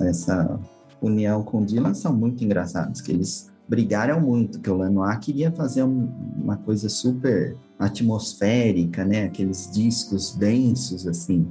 essa 0.00 0.58
união 1.00 1.42
com 1.42 1.64
Dylan 1.64 1.94
são 1.94 2.12
muito 2.12 2.44
engraçadas, 2.44 3.00
que 3.00 3.12
eles 3.12 3.50
brigaram 3.68 4.20
muito, 4.20 4.60
que 4.60 4.68
o 4.68 4.76
Lanois 4.76 5.18
queria 5.18 5.52
fazer 5.52 5.84
um, 5.84 6.10
uma 6.36 6.56
coisa 6.56 6.88
super 6.88 7.56
atmosférica, 7.78 9.04
né? 9.04 9.24
Aqueles 9.24 9.70
discos 9.72 10.34
densos, 10.34 11.06
assim 11.06 11.46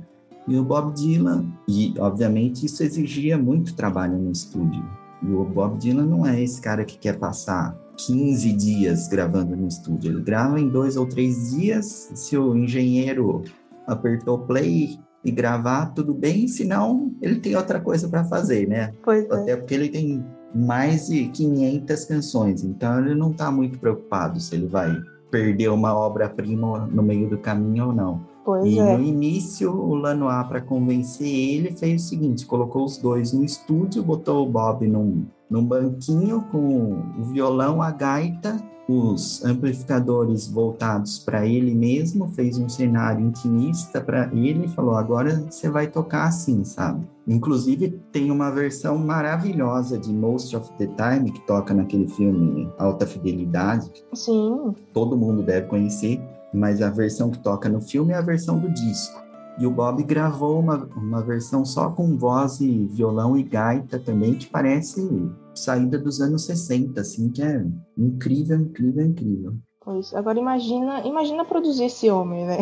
e 0.47 0.57
o 0.57 0.63
Bob 0.63 0.93
Dylan, 0.93 1.45
e 1.67 1.93
obviamente 1.99 2.65
isso 2.65 2.83
exigia 2.83 3.37
muito 3.37 3.75
trabalho 3.75 4.17
no 4.17 4.31
estúdio. 4.31 4.83
E 5.21 5.31
o 5.31 5.43
Bob 5.45 5.77
Dylan 5.77 6.05
não 6.05 6.25
é 6.25 6.41
esse 6.41 6.59
cara 6.59 6.83
que 6.83 6.97
quer 6.97 7.19
passar 7.19 7.77
15 7.97 8.53
dias 8.53 9.07
gravando 9.07 9.55
no 9.55 9.67
estúdio. 9.67 10.11
Ele 10.11 10.21
grava 10.21 10.59
em 10.59 10.67
dois 10.67 10.97
ou 10.97 11.05
três 11.05 11.51
dias. 11.51 12.11
Se 12.15 12.35
o 12.37 12.55
engenheiro 12.55 13.43
apertou 13.85 14.39
play 14.39 14.99
e 15.23 15.31
gravar, 15.31 15.87
tudo 15.87 16.13
bem. 16.13 16.47
Senão, 16.47 17.13
ele 17.21 17.39
tem 17.39 17.55
outra 17.55 17.79
coisa 17.79 18.09
para 18.09 18.23
fazer, 18.23 18.67
né? 18.67 18.93
Pois 19.03 19.29
é. 19.29 19.33
Até 19.33 19.55
porque 19.55 19.75
ele 19.75 19.89
tem 19.89 20.25
mais 20.53 21.07
de 21.07 21.27
500 21.27 22.05
canções. 22.05 22.63
Então, 22.63 22.99
ele 22.99 23.15
não 23.15 23.31
está 23.31 23.51
muito 23.51 23.77
preocupado 23.77 24.39
se 24.39 24.55
ele 24.55 24.67
vai 24.67 24.99
perder 25.29 25.69
uma 25.69 25.93
obra-prima 25.93 26.89
no 26.91 27.03
meio 27.03 27.29
do 27.29 27.37
caminho 27.37 27.87
ou 27.87 27.93
não. 27.93 28.30
Pois 28.43 28.65
e 28.65 28.79
é. 28.79 28.97
no 28.97 29.03
início, 29.03 29.71
o 29.71 29.93
Lanois, 29.95 30.47
para 30.47 30.61
convencer 30.61 31.27
ele, 31.27 31.71
fez 31.71 32.03
o 32.03 32.07
seguinte: 32.07 32.45
colocou 32.45 32.85
os 32.85 32.97
dois 32.97 33.33
no 33.33 33.43
estúdio, 33.43 34.03
botou 34.03 34.45
o 34.45 34.49
Bob 34.49 34.87
num, 34.87 35.25
num 35.49 35.63
banquinho 35.63 36.41
com 36.51 37.03
o 37.19 37.23
violão, 37.23 37.81
a 37.81 37.91
gaita, 37.91 38.57
os 38.87 39.43
amplificadores 39.45 40.47
voltados 40.47 41.19
para 41.19 41.45
ele 41.45 41.73
mesmo, 41.73 42.27
fez 42.29 42.57
um 42.57 42.67
cenário 42.67 43.25
intimista 43.25 44.01
para 44.01 44.29
ele 44.33 44.65
e 44.65 44.69
falou: 44.69 44.95
agora 44.95 45.45
você 45.49 45.69
vai 45.69 45.87
tocar 45.87 46.25
assim, 46.25 46.63
sabe? 46.63 47.07
Inclusive, 47.27 48.01
tem 48.11 48.31
uma 48.31 48.49
versão 48.49 48.97
maravilhosa 48.97 49.97
de 49.97 50.11
Most 50.11 50.55
of 50.55 50.71
the 50.77 50.87
Time, 50.87 51.31
que 51.31 51.39
toca 51.41 51.73
naquele 51.73 52.07
filme 52.07 52.67
Alta 52.77 53.05
Fidelidade, 53.05 53.91
Sim. 54.13 54.75
todo 54.91 55.15
mundo 55.15 55.43
deve 55.43 55.67
conhecer, 55.67 56.19
mas 56.53 56.81
a 56.81 56.89
versão 56.89 57.29
que 57.29 57.39
toca 57.39 57.69
no 57.69 57.81
filme 57.81 58.13
é 58.13 58.17
a 58.17 58.21
versão 58.21 58.59
do 58.59 58.69
disco. 58.73 59.21
E 59.59 59.65
o 59.67 59.71
Bob 59.71 60.01
gravou 60.03 60.59
uma, 60.59 60.89
uma 60.95 61.21
versão 61.21 61.65
só 61.65 61.89
com 61.89 62.17
voz 62.17 62.61
e 62.61 62.87
violão 62.87 63.37
e 63.37 63.43
gaita 63.43 63.99
também, 63.99 64.35
que 64.35 64.47
parece 64.47 65.29
saída 65.53 65.97
dos 65.99 66.21
anos 66.21 66.45
60, 66.45 66.99
assim, 66.99 67.29
que 67.29 67.43
é 67.43 67.63
incrível, 67.97 68.57
incrível, 68.59 69.05
incrível. 69.05 69.53
Pois. 69.83 70.13
Agora 70.13 70.39
imagina, 70.39 71.05
imagina 71.05 71.43
produzir 71.43 71.85
esse 71.85 72.09
homem, 72.09 72.45
né? 72.45 72.59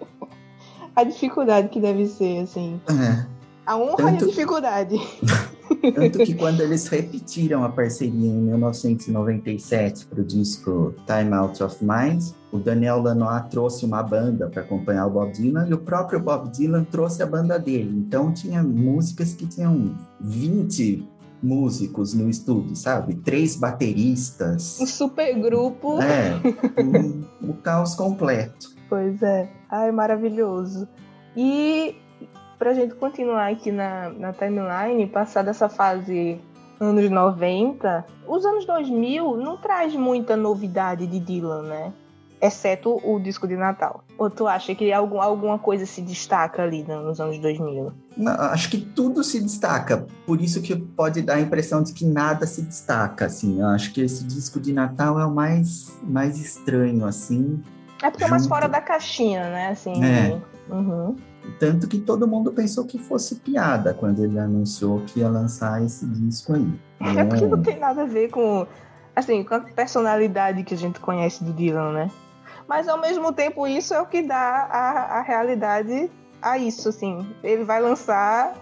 A 0.96 1.04
dificuldade 1.04 1.68
que 1.68 1.80
deve 1.80 2.06
ser, 2.06 2.40
assim. 2.42 2.80
É, 2.88 3.26
A 3.66 3.76
honra 3.76 3.92
e 3.92 3.96
Tanto- 3.96 4.24
a 4.24 4.28
dificuldade. 4.28 4.96
tanto 5.94 6.18
que 6.18 6.34
quando 6.34 6.60
eles 6.62 6.86
repetiram 6.88 7.62
a 7.62 7.68
parceria 7.68 8.28
em 8.28 8.42
1997 8.42 10.06
para 10.06 10.20
o 10.20 10.24
disco 10.24 10.94
Time 11.06 11.32
Out 11.34 11.62
of 11.62 11.76
Mind, 11.84 12.22
o 12.52 12.58
Daniel 12.58 13.00
Lanois 13.00 13.46
trouxe 13.48 13.84
uma 13.84 14.02
banda 14.02 14.48
para 14.48 14.62
acompanhar 14.62 15.06
o 15.06 15.10
Bob 15.10 15.32
Dylan 15.32 15.68
e 15.68 15.74
o 15.74 15.78
próprio 15.78 16.18
Bob 16.18 16.50
Dylan 16.50 16.84
trouxe 16.84 17.22
a 17.22 17.26
banda 17.26 17.58
dele. 17.58 17.96
Então 17.96 18.32
tinha 18.32 18.62
músicas 18.62 19.32
que 19.32 19.46
tinham 19.46 19.96
20 20.20 21.08
músicos 21.42 22.12
no 22.12 22.28
estúdio, 22.28 22.76
sabe? 22.76 23.14
Três 23.14 23.56
bateristas. 23.56 24.78
Um 24.80 24.86
super 24.86 25.34
grupo. 25.40 25.98
É, 26.02 26.34
um, 26.82 27.50
o 27.50 27.54
caos 27.54 27.94
completo. 27.94 28.70
Pois 28.88 29.22
é. 29.22 29.48
Ai, 29.70 29.90
maravilhoso. 29.92 30.88
E 31.36 31.94
pra 32.58 32.74
gente 32.74 32.94
continuar 32.94 33.50
aqui 33.50 33.70
na, 33.70 34.10
na 34.10 34.32
timeline, 34.32 35.06
passar 35.06 35.42
dessa 35.42 35.68
fase 35.68 36.40
anos 36.80 37.08
90, 37.08 38.04
os 38.26 38.44
anos 38.44 38.66
2000 38.66 39.36
não 39.36 39.56
traz 39.56 39.94
muita 39.94 40.36
novidade 40.36 41.06
de 41.06 41.20
Dylan, 41.20 41.62
né? 41.62 41.92
Exceto 42.40 43.00
o 43.04 43.20
disco 43.20 43.46
de 43.46 43.56
Natal. 43.56 44.02
Ou 44.16 44.30
tu 44.30 44.46
acha 44.46 44.74
que 44.74 44.92
algum, 44.92 45.20
alguma 45.20 45.58
coisa 45.58 45.84
se 45.84 46.00
destaca 46.00 46.62
ali 46.62 46.82
nos 46.82 47.20
anos 47.20 47.38
2000? 47.38 47.92
Não, 48.16 48.32
acho 48.32 48.70
que 48.70 48.78
tudo 48.78 49.22
se 49.22 49.40
destaca, 49.40 50.06
por 50.26 50.40
isso 50.40 50.62
que 50.62 50.74
pode 50.74 51.20
dar 51.20 51.34
a 51.34 51.40
impressão 51.40 51.82
de 51.82 51.92
que 51.92 52.04
nada 52.04 52.46
se 52.46 52.62
destaca, 52.62 53.26
assim. 53.26 53.60
Eu 53.60 53.66
acho 53.66 53.92
que 53.92 54.00
esse 54.00 54.24
disco 54.24 54.58
de 54.58 54.72
Natal 54.72 55.20
é 55.20 55.26
o 55.26 55.30
mais, 55.30 55.98
mais 56.02 56.38
estranho, 56.38 57.04
assim. 57.04 57.62
É 58.02 58.10
porque 58.10 58.24
é 58.24 58.28
mais 58.28 58.44
Junto. 58.44 58.54
fora 58.54 58.68
da 58.68 58.80
caixinha, 58.80 59.42
né? 59.50 59.68
Assim. 59.68 60.02
É. 60.02 60.40
Uhum. 60.70 61.16
Tanto 61.58 61.88
que 61.88 61.98
todo 61.98 62.26
mundo 62.26 62.52
pensou 62.52 62.84
que 62.84 62.98
fosse 62.98 63.36
piada 63.36 63.92
quando 63.92 64.24
ele 64.24 64.38
anunciou 64.38 65.00
que 65.00 65.20
ia 65.20 65.28
lançar 65.28 65.82
esse 65.82 66.06
disco 66.06 66.54
aí. 66.54 66.72
É 67.00 67.24
porque 67.24 67.46
não 67.46 67.62
tem 67.62 67.78
nada 67.78 68.02
a 68.02 68.06
ver 68.06 68.30
com, 68.30 68.66
assim, 69.16 69.42
com 69.42 69.54
a 69.54 69.60
personalidade 69.60 70.62
que 70.62 70.74
a 70.74 70.76
gente 70.76 71.00
conhece 71.00 71.42
do 71.42 71.52
Dylan, 71.52 71.92
né? 71.92 72.10
Mas 72.70 72.86
ao 72.86 73.00
mesmo 73.00 73.32
tempo 73.32 73.66
isso 73.66 73.92
é 73.92 74.00
o 74.00 74.06
que 74.06 74.22
dá 74.22 74.36
a, 74.70 75.18
a 75.18 75.22
realidade 75.22 76.08
a 76.40 76.56
isso, 76.56 76.90
assim. 76.90 77.26
Ele 77.42 77.64
vai 77.64 77.82
lançar, 77.82 78.54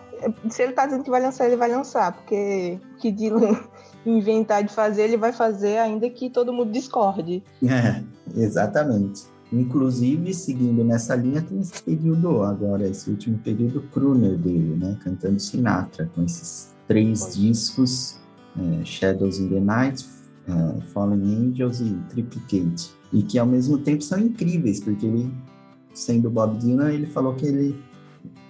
se 0.49 0.63
ele 0.63 0.73
tá 0.73 0.87
dizendo 0.87 1.05
que 1.05 1.11
vai 1.11 1.21
lançar, 1.21 1.45
ele 1.45 1.57
vai 1.57 1.71
lançar, 1.71 2.13
porque 2.15 2.81
o 2.95 2.97
que 2.97 3.13
Dylan 3.13 3.61
inventar 4.07 4.65
de 4.65 4.73
fazer, 4.73 5.03
ele 5.03 5.19
vai 5.19 5.31
fazer 5.31 5.77
ainda 5.77 6.09
que 6.09 6.31
todo 6.31 6.55
mundo 6.55 6.73
discorde. 6.73 7.45
É, 7.63 8.03
exatamente. 8.35 9.25
Inclusive, 9.53 10.33
seguindo 10.33 10.83
nessa 10.83 11.15
linha, 11.15 11.43
tem 11.43 11.61
esse 11.61 11.83
período 11.83 12.43
agora, 12.45 12.89
esse 12.89 13.11
último 13.11 13.37
período 13.37 13.83
crooner 13.93 14.39
dele, 14.39 14.75
né? 14.75 14.97
Cantando 15.05 15.39
Sinatra, 15.39 16.11
com 16.15 16.23
esses 16.23 16.75
três 16.87 17.21
Pois. 17.21 17.37
discos, 17.37 18.21
é, 18.59 18.85
Shadows 18.87 19.39
in 19.39 19.51
the 19.51 19.61
Night, 19.61 20.07
é, 20.49 20.81
Fallen 20.95 21.21
Angels 21.23 21.81
e 21.81 21.95
Triplicate. 22.09 22.97
E 23.13 23.23
que, 23.23 23.39
ao 23.39 23.47
mesmo 23.47 23.79
tempo, 23.79 24.03
são 24.03 24.19
incríveis, 24.19 24.81
porque 24.81 25.07
ele, 25.07 25.31
sendo 25.95 26.31
Bob 26.31 26.59
Dylan, 26.59 26.91
ele 26.93 27.07
falou 27.07 27.35
que 27.35 27.47
ele 27.47 27.75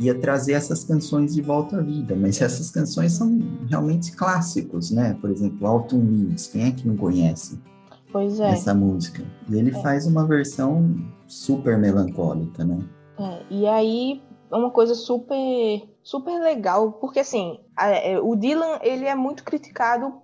ia 0.01 0.15
trazer 0.19 0.53
essas 0.53 0.83
canções 0.85 1.35
de 1.35 1.43
volta 1.43 1.79
à 1.79 1.81
vida, 1.83 2.17
mas 2.17 2.41
essas 2.41 2.71
canções 2.71 3.13
são 3.13 3.39
realmente 3.69 4.13
clássicos, 4.13 4.91
né? 4.91 5.17
Por 5.21 5.31
exemplo, 5.31 5.67
Autumn 5.67 6.05
Leaves, 6.11 6.47
quem 6.49 6.65
é 6.67 6.71
que 6.73 6.87
não 6.87 6.97
conhece? 6.97 7.59
Pois 8.11 8.41
é. 8.41 8.53
essa 8.53 8.73
música. 8.75 9.23
E 9.51 9.57
ele 9.57 9.71
É. 9.71 9.83
faz 9.83 10.07
uma 10.07 10.27
versão 10.27 10.95
super 11.27 11.77
melancólica, 11.79 12.65
né? 12.65 12.79
É, 13.19 13.43
e 13.51 13.67
aí 13.67 14.23
é 14.51 14.57
uma 14.57 14.71
coisa 14.71 14.95
super 14.95 15.83
super 16.03 16.41
legal, 16.41 16.93
porque 16.93 17.21
assim, 17.21 17.59
a- 17.77 17.89
é, 17.91 18.19
o 18.19 18.35
Dylan, 18.35 18.79
ele 18.83 19.05
é 19.05 19.15
muito 19.15 19.45
criticado 19.45 20.15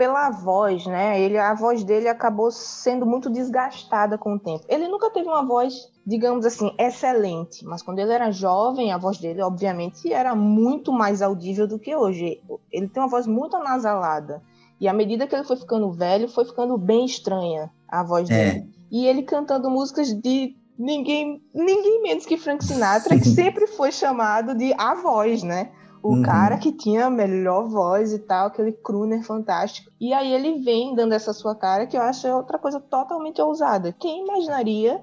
pela 0.00 0.30
voz, 0.30 0.86
né? 0.86 1.20
Ele 1.20 1.36
a 1.36 1.52
voz 1.52 1.84
dele 1.84 2.08
acabou 2.08 2.50
sendo 2.50 3.04
muito 3.04 3.28
desgastada 3.28 4.16
com 4.16 4.32
o 4.32 4.38
tempo. 4.38 4.64
Ele 4.66 4.88
nunca 4.88 5.10
teve 5.10 5.28
uma 5.28 5.44
voz, 5.44 5.74
digamos 6.06 6.46
assim, 6.46 6.74
excelente, 6.78 7.62
mas 7.66 7.82
quando 7.82 7.98
ele 7.98 8.10
era 8.10 8.30
jovem, 8.30 8.92
a 8.92 8.96
voz 8.96 9.18
dele 9.18 9.42
obviamente 9.42 10.10
era 10.10 10.34
muito 10.34 10.90
mais 10.90 11.20
audível 11.20 11.68
do 11.68 11.78
que 11.78 11.94
hoje. 11.94 12.40
Ele 12.72 12.88
tem 12.88 13.02
uma 13.02 13.10
voz 13.10 13.26
muito 13.26 13.54
anasalada. 13.58 14.42
E 14.80 14.88
à 14.88 14.92
medida 14.94 15.26
que 15.26 15.34
ele 15.34 15.44
foi 15.44 15.56
ficando 15.58 15.92
velho, 15.92 16.30
foi 16.30 16.46
ficando 16.46 16.78
bem 16.78 17.04
estranha 17.04 17.70
a 17.86 18.02
voz 18.02 18.30
É. 18.30 18.52
dele. 18.52 18.70
E 18.90 19.06
ele 19.06 19.22
cantando 19.22 19.68
músicas 19.68 20.08
de 20.14 20.56
ninguém, 20.78 21.42
ninguém 21.54 22.00
menos 22.00 22.24
que 22.24 22.38
Frank 22.38 22.64
Sinatra, 22.64 23.18
que 23.18 23.28
sempre 23.28 23.66
foi 23.66 23.92
chamado 23.92 24.54
de 24.54 24.72
a 24.78 24.94
voz, 24.94 25.42
né? 25.42 25.70
O 26.02 26.14
Uhum. 26.14 26.22
cara 26.22 26.56
que 26.56 26.72
tinha 26.72 27.06
a 27.06 27.10
melhor 27.10 27.68
voz 27.68 28.12
e 28.12 28.18
tal, 28.18 28.46
aquele 28.46 28.72
crooner 28.72 29.22
fantástico. 29.22 29.90
E 30.00 30.12
aí 30.12 30.32
ele 30.32 30.62
vem 30.64 30.94
dando 30.94 31.12
essa 31.12 31.32
sua 31.32 31.54
cara, 31.54 31.86
que 31.86 31.96
eu 31.96 32.00
acho 32.00 32.26
outra 32.28 32.58
coisa 32.58 32.80
totalmente 32.80 33.40
ousada. 33.42 33.94
Quem 34.00 34.24
imaginaria 34.24 34.98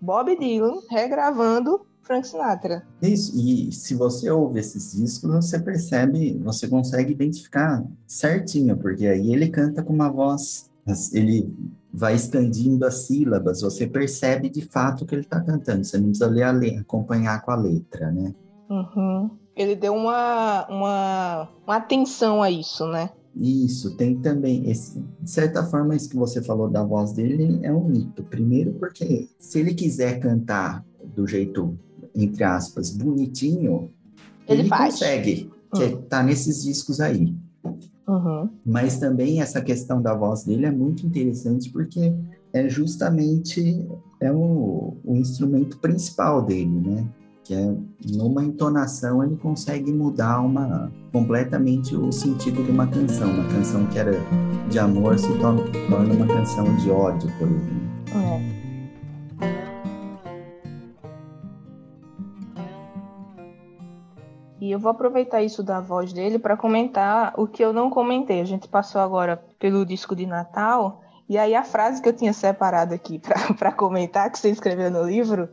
Bob 0.00 0.36
Dylan 0.36 0.74
regravando 0.90 1.80
Frank 2.02 2.26
Sinatra? 2.26 2.82
Isso, 3.00 3.32
e 3.38 3.70
se 3.70 3.94
você 3.94 4.28
ouve 4.30 4.58
esses 4.58 4.92
discos, 4.92 5.30
você 5.30 5.58
percebe, 5.58 6.36
você 6.42 6.66
consegue 6.66 7.12
identificar 7.12 7.84
certinho, 8.06 8.76
porque 8.76 9.06
aí 9.06 9.32
ele 9.32 9.48
canta 9.48 9.82
com 9.84 9.92
uma 9.92 10.10
voz, 10.10 10.68
ele 11.12 11.54
vai 11.92 12.14
expandindo 12.14 12.84
as 12.84 13.06
sílabas, 13.06 13.60
você 13.60 13.86
percebe 13.86 14.48
de 14.48 14.62
fato 14.62 15.04
o 15.04 15.06
que 15.06 15.14
ele 15.14 15.22
está 15.22 15.40
cantando, 15.40 15.84
você 15.84 15.96
não 15.98 16.06
precisa 16.06 16.26
ler 16.26 16.42
a 16.42 16.50
le- 16.52 16.78
acompanhar 16.78 17.40
com 17.42 17.52
a 17.52 17.56
letra, 17.56 18.10
né? 18.10 18.34
Uhum. 18.68 19.30
Ele 19.60 19.76
deu 19.76 19.94
uma, 19.94 20.66
uma, 20.68 21.48
uma 21.66 21.76
atenção 21.76 22.42
a 22.42 22.50
isso, 22.50 22.86
né? 22.86 23.10
Isso, 23.36 23.94
tem 23.94 24.16
também, 24.16 24.70
esse, 24.70 25.04
de 25.20 25.30
certa 25.30 25.62
forma, 25.64 25.94
isso 25.94 26.08
que 26.08 26.16
você 26.16 26.42
falou 26.42 26.66
da 26.66 26.82
voz 26.82 27.12
dele 27.12 27.60
é 27.62 27.70
um 27.70 27.84
mito. 27.84 28.22
Primeiro, 28.22 28.72
porque 28.72 29.28
se 29.38 29.60
ele 29.60 29.74
quiser 29.74 30.18
cantar 30.18 30.82
do 31.14 31.26
jeito, 31.26 31.78
entre 32.14 32.42
aspas, 32.42 32.90
bonitinho, 32.90 33.90
Ele 34.48 34.62
ele, 34.62 34.70
consegue, 34.70 35.50
que 35.74 35.84
Hum. 35.84 36.02
tá 36.08 36.22
nesses 36.22 36.62
discos 36.62 36.98
aí. 36.98 37.36
Uhum. 38.08 38.48
Mas 38.64 38.98
também 38.98 39.42
essa 39.42 39.60
questão 39.60 40.00
da 40.00 40.14
voz 40.14 40.42
dele 40.42 40.64
é 40.64 40.70
muito 40.70 41.06
interessante 41.06 41.70
porque 41.70 42.14
é 42.50 42.66
justamente 42.66 43.86
é 44.20 44.32
o, 44.32 44.96
o 45.04 45.16
instrumento 45.16 45.78
principal 45.78 46.42
dele, 46.42 46.80
né? 46.80 47.06
Que 47.50 47.56
é 47.56 47.74
numa 48.12 48.44
entonação 48.44 49.24
ele 49.24 49.36
consegue 49.36 49.92
mudar 49.92 50.40
uma 50.40 50.88
completamente 51.12 51.96
o 51.96 52.12
sentido 52.12 52.62
de 52.62 52.70
uma 52.70 52.86
canção. 52.86 53.28
Uma 53.28 53.52
canção 53.52 53.86
que 53.86 53.98
era 53.98 54.12
de 54.68 54.78
amor 54.78 55.18
se 55.18 55.36
torna, 55.40 55.60
uma 56.14 56.28
canção 56.28 56.76
de 56.76 56.88
ódio, 56.92 57.28
por 57.40 57.48
exemplo. 57.48 57.90
É. 58.14 58.60
E 64.60 64.70
eu 64.70 64.78
vou 64.78 64.92
aproveitar 64.92 65.42
isso 65.42 65.64
da 65.64 65.80
voz 65.80 66.12
dele 66.12 66.38
para 66.38 66.56
comentar 66.56 67.34
o 67.36 67.48
que 67.48 67.64
eu 67.64 67.72
não 67.72 67.90
comentei. 67.90 68.40
A 68.40 68.44
gente 68.44 68.68
passou 68.68 69.00
agora 69.00 69.42
pelo 69.58 69.84
disco 69.84 70.14
de 70.14 70.24
Natal 70.24 71.02
E 71.28 71.36
aí 71.36 71.56
a 71.56 71.64
frase 71.64 72.00
que 72.00 72.08
eu 72.08 72.14
tinha 72.14 72.32
separado 72.32 72.94
aqui 72.94 73.20
para 73.58 73.72
comentar, 73.74 74.30
que 74.30 74.38
você 74.38 74.50
escreveu 74.50 74.88
no 74.88 75.02
livro, 75.02 75.48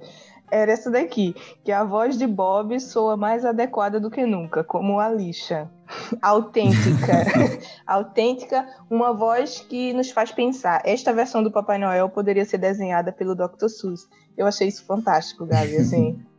era 0.50 0.72
essa 0.72 0.90
daqui, 0.90 1.36
que 1.64 1.72
a 1.72 1.84
voz 1.84 2.18
de 2.18 2.26
Bob 2.26 2.80
soa 2.80 3.18
mais 3.18 3.44
adequada 3.44 4.00
do 4.00 4.10
que 4.10 4.26
nunca, 4.26 4.64
como 4.64 5.00
a 5.00 5.10
lixa. 5.10 5.70
Autêntica. 6.22 7.26
Autêntica, 7.86 8.68
uma 8.90 9.14
voz 9.14 9.60
que 9.60 9.94
nos 9.94 10.12
faz 10.12 10.32
pensar. 10.32 10.82
Esta 10.86 11.12
versão 11.14 11.44
do 11.44 11.52
Papai 11.52 11.78
Noel 11.78 12.10
poderia 12.10 12.46
ser 12.46 12.58
desenhada 12.58 13.12
pelo 13.12 13.36
Dr. 13.36 13.68
Seuss. 13.68 14.08
Eu 14.38 14.48
achei 14.48 14.68
isso 14.68 14.86
fantástico, 14.86 15.46
Gabi, 15.46 15.78
assim. 15.78 16.20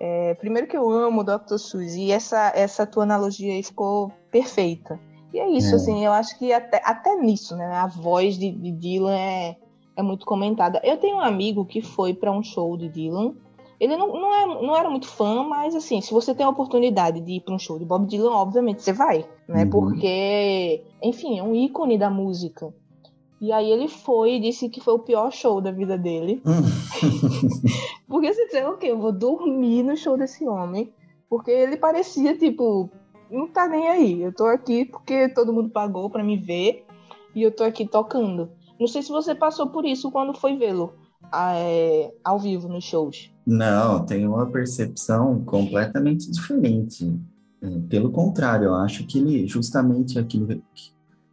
É, 0.00 0.34
primeiro 0.34 0.68
que 0.68 0.76
eu 0.76 0.88
amo 0.88 1.22
o 1.22 1.24
Dr. 1.24 1.56
Seuss 1.58 1.96
e 1.96 2.12
essa, 2.12 2.52
essa 2.54 2.86
tua 2.86 3.02
analogia 3.02 3.52
aí 3.52 3.64
ficou 3.64 4.12
perfeita. 4.30 4.96
E 5.34 5.40
é 5.40 5.50
isso, 5.50 5.72
é. 5.72 5.74
assim, 5.74 6.04
eu 6.04 6.12
acho 6.12 6.38
que 6.38 6.52
até, 6.52 6.80
até 6.84 7.16
nisso, 7.16 7.56
né? 7.56 7.66
A 7.66 7.88
voz 7.88 8.38
de, 8.38 8.48
de 8.48 8.70
Dylan 8.70 9.16
é, 9.16 9.56
é 9.96 10.02
muito 10.02 10.24
comentada. 10.24 10.80
Eu 10.84 10.98
tenho 10.98 11.16
um 11.16 11.20
amigo 11.20 11.64
que 11.64 11.82
foi 11.82 12.14
para 12.14 12.30
um 12.30 12.44
show 12.44 12.76
de 12.76 12.88
Dylan 12.88 13.34
ele 13.80 13.96
não, 13.96 14.08
não, 14.08 14.34
é, 14.34 14.46
não 14.66 14.76
era 14.76 14.90
muito 14.90 15.06
fã, 15.06 15.44
mas 15.44 15.74
assim, 15.74 16.00
se 16.00 16.12
você 16.12 16.34
tem 16.34 16.44
a 16.44 16.48
oportunidade 16.48 17.20
de 17.20 17.34
ir 17.34 17.40
para 17.40 17.54
um 17.54 17.58
show 17.58 17.78
de 17.78 17.84
Bob 17.84 18.06
Dylan, 18.06 18.32
obviamente 18.32 18.82
você 18.82 18.92
vai, 18.92 19.24
né? 19.46 19.64
Uhum. 19.64 19.70
Porque, 19.70 20.82
enfim, 21.02 21.38
é 21.38 21.42
um 21.42 21.54
ícone 21.54 21.96
da 21.96 22.10
música. 22.10 22.74
E 23.40 23.52
aí 23.52 23.70
ele 23.70 23.86
foi 23.86 24.34
e 24.34 24.40
disse 24.40 24.68
que 24.68 24.80
foi 24.80 24.94
o 24.94 24.98
pior 24.98 25.30
show 25.30 25.60
da 25.60 25.70
vida 25.70 25.96
dele. 25.96 26.42
Hum. 26.44 26.62
porque 28.08 28.34
você 28.34 28.46
disse, 28.46 28.62
ok, 28.64 28.90
eu 28.90 28.98
vou 28.98 29.12
dormir 29.12 29.84
no 29.84 29.96
show 29.96 30.16
desse 30.16 30.46
homem. 30.48 30.92
Porque 31.30 31.50
ele 31.50 31.76
parecia, 31.76 32.36
tipo, 32.36 32.90
não 33.30 33.46
tá 33.46 33.68
nem 33.68 33.88
aí. 33.88 34.22
Eu 34.22 34.34
tô 34.34 34.44
aqui 34.46 34.84
porque 34.84 35.28
todo 35.28 35.52
mundo 35.52 35.70
pagou 35.70 36.10
para 36.10 36.24
me 36.24 36.36
ver 36.36 36.84
e 37.32 37.42
eu 37.42 37.54
tô 37.54 37.62
aqui 37.62 37.86
tocando. 37.86 38.50
Não 38.80 38.88
sei 38.88 39.02
se 39.02 39.10
você 39.10 39.34
passou 39.36 39.68
por 39.68 39.84
isso 39.84 40.10
quando 40.10 40.34
foi 40.34 40.56
vê-lo 40.56 40.94
é, 41.32 42.12
ao 42.24 42.38
vivo 42.38 42.68
nos 42.68 42.84
shows. 42.84 43.30
Não, 43.50 44.04
tenho 44.04 44.34
uma 44.34 44.44
percepção 44.44 45.42
completamente 45.42 46.30
diferente. 46.30 47.18
É, 47.62 47.78
pelo 47.88 48.10
contrário, 48.10 48.66
eu 48.66 48.74
acho 48.74 49.06
que 49.06 49.18
ele, 49.18 49.46
justamente 49.46 50.18
aquilo 50.18 50.46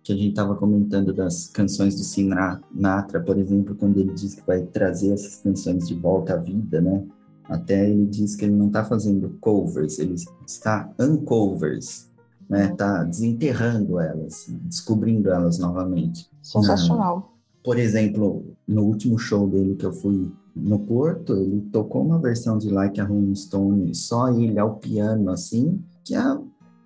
que 0.01 0.13
a 0.13 0.15
gente 0.15 0.29
estava 0.29 0.55
comentando 0.55 1.13
das 1.13 1.47
canções 1.47 1.95
do 1.95 2.03
Sinatra, 2.03 3.19
por 3.19 3.37
exemplo, 3.37 3.75
quando 3.75 3.99
ele 3.99 4.13
diz 4.13 4.33
que 4.33 4.47
vai 4.47 4.61
trazer 4.61 5.11
essas 5.11 5.41
canções 5.41 5.87
de 5.87 5.95
volta 5.95 6.35
à 6.35 6.37
vida, 6.37 6.79
né? 6.79 7.03
Até 7.49 7.89
ele 7.89 8.05
diz 8.05 8.35
que 8.35 8.45
ele 8.45 8.55
não 8.55 8.67
está 8.67 8.85
fazendo 8.85 9.37
covers, 9.41 9.99
ele 9.99 10.15
está 10.47 10.89
uncovers, 10.97 12.09
né? 12.49 12.71
Está 12.71 13.03
desenterrando 13.03 13.99
elas, 13.99 14.45
descobrindo 14.63 15.29
elas 15.29 15.59
novamente. 15.59 16.29
Sensacional 16.41 17.35
por 17.65 17.79
exemplo, 17.79 18.45
no 18.67 18.83
último 18.83 19.17
show 19.17 19.49
dele 19.49 19.73
que 19.73 19.85
eu 19.87 19.91
fui 19.91 20.31
no 20.55 20.79
Porto, 20.79 21.33
ele 21.33 21.61
tocou 21.71 22.01
uma 22.01 22.17
versão 22.17 22.57
de 22.57 22.69
Like 22.69 23.01
a 23.01 23.03
Rolling 23.03 23.35
Stone, 23.35 23.93
só 23.93 24.29
ele 24.29 24.57
ao 24.57 24.75
piano, 24.75 25.29
assim, 25.29 25.83
que 26.03 26.15
é 26.15 26.37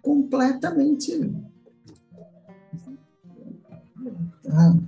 completamente. 0.01 1.32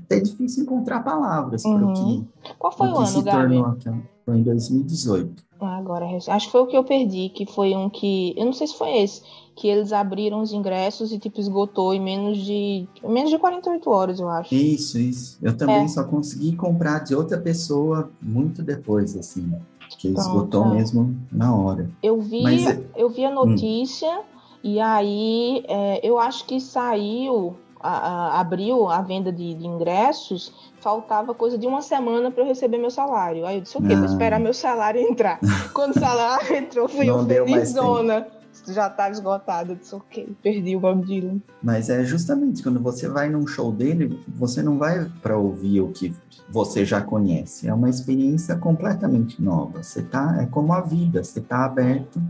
É 0.09 0.19
difícil 0.19 0.63
encontrar 0.63 1.03
palavras 1.03 1.63
uhum. 1.63 1.77
para 1.77 1.87
o 1.87 1.93
que. 1.93 2.27
Qual 2.57 2.71
foi 2.71 2.87
o, 2.87 2.97
ano, 2.97 3.05
se 3.05 3.21
Gabi? 3.21 3.55
Tornou 3.55 3.65
aquela... 3.65 4.01
Foi 4.25 4.37
em 4.37 4.43
2018. 4.43 5.43
Ah, 5.59 5.77
agora, 5.77 6.07
acho 6.07 6.45
que 6.47 6.51
foi 6.51 6.61
o 6.61 6.67
que 6.67 6.75
eu 6.75 6.83
perdi, 6.83 7.29
que 7.29 7.45
foi 7.45 7.75
um 7.75 7.87
que. 7.87 8.33
Eu 8.35 8.45
não 8.45 8.53
sei 8.53 8.65
se 8.65 8.75
foi 8.75 8.97
esse 8.97 9.21
que 9.55 9.67
eles 9.67 9.91
abriram 9.91 10.41
os 10.41 10.51
ingressos 10.51 11.11
e 11.11 11.19
tipo 11.19 11.39
esgotou 11.39 11.93
em 11.93 11.99
menos 11.99 12.37
de 12.37 12.87
menos 13.03 13.29
de 13.29 13.37
48 13.37 13.89
horas, 13.89 14.19
eu 14.19 14.29
acho. 14.29 14.53
Isso, 14.53 14.97
isso. 14.97 15.37
Eu 15.41 15.55
também 15.55 15.83
é. 15.83 15.87
só 15.87 16.03
consegui 16.03 16.55
comprar 16.55 16.99
de 16.99 17.15
outra 17.15 17.37
pessoa 17.37 18.11
muito 18.21 18.63
depois, 18.63 19.15
assim, 19.15 19.53
que 19.97 20.11
Pronto, 20.11 20.27
esgotou 20.27 20.65
mesmo 20.65 21.15
na 21.31 21.55
hora. 21.55 21.89
Eu 22.01 22.19
vi, 22.21 22.43
Mas, 22.43 22.65
é- 22.65 22.83
eu 22.95 23.09
vi 23.09 23.25
a 23.25 23.29
hum. 23.29 23.35
notícia 23.35 24.19
hum. 24.19 24.23
e 24.63 24.79
aí 24.79 25.63
é, 25.67 25.99
eu 26.07 26.17
acho 26.17 26.45
que 26.45 26.59
saiu 26.59 27.55
a, 27.79 27.89
a, 27.89 28.39
abriu 28.39 28.89
a 28.89 29.01
venda 29.01 29.31
de, 29.31 29.53
de, 29.55 29.65
ingressos, 29.65 30.53
faltava 30.79 31.33
coisa 31.33 31.57
de 31.57 31.67
uma 31.67 31.81
semana 31.81 32.31
para 32.31 32.43
eu 32.43 32.47
receber 32.47 32.77
meu 32.77 32.91
salário. 32.91 33.45
Aí 33.45 33.57
eu 33.57 33.61
disse, 33.61 33.77
ok, 33.77 33.95
vou 33.95 34.05
esperar 34.05 34.39
meu 34.39 34.53
salário 34.53 35.01
entrar. 35.01 35.39
Quando 35.73 35.95
o 35.95 35.99
salário 35.99 36.55
entrou, 36.55 36.87
fui 36.87 37.09
eu 37.09 37.25
felizona 37.25 38.27
já 38.67 38.89
tá 38.89 39.09
esgotado. 39.09 39.73
Eu 39.73 39.75
disse, 39.75 39.95
ok, 39.95 40.35
perdi 40.41 40.75
o 40.75 40.79
Bob 40.79 41.05
Dylan. 41.05 41.39
Mas 41.61 41.89
é 41.89 42.03
justamente 42.03 42.61
quando 42.61 42.79
você 42.79 43.07
vai 43.07 43.29
num 43.29 43.47
show 43.47 43.71
dele, 43.71 44.19
você 44.27 44.61
não 44.61 44.77
vai 44.77 45.09
para 45.21 45.37
ouvir 45.37 45.81
o 45.81 45.89
que 45.89 46.15
você 46.49 46.85
já 46.85 47.01
conhece. 47.01 47.67
É 47.67 47.73
uma 47.73 47.89
experiência 47.89 48.55
completamente 48.57 49.41
nova. 49.41 49.81
Você 49.81 50.01
tá, 50.01 50.41
é 50.41 50.45
como 50.45 50.73
a 50.73 50.81
vida, 50.81 51.23
você 51.23 51.41
tá 51.41 51.65
aberto 51.65 52.21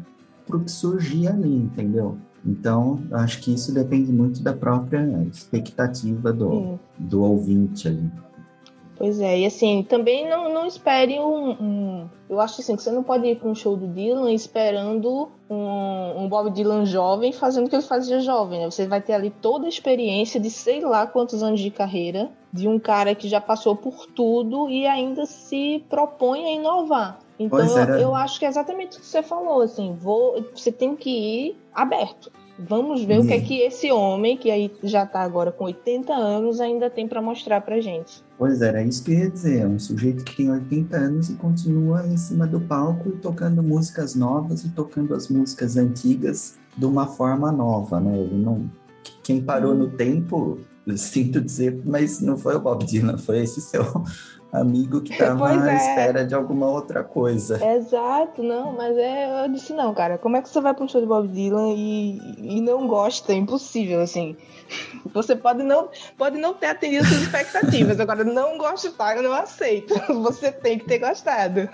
para 0.46 0.58
o 0.58 0.64
que 0.64 0.72
surgir 0.72 1.28
ali, 1.28 1.56
entendeu? 1.56 2.18
Então, 2.46 3.04
acho 3.12 3.40
que 3.42 3.54
isso 3.54 3.74
depende 3.74 4.12
muito 4.12 4.42
da 4.42 4.54
própria 4.54 5.02
expectativa 5.32 6.34
do, 6.34 6.80
do 6.98 7.22
ouvinte 7.22 7.88
ali. 7.88 8.12
Pois 9.02 9.20
é, 9.20 9.40
e 9.40 9.48
assim, 9.48 9.82
também 9.82 10.30
não, 10.30 10.54
não 10.54 10.68
espere 10.68 11.20
um, 11.20 11.50
um, 11.50 12.10
Eu 12.30 12.40
acho 12.40 12.62
assim, 12.62 12.76
que 12.76 12.84
você 12.84 12.92
não 12.92 13.02
pode 13.02 13.26
ir 13.26 13.36
para 13.36 13.50
um 13.50 13.56
show 13.56 13.76
do 13.76 13.88
Dylan 13.88 14.32
esperando 14.32 15.32
um, 15.50 16.22
um, 16.22 16.30
Bob 16.30 16.52
Dylan 16.52 16.86
jovem 16.86 17.32
fazendo 17.32 17.66
o 17.66 17.70
que 17.70 17.76
ele 17.76 17.82
fazia 17.82 18.20
jovem, 18.20 18.60
né? 18.60 18.70
Você 18.70 18.86
vai 18.86 19.02
ter 19.02 19.14
ali 19.14 19.32
toda 19.32 19.66
a 19.66 19.70
experiência 19.70 20.40
de 20.40 20.52
sei 20.52 20.82
lá 20.82 21.08
quantos 21.08 21.42
anos 21.42 21.60
de 21.60 21.72
carreira, 21.72 22.30
de 22.54 22.68
um 22.68 22.78
cara 22.78 23.16
que 23.16 23.28
já 23.28 23.42
passou 23.42 23.76
por 23.76 24.06
tudo 24.06 24.70
e 24.70 24.86
ainda 24.86 25.26
se 25.26 25.84
propõe 25.90 26.46
a 26.46 26.52
inovar. 26.52 27.18
Então 27.40 27.60
eu, 27.60 27.96
eu 27.96 28.16
acho 28.16 28.38
que 28.38 28.46
é 28.46 28.50
exatamente 28.50 29.00
o 29.00 29.02
que 29.02 29.08
você 29.08 29.24
falou, 29.24 29.62
assim, 29.62 29.96
vou, 29.96 30.46
você 30.54 30.72
tem 30.72 30.96
que 30.96 31.10
ir 31.10 31.58
aberto. 31.74 32.32
Vamos 32.68 33.04
ver 33.04 33.20
o 33.20 33.26
que 33.26 33.34
é 33.34 33.42
que 33.42 33.60
esse 33.60 33.92
homem, 33.92 34.38
que 34.38 34.52
aí 34.52 34.72
já 34.84 35.04
está 35.04 35.22
agora 35.22 35.52
com 35.52 35.66
80 35.66 36.14
anos, 36.14 36.60
ainda 36.60 36.90
tem 36.90 37.08
para 37.08 37.22
mostrar 37.22 37.62
para 37.62 37.82
gente. 37.82 38.24
Pois 38.38 38.62
é, 38.62 38.68
era 38.68 38.84
isso 38.84 39.04
que 39.04 39.12
eu 39.12 39.20
ia 39.20 39.30
dizer. 39.30 39.62
É 39.62 39.68
um 39.68 39.80
sujeito 39.80 40.24
que 40.24 40.36
tem 40.36 40.52
80 40.52 40.96
anos 40.96 41.30
e 41.30 41.34
continua 41.34 42.06
em 42.06 42.18
cima 42.18 42.46
do 42.46 42.60
palco 42.60 43.12
tocando 43.22 43.64
músicas 43.64 44.16
novas 44.16 44.64
e 44.64 44.70
tocando 44.70 45.14
as 45.14 45.28
músicas 45.30 45.78
antigas 45.78 46.56
de 46.78 46.86
uma 46.86 47.08
forma 47.08 47.52
nova, 47.52 48.00
né? 48.00 48.18
Ele 48.18 48.38
não. 48.38 48.70
Quem 49.24 49.42
parou 49.42 49.74
no 49.74 49.90
tempo, 49.90 50.60
sinto 50.96 51.42
dizer, 51.42 51.82
mas 51.86 52.22
não 52.22 52.38
foi 52.38 52.56
o 52.56 52.60
Bob 52.60 52.86
Dylan, 52.86 53.18
foi 53.18 53.40
esse 53.40 53.62
seu 53.62 53.84
amigo 54.52 55.02
que 55.02 55.14
estava 55.14 55.50
à 55.50 55.72
é. 55.72 55.76
espera 55.76 56.26
de 56.26 56.36
alguma 56.36 56.68
outra 56.68 57.04
coisa. 57.04 57.60
Exato, 57.76 58.44
não, 58.44 58.74
mas 58.74 58.98
é, 58.98 59.46
eu 59.46 59.50
disse, 59.50 59.74
não, 59.74 59.94
cara, 59.94 60.18
como 60.18 60.38
é 60.38 60.42
que 60.42 60.50
você 60.50 60.60
vai 60.60 60.74
para 60.74 60.84
um 60.84 60.88
show 60.88 61.02
de 61.02 61.08
Bob 61.08 61.28
Dylan 61.28 61.74
e, 61.76 62.58
e 62.58 62.62
não 62.62 62.88
gosta? 62.88 63.32
É 63.32 63.36
impossível, 63.36 64.02
assim. 64.02 64.36
Você 65.14 65.36
pode 65.36 65.64
não, 65.64 65.90
pode 66.18 66.38
não 66.38 66.54
ter 66.54 66.68
atendido 66.68 67.06
suas 67.06 67.24
expectativas, 67.24 68.00
agora 68.00 68.24
não 68.24 68.58
gostar, 68.58 69.18
eu 69.18 69.24
não 69.24 69.34
aceito. 69.34 69.94
Você 70.22 70.52
tem 70.52 70.80
que 70.80 70.86
ter 70.86 71.00
gostado. 71.00 71.68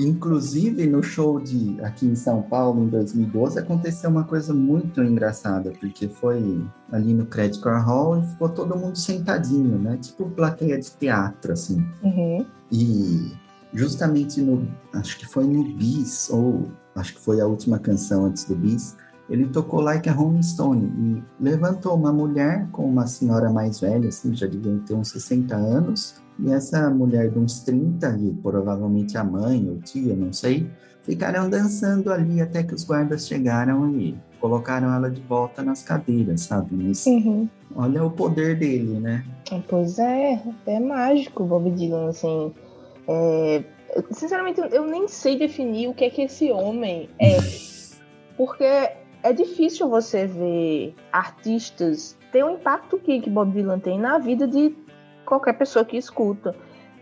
Inclusive, 0.00 0.86
no 0.86 1.02
show 1.02 1.38
de 1.38 1.78
aqui 1.82 2.06
em 2.06 2.14
São 2.14 2.40
Paulo, 2.40 2.82
em 2.82 2.88
2012, 2.88 3.58
aconteceu 3.58 4.08
uma 4.08 4.24
coisa 4.24 4.54
muito 4.54 5.02
engraçada, 5.02 5.72
porque 5.78 6.08
foi 6.08 6.64
ali 6.90 7.12
no 7.12 7.26
Credit 7.26 7.60
Card 7.60 7.84
Hall 7.84 8.18
e 8.18 8.26
ficou 8.26 8.48
todo 8.48 8.78
mundo 8.78 8.96
sentadinho, 8.96 9.78
né? 9.78 9.98
Tipo 9.98 10.30
plateia 10.30 10.80
de 10.80 10.90
teatro, 10.92 11.52
assim. 11.52 11.86
Uhum. 12.02 12.46
E 12.72 13.32
justamente 13.74 14.40
no, 14.40 14.66
acho 14.94 15.18
que 15.18 15.26
foi 15.26 15.44
no 15.44 15.64
Bis, 15.64 16.30
ou 16.30 16.70
acho 16.96 17.14
que 17.14 17.20
foi 17.20 17.40
a 17.42 17.46
última 17.46 17.78
canção 17.78 18.24
antes 18.24 18.44
do 18.44 18.54
Bis, 18.54 18.96
ele 19.28 19.46
tocou 19.48 19.80
Like 19.80 20.08
a 20.08 20.12
Rolling 20.12 20.42
Stone 20.42 21.22
e 21.38 21.42
levantou 21.42 21.94
uma 21.94 22.12
mulher 22.12 22.66
com 22.72 22.84
uma 22.88 23.06
senhora 23.06 23.50
mais 23.50 23.78
velha, 23.78 24.08
assim, 24.08 24.34
já 24.34 24.46
devia 24.46 24.76
ter 24.86 24.94
uns 24.94 25.10
60 25.10 25.54
anos, 25.54 26.16
e 26.42 26.52
essa 26.52 26.88
mulher 26.90 27.30
de 27.30 27.38
uns 27.38 27.60
30, 27.60 28.18
e 28.20 28.32
provavelmente 28.42 29.16
a 29.16 29.24
mãe 29.24 29.68
ou 29.68 29.80
tia, 29.80 30.14
não 30.14 30.32
sei, 30.32 30.70
ficaram 31.02 31.48
dançando 31.48 32.12
ali 32.12 32.40
até 32.40 32.62
que 32.62 32.74
os 32.74 32.84
guardas 32.84 33.26
chegaram 33.26 33.90
e 33.90 34.16
colocaram 34.40 34.92
ela 34.92 35.10
de 35.10 35.20
volta 35.20 35.62
nas 35.62 35.82
cadeiras, 35.82 36.42
sabe? 36.42 36.74
Mas 36.74 37.04
uhum. 37.06 37.48
olha 37.74 38.04
o 38.04 38.10
poder 38.10 38.58
dele, 38.58 38.98
né? 38.98 39.24
Pois 39.68 39.98
é, 39.98 40.40
é 40.66 40.80
mágico 40.80 41.44
Bob 41.44 41.70
Dylan, 41.70 42.08
assim. 42.08 42.52
É... 43.06 43.62
Sinceramente, 44.12 44.60
eu 44.72 44.86
nem 44.86 45.08
sei 45.08 45.36
definir 45.36 45.88
o 45.88 45.94
que 45.94 46.04
é 46.04 46.10
que 46.10 46.22
esse 46.22 46.50
homem 46.50 47.08
é. 47.18 47.36
Porque 48.36 48.64
é 48.64 49.32
difícil 49.34 49.88
você 49.88 50.26
ver 50.26 50.94
artistas 51.12 52.16
ter 52.32 52.44
o 52.44 52.50
impacto 52.50 52.98
que, 52.98 53.20
que 53.20 53.28
Bob 53.28 53.52
Dylan 53.52 53.78
tem 53.78 53.98
na 53.98 54.18
vida 54.18 54.46
de 54.46 54.74
qualquer 55.30 55.54
pessoa 55.54 55.84
que 55.84 55.96
escuta. 55.96 56.54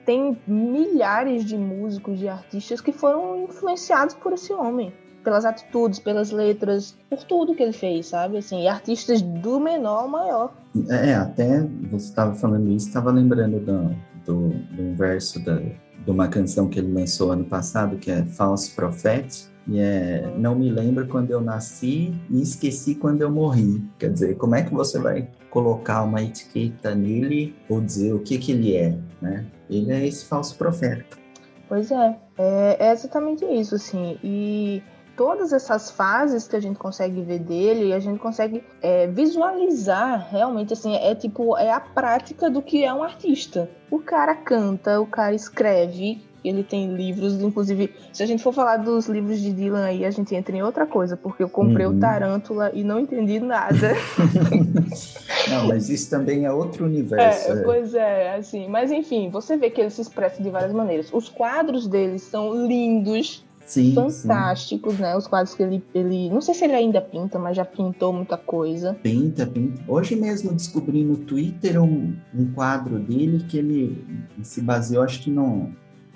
Tem 0.05 0.39
milhares 0.47 1.45
de 1.45 1.57
músicos, 1.57 2.18
de 2.18 2.29
artistas 2.29 2.81
que 2.81 2.93
foram 2.93 3.45
influenciados 3.45 4.14
por 4.14 4.33
esse 4.33 4.53
homem. 4.53 4.93
pelas 5.24 5.45
atitudes, 5.45 5.99
pelas 5.99 6.31
letras, 6.31 6.97
por 7.11 7.22
tudo 7.24 7.55
que 7.55 7.62
ele 7.62 7.72
fez, 7.72 8.07
sabe? 8.07 8.39
Assim, 8.39 8.66
artistas 8.66 9.20
do 9.20 9.61
menor 9.61 10.03
ao 10.03 10.09
maior. 10.09 10.55
É, 10.89 11.12
até 11.14 11.61
você 11.91 12.07
estava 12.07 12.35
falando 12.35 12.70
isso, 12.70 12.87
estava 12.87 13.11
lembrando 13.11 13.59
do, 13.61 13.95
do, 14.24 14.49
do 14.49 14.97
verso 14.97 15.45
da, 15.45 15.57
de 15.59 16.11
uma 16.11 16.29
canção 16.29 16.68
que 16.68 16.79
ele 16.79 16.93
lançou 16.93 17.31
ano 17.33 17.45
passado, 17.45 17.99
que 17.99 18.11
é 18.11 18.24
False 18.24 18.70
Prophet, 18.70 19.51
e 19.66 19.79
é 19.79 20.33
Não 20.39 20.55
me 20.55 20.70
lembro 20.70 21.07
quando 21.07 21.31
eu 21.31 21.43
nasci 21.43 22.14
e 22.31 22.41
esqueci 22.41 22.95
quando 22.95 23.20
eu 23.20 23.31
morri. 23.31 23.85
Quer 23.99 24.11
dizer, 24.11 24.37
como 24.37 24.55
é 24.55 24.62
que 24.62 24.72
você 24.72 24.99
vai 24.99 25.29
colocar 25.51 26.03
uma 26.03 26.22
etiqueta 26.22 26.94
nele 26.94 27.55
ou 27.68 27.80
dizer 27.80 28.12
o 28.12 28.20
que, 28.20 28.38
que 28.38 28.53
ele 28.53 28.76
é, 28.76 28.96
né? 29.20 29.46
Ele 29.68 29.92
é 29.92 30.07
esse 30.07 30.24
falso 30.24 30.57
profeta. 30.57 31.16
Pois 31.68 31.90
é, 31.90 32.16
é, 32.38 32.76
é 32.86 32.92
exatamente 32.92 33.44
isso, 33.44 33.74
assim. 33.74 34.18
E 34.24 34.82
todas 35.16 35.53
essas 35.53 35.90
fases 35.90 36.46
que 36.46 36.57
a 36.57 36.61
gente 36.61 36.78
consegue 36.78 37.20
ver 37.22 37.40
dele, 37.40 37.92
a 37.92 37.99
gente 37.99 38.18
consegue 38.18 38.64
é, 38.80 39.07
visualizar 39.09 40.28
realmente, 40.30 40.72
assim, 40.72 40.94
é 40.94 41.14
tipo, 41.14 41.57
é 41.59 41.70
a 41.70 41.80
prática 41.80 42.49
do 42.49 42.62
que 42.62 42.84
é 42.84 42.94
um 42.94 43.03
artista. 43.03 43.68
O 43.90 43.99
cara 43.99 44.34
canta, 44.34 45.01
o 45.01 45.07
cara 45.07 45.34
escreve, 45.34 46.22
ele 46.49 46.62
tem 46.62 46.94
livros, 46.94 47.34
inclusive, 47.34 47.92
se 48.12 48.22
a 48.22 48.26
gente 48.26 48.42
for 48.42 48.53
falar 48.53 48.78
dos 48.78 49.07
livros 49.07 49.40
de 49.40 49.53
Dylan 49.53 49.84
aí, 49.84 50.05
a 50.05 50.11
gente 50.11 50.34
entra 50.34 50.57
em 50.57 50.62
outra 50.62 50.86
coisa, 50.86 51.16
porque 51.16 51.42
eu 51.42 51.49
comprei 51.49 51.86
uhum. 51.86 51.96
o 51.96 52.01
Tarântula 52.01 52.70
e 52.74 52.82
não 52.82 52.99
entendi 52.99 53.40
nada. 53.40 53.94
não, 55.49 55.68
mas 55.68 55.88
isso 55.88 56.11
também 56.11 56.44
é 56.44 56.53
outro 56.53 56.86
universo. 56.86 57.53
É, 57.53 57.59
é, 57.59 57.62
Pois 57.62 57.94
é, 57.94 58.36
assim, 58.36 58.68
mas 58.68 58.90
enfim, 58.90 59.30
você 59.30 59.57
vê 59.57 59.70
que 59.70 59.80
ele 59.80 59.90
se 59.90 60.01
expressa 60.01 60.42
de 60.42 60.51
várias 60.51 60.72
maneiras. 60.72 61.11
Os 61.12 61.28
quadros 61.28 61.86
dele 61.86 62.18
são 62.18 62.66
lindos, 62.66 63.44
Sim, 63.68 63.92
fantásticos, 63.94 64.94
sim. 64.94 65.03
né? 65.03 65.14
Os 65.14 65.26
quadros 65.26 65.55
que 65.55 65.62
ele, 65.62 65.84
ele. 65.94 66.30
Não 66.30 66.40
sei 66.40 66.55
se 66.55 66.64
ele 66.64 66.72
ainda 66.72 67.03
pinta, 67.03 67.38
mas 67.38 67.55
já 67.55 67.66
pintou 67.66 68.14
muita 68.14 68.38
coisa. 68.38 68.94
Pinta, 69.03 69.46
pinta. 69.46 69.82
Hoje 69.86 70.16
mesmo 70.16 70.55
descobri 70.55 71.05
no 71.05 71.18
Twitter 71.18 71.80
um, 71.82 72.16
um 72.34 72.51
quadro 72.55 72.99
dele 72.99 73.44
que 73.46 73.59
ele 73.59 74.05
se 74.42 74.62
baseou, 74.62 75.05
acho 75.05 75.20
que 75.20 75.30
no, 75.30 75.70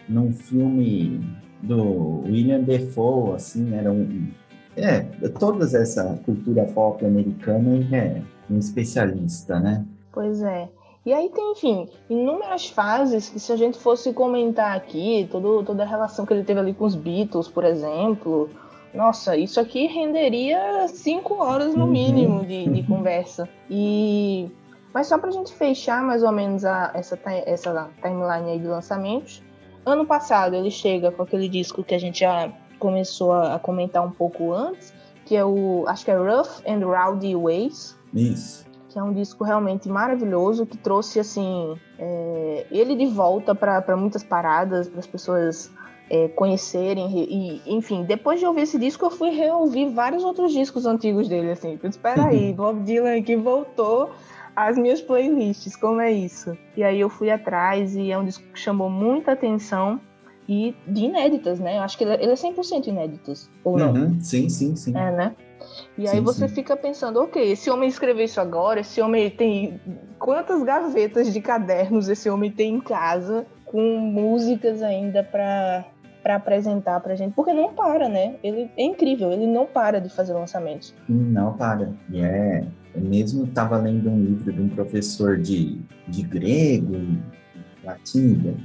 num 0.08 0.32
filme 0.32 1.20
do 1.62 2.22
William 2.24 2.60
Defoe, 2.60 3.34
assim, 3.36 3.74
era 3.74 3.90
um. 3.90 4.28
É, 4.76 5.00
toda 5.38 5.64
essa 5.64 6.18
cultura 6.24 6.64
pop 6.64 7.04
americana 7.04 7.86
é 7.94 8.22
um 8.50 8.58
especialista, 8.58 9.60
né? 9.60 9.84
Pois 10.12 10.42
é. 10.42 10.68
E 11.04 11.12
aí 11.12 11.28
tem, 11.30 11.52
enfim, 11.52 11.88
inúmeras 12.08 12.68
fases 12.68 13.28
que 13.28 13.40
se 13.40 13.52
a 13.52 13.56
gente 13.56 13.76
fosse 13.76 14.12
comentar 14.12 14.76
aqui, 14.76 15.28
todo, 15.30 15.64
toda 15.64 15.82
a 15.82 15.86
relação 15.86 16.24
que 16.24 16.32
ele 16.32 16.44
teve 16.44 16.60
ali 16.60 16.72
com 16.72 16.84
os 16.84 16.94
Beatles, 16.94 17.48
por 17.48 17.64
exemplo, 17.64 18.48
nossa, 18.94 19.36
isso 19.36 19.58
aqui 19.58 19.86
renderia 19.86 20.86
cinco 20.88 21.34
horas 21.34 21.74
no 21.74 21.84
uhum. 21.84 21.90
mínimo 21.90 22.44
de, 22.44 22.68
de 22.68 22.82
conversa. 22.84 23.48
E 23.68 24.48
mas 24.92 25.06
só 25.06 25.16
para 25.16 25.30
a 25.30 25.32
gente 25.32 25.52
fechar 25.52 26.02
mais 26.02 26.22
ou 26.22 26.30
menos 26.30 26.64
a, 26.64 26.90
essa, 26.94 27.18
essa 27.46 27.90
timeline 28.02 28.50
aí 28.50 28.58
de 28.58 28.66
lançamentos, 28.66 29.42
Ano 29.84 30.06
passado 30.06 30.54
ele 30.54 30.70
chega 30.70 31.10
com 31.10 31.22
aquele 31.22 31.48
disco 31.48 31.82
que 31.82 31.94
a 31.94 31.98
gente 31.98 32.20
já 32.20 32.50
começou 32.78 33.32
a 33.32 33.58
comentar 33.58 34.04
um 34.04 34.10
pouco 34.10 34.52
antes, 34.52 34.92
que 35.24 35.36
é 35.36 35.44
o, 35.44 35.84
acho 35.86 36.04
que 36.04 36.10
é 36.10 36.16
Rough 36.16 36.62
and 36.66 36.86
Rowdy 36.86 37.34
Ways. 37.34 37.96
Isso. 38.12 38.66
Que 38.88 38.98
é 38.98 39.02
um 39.02 39.12
disco 39.12 39.42
realmente 39.44 39.88
maravilhoso, 39.88 40.66
que 40.66 40.76
trouxe, 40.76 41.18
assim, 41.18 41.76
é, 41.98 42.66
ele 42.70 42.94
de 42.94 43.06
volta 43.06 43.54
para 43.54 43.96
muitas 43.96 44.22
paradas, 44.22 44.88
para 44.88 44.98
as 44.98 45.06
pessoas 45.06 45.70
é, 46.10 46.28
conhecerem. 46.28 47.08
E, 47.10 47.62
enfim, 47.66 48.04
depois 48.04 48.38
de 48.38 48.46
ouvir 48.46 48.62
esse 48.62 48.78
disco, 48.78 49.06
eu 49.06 49.10
fui 49.10 49.30
reouvir 49.30 49.88
vários 49.88 50.22
outros 50.22 50.52
discos 50.52 50.84
antigos 50.84 51.26
dele, 51.28 51.52
assim. 51.52 51.78
Espera 51.84 52.26
aí, 52.26 52.52
Bob 52.54 52.80
Dylan 52.80 53.16
aqui 53.16 53.34
voltou 53.34 54.10
as 54.54 54.76
minhas 54.76 55.00
playlists, 55.00 55.76
como 55.76 56.00
é 56.00 56.12
isso? 56.12 56.56
E 56.76 56.82
aí 56.82 57.00
eu 57.00 57.08
fui 57.08 57.30
atrás 57.30 57.96
e 57.96 58.10
é 58.10 58.18
um 58.18 58.24
disco 58.24 58.44
que 58.52 58.58
chamou 58.58 58.90
muita 58.90 59.32
atenção 59.32 60.00
e 60.48 60.74
de 60.86 61.04
inéditas, 61.04 61.58
né? 61.58 61.78
Eu 61.78 61.82
acho 61.82 61.96
que 61.96 62.04
ele 62.04 62.12
é 62.14 62.34
100% 62.34 62.86
é 62.86 62.90
inéditos, 62.90 63.50
ou 63.64 63.78
não? 63.78 63.92
Uhum, 63.92 64.20
sim, 64.20 64.48
sim, 64.48 64.76
sim. 64.76 64.96
É, 64.96 65.10
né? 65.10 65.36
E 65.96 66.06
sim, 66.06 66.16
aí 66.16 66.20
você 66.20 66.48
sim. 66.48 66.54
fica 66.54 66.76
pensando, 66.76 67.20
ok, 67.20 67.52
esse 67.52 67.70
homem 67.70 67.88
escreveu 67.88 68.24
isso 68.24 68.40
agora, 68.40 68.80
esse 68.80 69.00
homem 69.00 69.30
tem 69.30 69.80
quantas 70.18 70.62
gavetas 70.62 71.32
de 71.32 71.40
cadernos 71.40 72.08
esse 72.08 72.28
homem 72.28 72.50
tem 72.50 72.74
em 72.74 72.80
casa 72.80 73.46
com 73.64 73.98
músicas 73.98 74.82
ainda 74.82 75.24
para 75.24 75.84
para 76.22 76.36
apresentar 76.36 77.00
pra 77.00 77.14
gente, 77.14 77.34
porque 77.34 77.52
não 77.52 77.72
para, 77.72 78.08
né? 78.08 78.36
Ele 78.42 78.70
é 78.76 78.84
incrível, 78.84 79.32
ele 79.32 79.46
não 79.46 79.66
para 79.66 80.00
de 80.00 80.08
fazer 80.08 80.32
lançamentos. 80.32 80.94
Não 81.08 81.54
para. 81.54 81.92
E 82.10 82.20
é, 82.20 82.64
eu 82.94 83.02
mesmo 83.02 83.44
estava 83.44 83.76
lendo 83.76 84.10
um 84.10 84.22
livro 84.22 84.52
de 84.52 84.60
um 84.60 84.68
professor 84.68 85.38
de, 85.38 85.80
de 86.08 86.22
grego, 86.22 86.94
latim, 87.84 88.56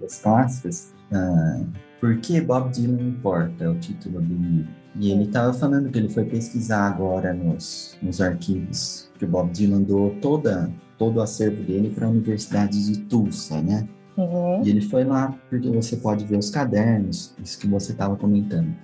das 0.00 0.20
clássicas, 0.20 0.94
uh, 1.12 1.66
Por 2.00 2.18
que 2.18 2.40
Bob 2.40 2.70
Dylan 2.70 3.00
importa? 3.00 3.64
É 3.64 3.68
o 3.68 3.78
título 3.78 4.20
do 4.20 4.34
livro. 4.34 4.68
E 4.96 5.10
ele 5.10 5.24
estava 5.24 5.52
falando 5.52 5.90
que 5.90 5.98
ele 5.98 6.08
foi 6.08 6.24
pesquisar 6.24 6.86
agora 6.86 7.34
nos, 7.34 7.98
nos 8.00 8.20
arquivos 8.20 9.10
que 9.18 9.24
o 9.24 9.28
Bob 9.28 9.50
Dylan 9.50 9.82
doou 9.82 10.14
toda, 10.20 10.70
todo 10.96 11.16
o 11.16 11.22
acervo 11.22 11.62
dele 11.64 11.90
para 11.90 12.06
a 12.06 12.10
Universidade 12.10 12.86
de 12.86 13.00
Tulsa, 13.00 13.60
né? 13.60 13.88
Uhum. 14.16 14.62
E 14.64 14.70
ele 14.70 14.80
foi 14.80 15.04
lá 15.04 15.34
porque 15.50 15.68
você 15.70 15.96
pode 15.96 16.24
ver 16.24 16.38
os 16.38 16.50
cadernos, 16.50 17.34
isso 17.42 17.58
que 17.58 17.66
você 17.66 17.92
estava 17.92 18.16
comentando. 18.16 18.74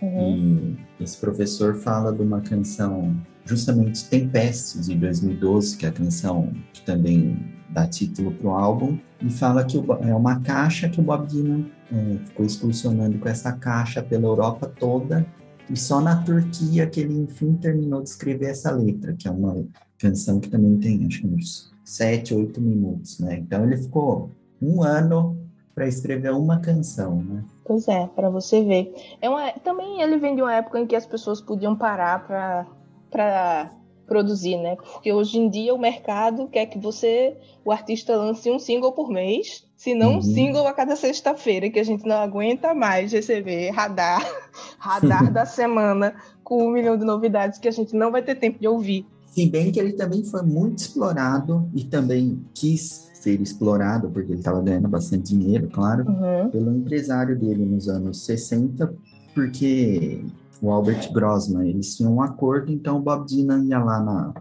Uhum. 0.00 0.76
E 0.98 1.02
esse 1.04 1.16
professor 1.18 1.74
fala 1.74 2.12
de 2.12 2.22
uma 2.22 2.40
canção, 2.40 3.14
justamente 3.44 4.08
Tempestes, 4.08 4.86
de 4.86 4.94
2012, 4.94 5.76
que 5.76 5.86
é 5.86 5.88
a 5.88 5.92
canção 5.92 6.52
que 6.72 6.82
também 6.82 7.36
dá 7.68 7.86
título 7.86 8.32
para 8.32 8.48
o 8.48 8.50
álbum, 8.50 8.98
e 9.20 9.28
fala 9.28 9.64
que 9.64 9.76
é 9.76 10.14
uma 10.14 10.40
caixa 10.40 10.88
que 10.88 11.00
o 11.00 11.02
Bob 11.02 11.26
Dylan 11.26 11.66
é, 11.92 12.18
ficou 12.24 12.46
excursionando 12.46 13.18
com 13.18 13.28
essa 13.28 13.52
caixa 13.52 14.02
pela 14.02 14.24
Europa 14.24 14.72
toda, 14.78 15.26
e 15.70 15.76
só 15.76 16.00
na 16.00 16.22
Turquia 16.22 16.86
que 16.86 17.00
ele, 17.00 17.14
enfim, 17.14 17.52
terminou 17.54 18.02
de 18.02 18.08
escrever 18.08 18.46
essa 18.46 18.70
letra, 18.70 19.12
que 19.12 19.28
é 19.28 19.30
uma 19.30 19.64
canção 19.98 20.40
que 20.40 20.48
também 20.48 20.78
tem, 20.78 21.04
acho 21.06 21.20
que 21.20 21.26
uns 21.26 21.70
sete, 21.84 22.34
oito 22.34 22.60
minutos, 22.60 23.18
né? 23.18 23.38
Então 23.38 23.64
ele 23.64 23.76
ficou 23.76 24.30
um 24.60 24.82
ano 24.82 25.36
para 25.74 25.86
escrever 25.86 26.32
uma 26.32 26.58
canção, 26.58 27.22
né? 27.22 27.44
Pois 27.64 27.86
é, 27.86 28.06
para 28.08 28.28
você 28.28 28.64
ver. 28.64 28.92
É 29.20 29.28
uma, 29.28 29.52
também 29.52 30.00
ele 30.02 30.16
vem 30.16 30.34
de 30.34 30.42
uma 30.42 30.54
época 30.54 30.80
em 30.80 30.86
que 30.86 30.96
as 30.96 31.06
pessoas 31.06 31.40
podiam 31.40 31.76
parar 31.76 32.66
para 33.10 33.70
produzir, 34.06 34.56
né? 34.56 34.74
Porque 34.74 35.12
hoje 35.12 35.38
em 35.38 35.48
dia 35.48 35.72
o 35.72 35.78
mercado 35.78 36.48
quer 36.48 36.66
que 36.66 36.78
você, 36.78 37.36
o 37.64 37.70
artista, 37.70 38.16
lance 38.16 38.50
um 38.50 38.58
single 38.58 38.90
por 38.90 39.08
mês, 39.10 39.64
se 39.76 39.94
não 39.94 40.12
uhum. 40.12 40.18
um 40.18 40.22
single 40.22 40.66
a 40.66 40.72
cada 40.72 40.96
sexta-feira, 40.96 41.70
que 41.70 41.78
a 41.78 41.84
gente 41.84 42.04
não 42.04 42.16
aguenta 42.16 42.74
mais 42.74 43.12
receber 43.12 43.70
radar, 43.70 44.26
radar 44.80 45.32
da 45.32 45.44
semana 45.46 46.16
com 46.42 46.66
um 46.66 46.70
milhão 46.70 46.96
de 46.96 47.04
novidades 47.04 47.58
que 47.58 47.68
a 47.68 47.70
gente 47.70 47.94
não 47.94 48.10
vai 48.10 48.22
ter 48.22 48.34
tempo 48.34 48.58
de 48.58 48.66
ouvir. 48.66 49.06
Se 49.26 49.46
bem 49.46 49.70
que 49.70 49.78
ele 49.78 49.92
também 49.92 50.24
foi 50.24 50.42
muito 50.42 50.78
explorado 50.78 51.70
e 51.74 51.84
também 51.84 52.42
quis 52.54 53.07
ser 53.20 53.40
explorado, 53.40 54.08
porque 54.10 54.32
ele 54.32 54.40
estava 54.40 54.60
ganhando 54.62 54.88
bastante 54.88 55.36
dinheiro, 55.36 55.68
claro, 55.68 56.04
uhum. 56.08 56.50
pelo 56.50 56.76
empresário 56.76 57.38
dele 57.38 57.64
nos 57.64 57.88
anos 57.88 58.24
60, 58.24 58.92
porque 59.34 60.24
o 60.60 60.70
Albert 60.70 61.12
Grossman, 61.12 61.68
eles 61.68 61.96
tinham 61.96 62.14
um 62.14 62.22
acordo, 62.22 62.72
então 62.72 62.98
o 62.98 63.00
Bob 63.00 63.26
Dylan 63.26 63.64
ia 63.64 63.78
lá 63.78 64.00
na, 64.00 64.34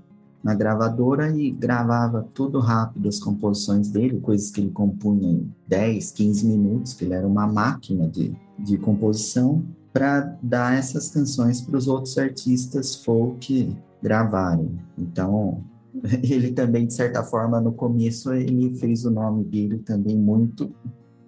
na 0.44 0.56
gravadora 0.56 1.30
e 1.30 1.52
gravava 1.52 2.28
tudo 2.34 2.60
rápido 2.60 3.08
as 3.08 3.20
composições 3.20 3.90
dele, 3.90 4.20
coisas 4.20 4.50
que 4.50 4.62
ele 4.62 4.72
compunha 4.72 5.30
em 5.30 5.52
10, 5.68 6.12
15 6.12 6.46
minutos, 6.46 6.94
que 6.94 7.06
ele 7.06 7.14
era 7.14 7.28
uma 7.28 7.48
máquina 7.48 8.08
de, 8.08 8.36
de 8.58 8.78
composição, 8.78 9.64
para 9.94 10.38
dar 10.44 10.78
essas 10.78 11.10
canções 11.10 11.60
para 11.60 11.76
os 11.76 11.88
outros 11.88 12.18
artistas 12.18 12.96
folk 12.96 13.76
gravarem. 14.02 14.80
Então, 14.98 15.64
ele 16.24 16.52
também, 16.52 16.88
de 16.88 16.94
certa 16.94 17.24
forma, 17.24 17.60
no 17.60 17.72
começo, 17.72 18.34
ele 18.34 18.78
fez 18.78 19.06
o 19.06 19.12
nome 19.12 19.44
dele 19.44 19.80
também 19.80 20.18
muito 20.18 20.74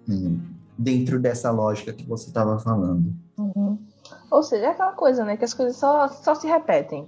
hum, 0.08 0.38
dentro 0.76 1.20
dessa 1.20 1.50
lógica 1.50 1.92
que 1.92 2.06
você 2.06 2.28
estava 2.28 2.58
falando. 2.58 3.12
Uhum. 3.38 3.78
Ou 4.30 4.42
seja, 4.42 4.66
é 4.66 4.70
aquela 4.70 4.92
coisa, 4.92 5.24
né? 5.24 5.36
Que 5.36 5.44
as 5.44 5.54
coisas 5.54 5.76
só, 5.76 6.08
só 6.08 6.34
se 6.34 6.46
repetem. 6.46 7.06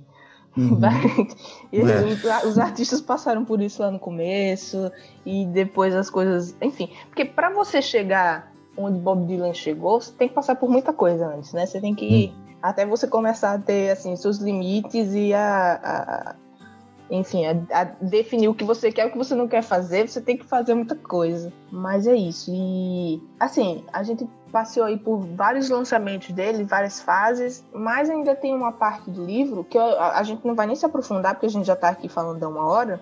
Uhum. 0.57 0.79
e 1.73 1.81
é. 1.81 2.45
os 2.47 2.59
artistas 2.59 3.01
passaram 3.01 3.45
por 3.45 3.61
isso 3.61 3.83
lá 3.83 3.91
no 3.91 3.99
começo 3.99 4.91
e 5.25 5.47
depois 5.47 5.95
as 5.95 6.11
coisas, 6.11 6.55
enfim, 6.61 6.91
porque 7.07 7.25
para 7.25 7.51
você 7.51 7.81
chegar 7.81 8.53
onde 8.77 8.99
Bob 8.99 9.27
Dylan 9.27 9.55
chegou, 9.55 10.01
você 10.01 10.13
tem 10.13 10.29
que 10.29 10.35
passar 10.35 10.57
por 10.57 10.69
muita 10.69 10.93
coisa 10.93 11.27
antes, 11.27 11.53
né? 11.53 11.67
Você 11.67 11.81
tem 11.81 11.95
que 11.95 12.27
uhum. 12.27 12.55
até 12.63 12.87
você 12.87 13.07
começar 13.07 13.55
a 13.55 13.59
ter 13.59 13.91
assim 13.91 14.15
seus 14.17 14.39
limites 14.39 15.15
e 15.15 15.33
a, 15.33 15.81
a 15.83 16.35
enfim, 17.13 17.45
a, 17.45 17.81
a 17.81 17.85
definir 17.85 18.49
o 18.49 18.55
que 18.55 18.65
você 18.65 18.91
quer, 18.91 19.07
o 19.07 19.11
que 19.11 19.19
você 19.19 19.35
não 19.35 19.47
quer 19.47 19.63
fazer, 19.63 20.09
você 20.09 20.19
tem 20.19 20.35
que 20.35 20.47
fazer 20.47 20.73
muita 20.75 20.97
coisa. 20.97 21.53
Mas 21.71 22.07
é 22.07 22.17
isso. 22.17 22.51
E 22.51 23.23
assim, 23.39 23.85
a 23.93 24.03
gente 24.03 24.27
passeou 24.51 24.87
aí 24.87 24.99
por 24.99 25.19
vários 25.19 25.69
lançamentos 25.69 26.31
dele, 26.31 26.65
várias 26.65 27.03
fases, 27.03 27.63
mas 27.71 28.09
ainda 28.09 28.35
tem 28.35 28.55
uma 28.55 28.73
parte 28.73 29.11
do 29.11 29.27
livro 29.27 29.63
que 29.63 29.77
a, 29.77 30.19
a 30.19 30.23
gente 30.23 30.47
não 30.47 30.55
vai 30.55 30.67
nem 30.67 30.75
se 30.75 30.87
aprofundar, 30.87 31.35
porque 31.35 31.47
a 31.47 31.51
gente 31.51 31.67
já 31.67 31.77
tá 31.77 31.91
aqui 31.91 32.09
falando 32.09 32.43
há 32.43 32.49
uma 32.49 32.67
hora, 32.67 33.01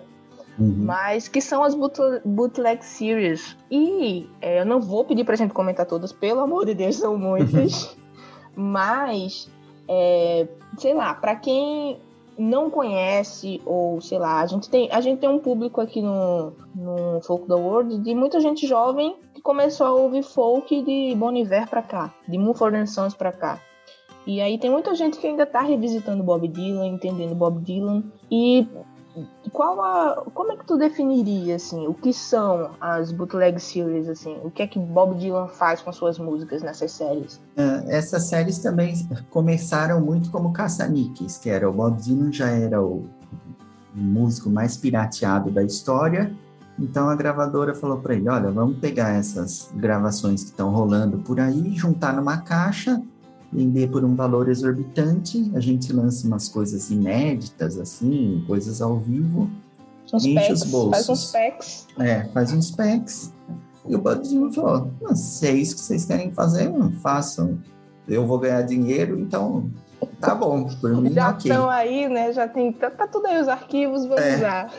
Uhum. 0.59 0.75
mas 0.79 1.29
que 1.29 1.39
são 1.39 1.63
as 1.63 1.73
bootleg 1.73 2.83
series. 2.83 3.55
E 3.71 4.29
é, 4.41 4.59
eu 4.59 4.65
não 4.65 4.81
vou 4.81 5.05
pedir 5.05 5.23
pra 5.23 5.37
gente 5.37 5.53
comentar 5.53 5.85
todas, 5.85 6.11
pelo 6.11 6.41
amor 6.41 6.65
de 6.65 6.73
Deus, 6.73 6.97
são 6.97 7.17
muitas. 7.17 7.95
mas, 8.53 9.49
é, 9.87 10.45
sei 10.77 10.93
lá, 10.93 11.13
para 11.13 11.37
quem 11.37 11.97
não 12.37 12.69
conhece, 12.69 13.61
ou 13.65 14.01
sei 14.01 14.17
lá, 14.17 14.41
a 14.41 14.47
gente 14.47 14.69
tem, 14.69 14.89
a 14.91 15.01
gente 15.01 15.19
tem 15.19 15.29
um 15.29 15.39
público 15.39 15.81
aqui 15.81 16.01
no, 16.01 16.53
no 16.75 17.21
Folk 17.21 17.47
the 17.47 17.53
World 17.53 17.99
de 17.99 18.15
muita 18.15 18.39
gente 18.39 18.65
jovem 18.65 19.15
que 19.33 19.41
começou 19.41 19.87
a 19.87 19.93
ouvir 19.93 20.23
folk 20.23 20.81
de 20.81 21.15
Bon 21.15 21.33
Iver 21.33 21.69
pra 21.69 21.81
cá, 21.81 22.13
de 22.27 22.37
Mumford 22.37 22.89
Sons 22.89 23.13
pra 23.13 23.31
cá. 23.31 23.59
E 24.25 24.39
aí 24.39 24.57
tem 24.57 24.69
muita 24.69 24.93
gente 24.93 25.17
que 25.17 25.25
ainda 25.25 25.45
tá 25.45 25.61
revisitando 25.61 26.23
Bob 26.23 26.47
Dylan, 26.47 26.87
entendendo 26.87 27.33
Bob 27.33 27.59
Dylan. 27.63 28.03
E 28.29 28.67
qual 29.51 29.81
a, 29.81 30.23
como 30.33 30.53
é 30.53 30.57
que 30.57 30.65
tu 30.65 30.77
definiria 30.77 31.55
assim, 31.55 31.85
o 31.87 31.93
que 31.93 32.13
são 32.13 32.71
as 32.79 33.11
bootleg 33.11 33.59
series 33.59 34.07
assim? 34.07 34.37
O 34.43 34.49
que 34.49 34.63
é 34.63 34.67
que 34.67 34.79
Bob 34.79 35.17
Dylan 35.17 35.47
faz 35.47 35.81
com 35.81 35.91
suas 35.91 36.17
músicas 36.17 36.61
nessas 36.61 36.91
séries? 36.91 37.35
Uh, 37.57 37.89
essas 37.89 38.23
séries 38.23 38.59
também 38.59 38.93
começaram 39.29 39.99
muito 39.99 40.31
como 40.31 40.53
caça-níqueis, 40.53 41.37
que 41.37 41.49
era 41.49 41.69
o 41.69 41.73
Bob 41.73 42.01
Dylan 42.01 42.31
já 42.31 42.49
era 42.49 42.81
o 42.81 43.05
músico 43.93 44.49
mais 44.49 44.77
pirateado 44.77 45.51
da 45.51 45.63
história. 45.63 46.33
Então 46.79 47.09
a 47.09 47.15
gravadora 47.15 47.75
falou 47.75 47.97
para 47.97 48.15
ele: 48.15 48.29
olha, 48.29 48.49
vamos 48.49 48.77
pegar 48.79 49.09
essas 49.09 49.69
gravações 49.75 50.43
que 50.43 50.51
estão 50.51 50.71
rolando 50.71 51.17
por 51.19 51.39
aí, 51.39 51.75
juntar 51.75 52.13
numa 52.13 52.37
caixa 52.37 53.01
vender 53.51 53.89
por 53.89 54.03
um 54.03 54.15
valor 54.15 54.49
exorbitante, 54.49 55.51
a 55.53 55.59
gente 55.59 55.91
lança 55.91 56.25
umas 56.25 56.47
coisas 56.47 56.89
inéditas, 56.89 57.77
assim, 57.77 58.43
coisas 58.47 58.81
ao 58.81 58.97
vivo, 58.97 59.49
uns 60.13 60.25
enche 60.25 60.35
packs, 60.35 60.61
os 60.61 60.71
bolsos. 60.71 61.05
Faz 61.05 61.09
uns 61.09 61.31
packs. 61.31 61.87
É, 61.99 62.25
faz 62.25 62.53
uns 62.53 62.71
packs. 62.71 63.33
E 63.87 63.95
o 63.95 63.99
Budinho 63.99 64.51
falou, 64.53 64.91
se 65.15 65.47
é 65.47 65.51
isso 65.51 65.75
que 65.75 65.81
vocês 65.81 66.05
querem 66.05 66.31
fazer, 66.31 66.71
façam. 67.01 67.57
Eu 68.07 68.25
vou 68.27 68.39
ganhar 68.39 68.61
dinheiro, 68.61 69.19
então 69.19 69.69
tá 70.19 70.35
bom, 70.35 70.65
por 70.65 70.95
mim 71.01 71.13
Já 71.13 71.31
estão 71.31 71.69
aí, 71.69 72.07
né? 72.07 72.33
Já 72.33 72.47
tem, 72.47 72.71
tá, 72.71 72.89
tá, 72.89 73.07
tudo 73.07 73.27
aí 73.27 73.39
os 73.39 73.47
arquivos, 73.47 74.05
vamos 74.05 74.23
é, 74.23 74.35
usar. 74.35 74.73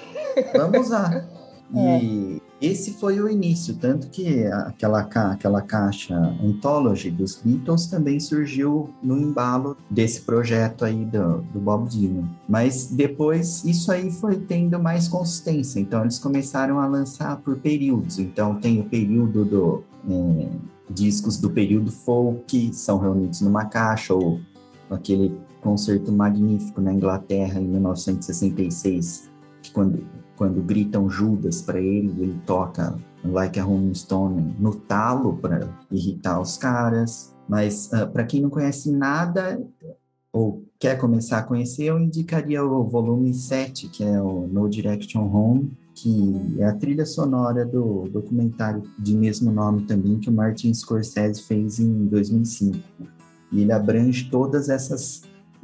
Vamos 0.54 0.86
usar. 0.86 1.28
E 1.74 2.36
é. 2.36 2.41
Esse 2.62 2.92
foi 2.92 3.20
o 3.20 3.28
início, 3.28 3.74
tanto 3.74 4.08
que 4.08 4.46
aquela, 4.46 5.00
aquela 5.00 5.60
caixa 5.60 6.14
Anthology 6.42 7.10
dos 7.10 7.34
Beatles 7.44 7.86
também 7.86 8.20
surgiu 8.20 8.88
no 9.02 9.18
embalo 9.18 9.76
desse 9.90 10.20
projeto 10.20 10.84
aí 10.84 11.04
do, 11.04 11.42
do 11.52 11.58
Bob 11.58 11.88
Dylan. 11.88 12.28
Mas 12.48 12.86
depois 12.86 13.64
isso 13.64 13.90
aí 13.90 14.12
foi 14.12 14.36
tendo 14.36 14.78
mais 14.78 15.08
consistência, 15.08 15.80
então 15.80 16.02
eles 16.02 16.20
começaram 16.20 16.78
a 16.78 16.86
lançar 16.86 17.36
por 17.38 17.56
períodos. 17.58 18.20
Então 18.20 18.54
tem 18.54 18.80
o 18.80 18.84
período 18.84 19.44
do 19.44 19.84
é, 20.08 20.48
discos 20.88 21.38
do 21.38 21.50
período 21.50 21.90
folk 21.90 22.72
são 22.72 22.98
reunidos 22.98 23.40
numa 23.40 23.64
caixa 23.64 24.14
ou 24.14 24.40
aquele 24.88 25.36
concerto 25.60 26.12
magnífico 26.12 26.80
na 26.80 26.92
Inglaterra 26.92 27.60
em 27.60 27.66
1966 27.66 29.30
que 29.62 29.70
quando 29.70 30.04
quando 30.36 30.62
gritam 30.62 31.08
Judas 31.08 31.62
para 31.62 31.80
ele, 31.80 32.10
ele 32.22 32.40
toca 32.46 32.98
Like 33.24 33.58
a 33.60 33.62
Rolling 33.62 33.94
Stone 33.94 34.56
no 34.58 34.74
talo 34.74 35.36
para 35.36 35.68
irritar 35.90 36.40
os 36.40 36.56
caras. 36.56 37.32
Mas 37.48 37.86
uh, 37.92 37.96
ah, 37.96 38.06
para 38.06 38.24
quem 38.24 38.40
não 38.40 38.50
conhece 38.50 38.90
nada 38.90 39.64
ou 40.32 40.64
quer 40.78 40.98
começar 40.98 41.38
a 41.38 41.42
conhecer, 41.42 41.84
eu 41.84 41.98
indicaria 41.98 42.64
o 42.64 42.84
volume 42.84 43.32
7, 43.34 43.88
que 43.88 44.02
é 44.02 44.20
o 44.20 44.48
No 44.48 44.68
Direction 44.68 45.22
Home, 45.22 45.70
que 45.94 46.56
é 46.58 46.64
a 46.64 46.74
trilha 46.74 47.04
sonora 47.04 47.64
do 47.64 48.08
documentário 48.08 48.82
de 48.98 49.14
mesmo 49.14 49.52
nome 49.52 49.82
também, 49.82 50.18
que 50.18 50.30
o 50.30 50.32
Martin 50.32 50.72
Scorsese 50.72 51.42
fez 51.42 51.78
em 51.78 52.06
2005. 52.06 52.78
E 53.52 53.60
ele 53.60 53.72
abrange 53.72 54.30
todas 54.30 54.70
essas 54.70 55.22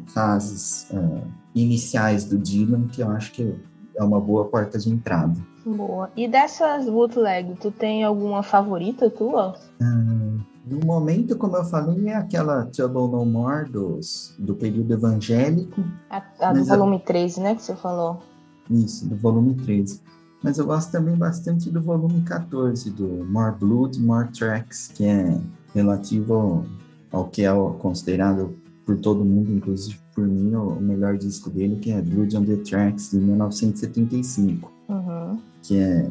fases 0.08 0.86
uh, 0.90 1.26
iniciais 1.54 2.24
do 2.24 2.36
Dylan, 2.36 2.86
que 2.88 3.00
eu 3.00 3.10
acho 3.10 3.32
que 3.32 3.54
é 3.98 4.04
uma 4.04 4.20
boa 4.20 4.44
porta 4.46 4.78
de 4.78 4.90
entrada. 4.90 5.34
Boa. 5.66 6.10
E 6.16 6.26
dessas 6.28 6.88
bootleg, 6.88 7.56
tu 7.60 7.70
tem 7.70 8.04
alguma 8.04 8.42
favorita 8.42 9.10
tua? 9.10 9.54
Hum, 9.80 10.38
no 10.64 10.86
momento, 10.86 11.36
como 11.36 11.56
eu 11.56 11.64
falei, 11.64 12.08
é 12.08 12.14
aquela 12.14 12.66
Trouble 12.66 13.10
No 13.10 13.26
More 13.26 13.68
dos, 13.68 14.34
do 14.38 14.54
período 14.54 14.92
evangélico. 14.92 15.82
A, 16.08 16.22
a 16.40 16.52
do 16.52 16.64
volume 16.64 16.96
a... 16.96 17.00
13, 17.00 17.40
né, 17.40 17.54
que 17.54 17.62
você 17.62 17.74
falou? 17.74 18.22
Isso, 18.70 19.06
do 19.08 19.16
volume 19.16 19.54
13. 19.54 20.00
Mas 20.42 20.58
eu 20.58 20.66
gosto 20.66 20.92
também 20.92 21.16
bastante 21.16 21.68
do 21.68 21.82
volume 21.82 22.20
14, 22.22 22.90
do 22.90 23.26
More 23.26 23.56
Blood, 23.56 24.00
More 24.00 24.28
Tracks, 24.28 24.88
que 24.94 25.04
é 25.04 25.38
relativo 25.74 26.64
ao 27.10 27.24
que 27.24 27.44
é 27.44 27.50
considerado 27.78 28.56
por 28.86 28.96
todo 28.98 29.24
mundo, 29.24 29.50
inclusive 29.50 29.98
por 30.18 30.26
mim, 30.26 30.52
o 30.56 30.80
melhor 30.80 31.16
disco 31.16 31.48
dele, 31.48 31.76
que 31.76 31.92
é 31.92 32.02
Blood 32.02 32.36
on 32.36 32.44
the 32.44 32.56
Tracks, 32.56 33.12
de 33.12 33.18
1975. 33.18 34.72
Uhum. 34.88 35.40
Que, 35.62 35.78
é, 35.78 36.10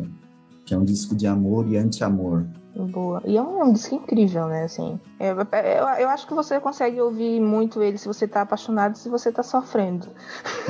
que 0.66 0.74
é 0.74 0.78
um 0.78 0.86
disco 0.86 1.14
de 1.14 1.28
amor 1.28 1.68
e 1.68 1.76
anti-amor. 1.76 2.46
Boa. 2.74 3.22
E 3.26 3.36
é 3.36 3.42
um, 3.42 3.60
é 3.60 3.66
um, 3.66 3.74
disco 3.74 3.96
incrível, 3.96 4.48
né? 4.48 4.64
Assim, 4.64 4.98
eu, 5.20 5.36
eu, 5.36 6.00
eu, 6.00 6.10
acho 6.10 6.26
que 6.26 6.34
você 6.34 6.58
consegue 6.58 7.02
ouvir 7.02 7.42
muito 7.42 7.84
ele 7.84 7.98
se 7.98 8.08
você 8.08 8.26
tá 8.26 8.44
apaixonado 8.44 8.96
se 8.96 9.10
você 9.10 9.30
tá 9.30 9.44
sofrendo. 9.44 10.08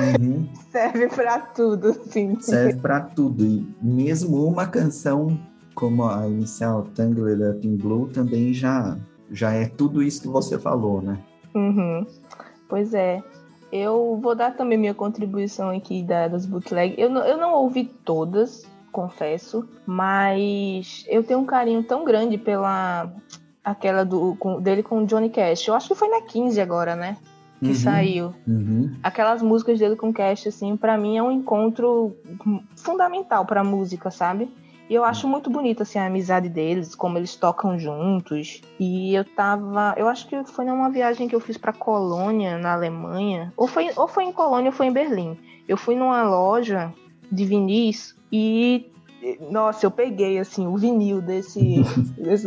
Uhum. 0.00 0.48
Serve 0.72 1.06
para 1.06 1.38
tudo, 1.38 1.94
sim. 2.10 2.40
Serve 2.40 2.80
para 2.80 3.02
tudo. 3.02 3.44
E 3.44 3.64
mesmo 3.80 4.44
uma 4.44 4.66
canção 4.66 5.38
como 5.76 6.04
a 6.04 6.26
inicial 6.26 6.88
Tangled 6.92 7.40
Up 7.44 7.64
in 7.64 7.76
Blue 7.76 8.08
também 8.08 8.52
já, 8.52 8.98
já 9.30 9.52
é 9.52 9.66
tudo 9.66 10.02
isso 10.02 10.22
que 10.22 10.28
você 10.28 10.58
falou, 10.58 11.00
né? 11.00 11.22
Uhum. 11.54 12.04
Pois 12.68 12.94
é. 12.94 13.22
Eu 13.72 14.18
vou 14.20 14.34
dar 14.34 14.56
também 14.56 14.78
minha 14.78 14.94
contribuição 14.94 15.70
aqui 15.70 16.02
da, 16.02 16.28
das 16.28 16.46
bootleg. 16.46 16.94
Eu 16.96 17.10
não, 17.10 17.22
eu 17.22 17.36
não 17.36 17.54
ouvi 17.54 17.84
todas, 17.84 18.66
confesso, 18.90 19.68
mas 19.86 21.04
eu 21.08 21.22
tenho 21.22 21.40
um 21.40 21.44
carinho 21.44 21.82
tão 21.82 22.04
grande 22.04 22.38
pela 22.38 23.12
aquela 23.62 24.04
do, 24.04 24.34
com, 24.36 24.60
dele 24.60 24.82
com 24.82 25.02
o 25.02 25.06
Johnny 25.06 25.28
Cash. 25.28 25.68
Eu 25.68 25.74
acho 25.74 25.88
que 25.88 25.94
foi 25.94 26.08
na 26.08 26.22
15 26.22 26.60
agora, 26.60 26.96
né? 26.96 27.18
Que 27.60 27.68
uhum, 27.68 27.74
saiu. 27.74 28.34
Uhum. 28.46 28.94
Aquelas 29.02 29.42
músicas 29.42 29.78
dele 29.78 29.96
com 29.96 30.12
Cash, 30.12 30.46
assim, 30.46 30.76
para 30.76 30.96
mim 30.96 31.16
é 31.16 31.22
um 31.22 31.30
encontro 31.30 32.16
fundamental 32.76 33.44
pra 33.44 33.64
música, 33.64 34.10
sabe? 34.10 34.48
E 34.88 34.94
eu 34.94 35.04
acho 35.04 35.28
muito 35.28 35.50
bonita 35.50 35.82
assim 35.82 35.98
a 35.98 36.06
amizade 36.06 36.48
deles, 36.48 36.94
como 36.94 37.18
eles 37.18 37.36
tocam 37.36 37.78
juntos. 37.78 38.62
E 38.78 39.14
eu 39.14 39.24
tava, 39.24 39.94
eu 39.96 40.08
acho 40.08 40.26
que 40.26 40.42
foi 40.44 40.64
numa 40.64 40.90
viagem 40.90 41.28
que 41.28 41.34
eu 41.34 41.40
fiz 41.40 41.58
para 41.58 41.72
Colônia, 41.72 42.58
na 42.58 42.72
Alemanha, 42.72 43.52
ou 43.56 43.66
foi 43.66 43.90
ou 43.96 44.08
foi 44.08 44.24
em 44.24 44.32
Colônia 44.32 44.70
ou 44.70 44.76
foi 44.76 44.86
em 44.86 44.92
Berlim. 44.92 45.38
Eu 45.68 45.76
fui 45.76 45.94
numa 45.94 46.22
loja 46.22 46.92
de 47.30 47.44
vinis 47.44 48.16
e 48.32 48.90
nossa, 49.50 49.84
eu 49.84 49.90
peguei 49.90 50.38
assim 50.38 50.66
o 50.66 50.76
vinil 50.76 51.20
desse 51.20 51.82
desse, 52.16 52.46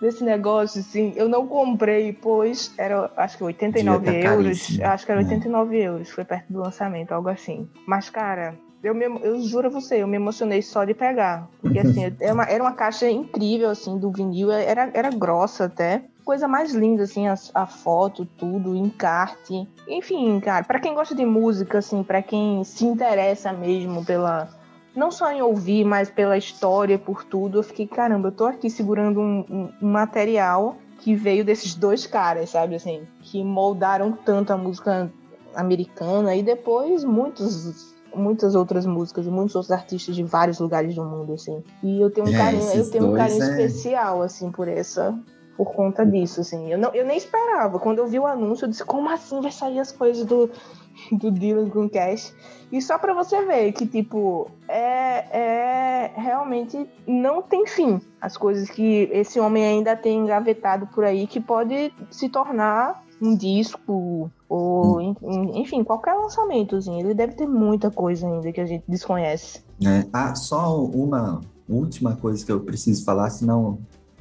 desse 0.00 0.24
negócio, 0.24 0.80
assim, 0.80 1.12
eu 1.16 1.28
não 1.28 1.46
comprei, 1.46 2.12
pois 2.12 2.72
era, 2.78 3.10
acho 3.16 3.36
que 3.36 3.44
89 3.44 4.04
tá 4.04 4.12
euros, 4.12 4.80
acho 4.80 5.04
que 5.04 5.12
era 5.12 5.20
89 5.20 5.76
é. 5.76 5.82
euros, 5.82 6.10
foi 6.10 6.24
perto 6.24 6.52
do 6.52 6.60
lançamento, 6.60 7.12
algo 7.12 7.28
assim. 7.28 7.68
Mas, 7.86 8.08
cara, 8.08 8.56
eu, 8.82 8.94
me, 8.94 9.04
eu 9.04 9.40
juro 9.42 9.66
a 9.66 9.70
você, 9.70 10.02
eu 10.02 10.06
me 10.06 10.16
emocionei 10.16 10.62
só 10.62 10.84
de 10.84 10.94
pegar. 10.94 11.48
Porque 11.60 11.78
assim, 11.78 12.04
era 12.20 12.32
uma, 12.34 12.44
era 12.44 12.62
uma 12.62 12.72
caixa 12.72 13.08
incrível, 13.10 13.70
assim, 13.70 13.98
do 13.98 14.10
vinil, 14.10 14.50
era, 14.50 14.90
era 14.94 15.10
grossa 15.10 15.64
até. 15.64 16.04
Coisa 16.24 16.46
mais 16.46 16.74
linda, 16.74 17.04
assim, 17.04 17.26
a, 17.26 17.34
a 17.54 17.66
foto, 17.66 18.24
tudo, 18.24 18.76
encarte. 18.76 19.66
Enfim, 19.88 20.38
cara, 20.40 20.64
para 20.64 20.78
quem 20.78 20.94
gosta 20.94 21.14
de 21.14 21.24
música, 21.24 21.78
assim, 21.78 22.02
para 22.02 22.22
quem 22.22 22.62
se 22.64 22.84
interessa 22.84 23.52
mesmo 23.52 24.04
pela. 24.04 24.48
Não 24.94 25.10
só 25.10 25.30
em 25.30 25.40
ouvir, 25.40 25.84
mas 25.84 26.10
pela 26.10 26.36
história, 26.36 26.98
por 26.98 27.24
tudo, 27.24 27.58
eu 27.58 27.62
fiquei, 27.62 27.86
caramba, 27.86 28.28
eu 28.28 28.32
tô 28.32 28.46
aqui 28.46 28.68
segurando 28.68 29.20
um, 29.20 29.44
um, 29.48 29.72
um 29.80 29.90
material 29.90 30.76
que 30.98 31.14
veio 31.14 31.44
desses 31.44 31.74
dois 31.74 32.04
caras, 32.06 32.50
sabe, 32.50 32.74
assim, 32.74 33.02
que 33.20 33.42
moldaram 33.44 34.12
tanto 34.12 34.52
a 34.52 34.56
música 34.56 35.10
americana 35.54 36.34
e 36.34 36.42
depois 36.42 37.04
muitos 37.04 37.94
muitas 38.14 38.54
outras 38.54 38.86
músicas 38.86 39.24
de 39.24 39.30
muitos 39.30 39.54
outros 39.54 39.72
artistas 39.72 40.14
de 40.14 40.22
vários 40.22 40.58
lugares 40.58 40.94
do 40.94 41.04
mundo, 41.04 41.34
assim. 41.34 41.62
E 41.82 42.00
eu 42.00 42.10
tenho 42.10 42.26
um 42.26 42.34
é, 42.34 42.36
carinho, 42.36 42.72
eu 42.72 42.90
tenho 42.90 43.06
um 43.12 43.14
carinho 43.14 43.42
é... 43.42 43.50
especial, 43.50 44.22
assim, 44.22 44.50
por 44.50 44.68
essa. 44.68 45.18
Por 45.56 45.72
conta 45.72 46.06
disso, 46.06 46.40
assim. 46.40 46.70
Eu, 46.70 46.78
não, 46.78 46.94
eu 46.94 47.04
nem 47.04 47.16
esperava. 47.16 47.80
Quando 47.80 47.98
eu 47.98 48.06
vi 48.06 48.18
o 48.18 48.26
anúncio, 48.26 48.64
eu 48.64 48.68
disse, 48.68 48.84
como 48.84 49.10
assim 49.10 49.40
vai 49.40 49.50
sair 49.50 49.80
as 49.80 49.90
coisas 49.90 50.24
do 50.24 50.48
do 51.12 51.30
Dylan 51.30 51.68
com 51.68 51.88
Cash. 51.88 52.34
E 52.70 52.82
só 52.82 52.98
para 52.98 53.14
você 53.14 53.44
ver 53.44 53.72
que, 53.72 53.86
tipo, 53.86 54.50
é, 54.68 55.24
é 55.32 56.10
realmente 56.16 56.86
não 57.06 57.40
tem 57.40 57.66
fim. 57.66 58.00
As 58.20 58.36
coisas 58.36 58.68
que 58.68 59.08
esse 59.12 59.40
homem 59.40 59.64
ainda 59.64 59.96
tem 59.96 60.18
engavetado 60.18 60.86
por 60.88 61.04
aí 61.04 61.26
que 61.26 61.40
pode 61.40 61.92
se 62.10 62.28
tornar 62.28 63.02
um 63.20 63.36
disco 63.36 64.30
ou 64.48 65.00
hum. 65.00 65.14
enfim, 65.54 65.84
qualquer 65.84 66.14
lançamento, 66.14 66.76
assim. 66.76 66.98
Ele 67.00 67.14
deve 67.14 67.34
ter 67.34 67.46
muita 67.46 67.90
coisa 67.90 68.26
ainda 68.26 68.52
que 68.52 68.60
a 68.60 68.66
gente 68.66 68.84
desconhece. 68.88 69.60
É, 69.84 70.06
ah, 70.12 70.34
só 70.34 70.84
uma 70.84 71.40
última 71.68 72.16
coisa 72.16 72.44
que 72.44 72.50
eu 72.50 72.60
preciso 72.60 73.04
falar, 73.04 73.30
senão 73.30 73.78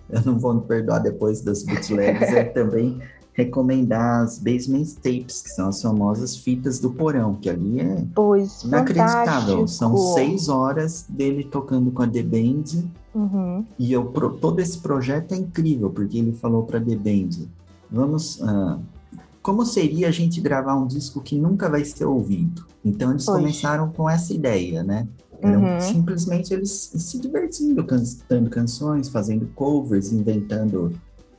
eu 0.09 0.21
não 0.21 0.37
vou 0.37 0.53
me 0.53 0.61
perdoar 0.61 0.99
depois 0.99 1.41
das 1.41 1.63
bootlegs, 1.63 2.29
é 2.29 2.43
também 2.51 2.99
recomendar 3.37 4.23
as 4.23 4.39
basement 4.39 4.85
tapes, 4.95 5.43
que 5.43 5.49
são 5.49 5.69
as 5.69 5.79
famosas 5.79 6.35
fitas 6.35 6.79
do 6.79 6.89
porão, 6.91 7.35
que 7.35 7.47
ali 7.47 7.79
é 7.79 8.03
pois, 8.15 8.63
inacreditável. 8.63 9.57
Fantástico. 9.57 9.67
São 9.67 9.95
seis 10.15 10.49
horas 10.49 11.05
dele 11.07 11.43
tocando 11.43 11.91
com 11.91 12.01
a 12.01 12.07
The 12.07 12.23
Band. 12.23 12.89
Uhum. 13.13 13.63
E 13.77 13.93
eu, 13.93 14.05
todo 14.41 14.59
esse 14.59 14.79
projeto 14.79 15.33
é 15.33 15.37
incrível, 15.37 15.91
porque 15.91 16.17
ele 16.17 16.33
falou 16.33 16.63
para 16.63 16.81
The 16.81 16.95
Band, 16.95 17.45
vamos... 17.91 18.39
Uh, 18.39 18.79
como 19.41 19.65
seria 19.65 20.09
a 20.09 20.11
gente 20.11 20.41
gravar 20.41 20.75
um 20.75 20.85
disco 20.85 21.21
que 21.21 21.37
nunca 21.37 21.69
vai 21.69 21.85
ser 21.85 22.03
ouvido? 22.03 22.65
Então 22.83 23.11
eles 23.11 23.25
começaram 23.25 23.89
com 23.89 24.09
essa 24.09 24.33
ideia, 24.33 24.83
né? 24.83 25.07
Eram 25.41 25.63
uhum. 25.63 25.79
simplesmente 25.79 26.53
eles 26.53 26.91
se 26.93 27.19
divertindo, 27.19 27.83
cantando 27.85 28.49
canções, 28.49 29.07
fazendo 29.07 29.47
covers, 29.55 30.11
inventando 30.11 30.91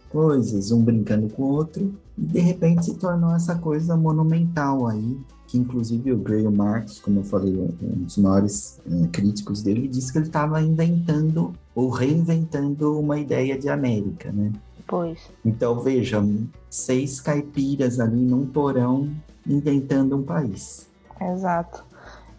coisas, 0.08 0.72
um 0.72 0.82
brincando 0.82 1.28
com 1.28 1.42
o 1.42 1.48
outro, 1.48 1.94
e 2.16 2.22
de 2.22 2.38
repente 2.40 2.86
se 2.86 2.94
tornou 2.94 3.34
essa 3.34 3.56
coisa 3.56 3.96
monumental 3.96 4.86
aí, 4.86 5.18
que 5.46 5.58
inclusive 5.58 6.12
o 6.12 6.16
Graham 6.16 6.52
Marx, 6.52 7.00
como 7.00 7.20
eu 7.20 7.24
falei, 7.24 7.54
um 7.56 8.04
dos 8.04 8.16
maiores 8.16 8.80
uh, 8.86 9.08
críticos 9.08 9.62
dele, 9.62 9.88
disse 9.88 10.12
que 10.12 10.18
ele 10.18 10.26
estava 10.26 10.62
inventando 10.62 11.52
ou 11.74 11.90
reinventando 11.90 12.98
uma 12.98 13.18
ideia 13.18 13.58
de 13.58 13.68
América, 13.68 14.32
né? 14.32 14.52
Pois. 14.88 15.30
Então 15.44 15.78
vejam, 15.78 16.48
seis 16.68 17.20
caipiras 17.20 18.00
ali 18.00 18.16
num 18.16 18.46
porão 18.46 19.14
inventando 19.46 20.16
um 20.16 20.22
país. 20.24 20.90
Exato. 21.20 21.84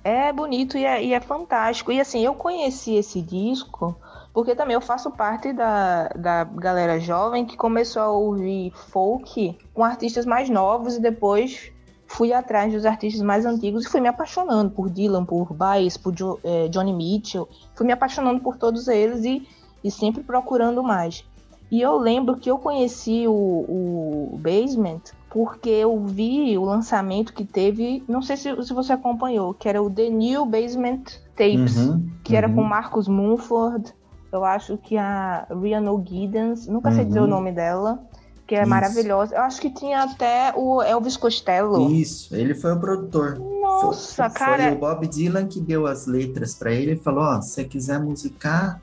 É 0.04 0.34
bonito 0.34 0.78
e 0.78 0.84
é, 0.84 1.04
e 1.04 1.14
é 1.14 1.20
fantástico. 1.20 1.92
E 1.92 2.02
assim, 2.02 2.26
eu 2.26 2.34
conheci 2.34 2.96
esse 2.96 3.22
disco 3.22 3.96
porque 4.34 4.56
também 4.56 4.74
eu 4.74 4.82
faço 4.82 5.12
parte 5.12 5.54
da, 5.54 6.08
da 6.10 6.44
galera 6.44 7.00
jovem 7.00 7.46
que 7.46 7.58
começou 7.58 8.02
a 8.02 8.12
ouvir 8.12 8.72
folk 8.72 9.58
com 9.74 9.84
artistas 9.84 10.26
mais 10.26 10.50
novos 10.50 10.96
e 10.96 11.02
depois 11.02 11.72
fui 12.08 12.34
atrás 12.34 12.74
dos 12.74 12.86
artistas 12.86 13.22
mais 13.22 13.46
antigos 13.46 13.86
e 13.86 13.90
fui 13.90 14.02
me 14.02 14.08
apaixonando 14.08 14.72
por 14.72 14.90
Dylan, 14.90 15.26
por 15.26 15.54
Baez, 15.54 15.98
por 15.98 16.16
jo, 16.16 16.40
é, 16.44 16.68
Johnny 16.68 16.94
Mitchell. 16.94 17.48
Fui 17.76 17.86
me 17.86 17.94
apaixonando 17.94 18.42
por 18.42 18.58
todos 18.58 18.88
eles 18.88 19.24
e, 19.24 19.48
e 19.84 19.92
sempre 19.92 20.24
procurando 20.24 20.82
mais. 20.82 21.24
E 21.72 21.82
eu 21.82 21.98
lembro 21.98 22.38
que 22.38 22.50
eu 22.50 22.58
conheci 22.58 23.28
o, 23.28 23.32
o 23.32 24.40
Basement 24.42 25.02
porque 25.30 25.70
eu 25.70 26.04
vi 26.06 26.58
o 26.58 26.66
lançamento 26.66 27.34
que 27.34 27.46
teve, 27.46 28.04
não 28.08 28.22
sei 28.22 28.36
se, 28.36 28.64
se 28.64 28.74
você 28.74 28.94
acompanhou, 28.94 29.54
que 29.54 29.70
era 29.70 29.82
o 29.82 29.90
The 29.90 30.10
New 30.10 30.46
Basement 30.46 31.04
Tapes, 31.36 31.78
uhum, 31.78 32.10
que 32.24 32.32
uhum. 32.32 32.38
era 32.38 32.50
com 32.50 32.64
Marcus 32.64 33.08
Mumford, 33.08 33.94
eu 34.32 34.44
acho 34.44 34.78
que 34.78 34.98
a 34.98 35.46
Rhiannon 35.50 36.04
Giddens, 36.06 36.68
nunca 36.68 36.90
uhum. 36.90 36.96
sei 36.96 37.06
dizer 37.06 37.20
o 37.20 37.24
uhum. 37.24 37.30
nome 37.30 37.52
dela, 37.52 38.00
que 38.48 38.56
é 38.56 38.62
Isso. 38.62 38.70
maravilhosa. 38.70 39.36
Eu 39.36 39.42
acho 39.42 39.62
que 39.62 39.70
tinha 39.70 40.04
até 40.04 40.52
o 40.56 40.82
Elvis 40.82 41.16
Costello. 41.16 41.92
Isso, 41.92 42.36
ele 42.36 42.56
foi 42.56 42.74
o 42.74 42.80
produtor. 42.80 43.38
Nossa, 43.38 44.28
foi, 44.28 44.40
cara. 44.40 44.64
Foi 44.64 44.72
o 44.72 44.80
Bob 44.80 45.08
Dylan 45.08 45.46
que 45.46 45.60
deu 45.60 45.86
as 45.86 46.08
letras 46.08 46.56
para 46.56 46.74
ele 46.74 46.94
e 46.94 46.98
falou: 46.98 47.24
Ó, 47.24 47.38
oh, 47.38 47.42
se 47.44 47.52
você 47.52 47.64
quiser 47.64 48.00
musicar, 48.00 48.82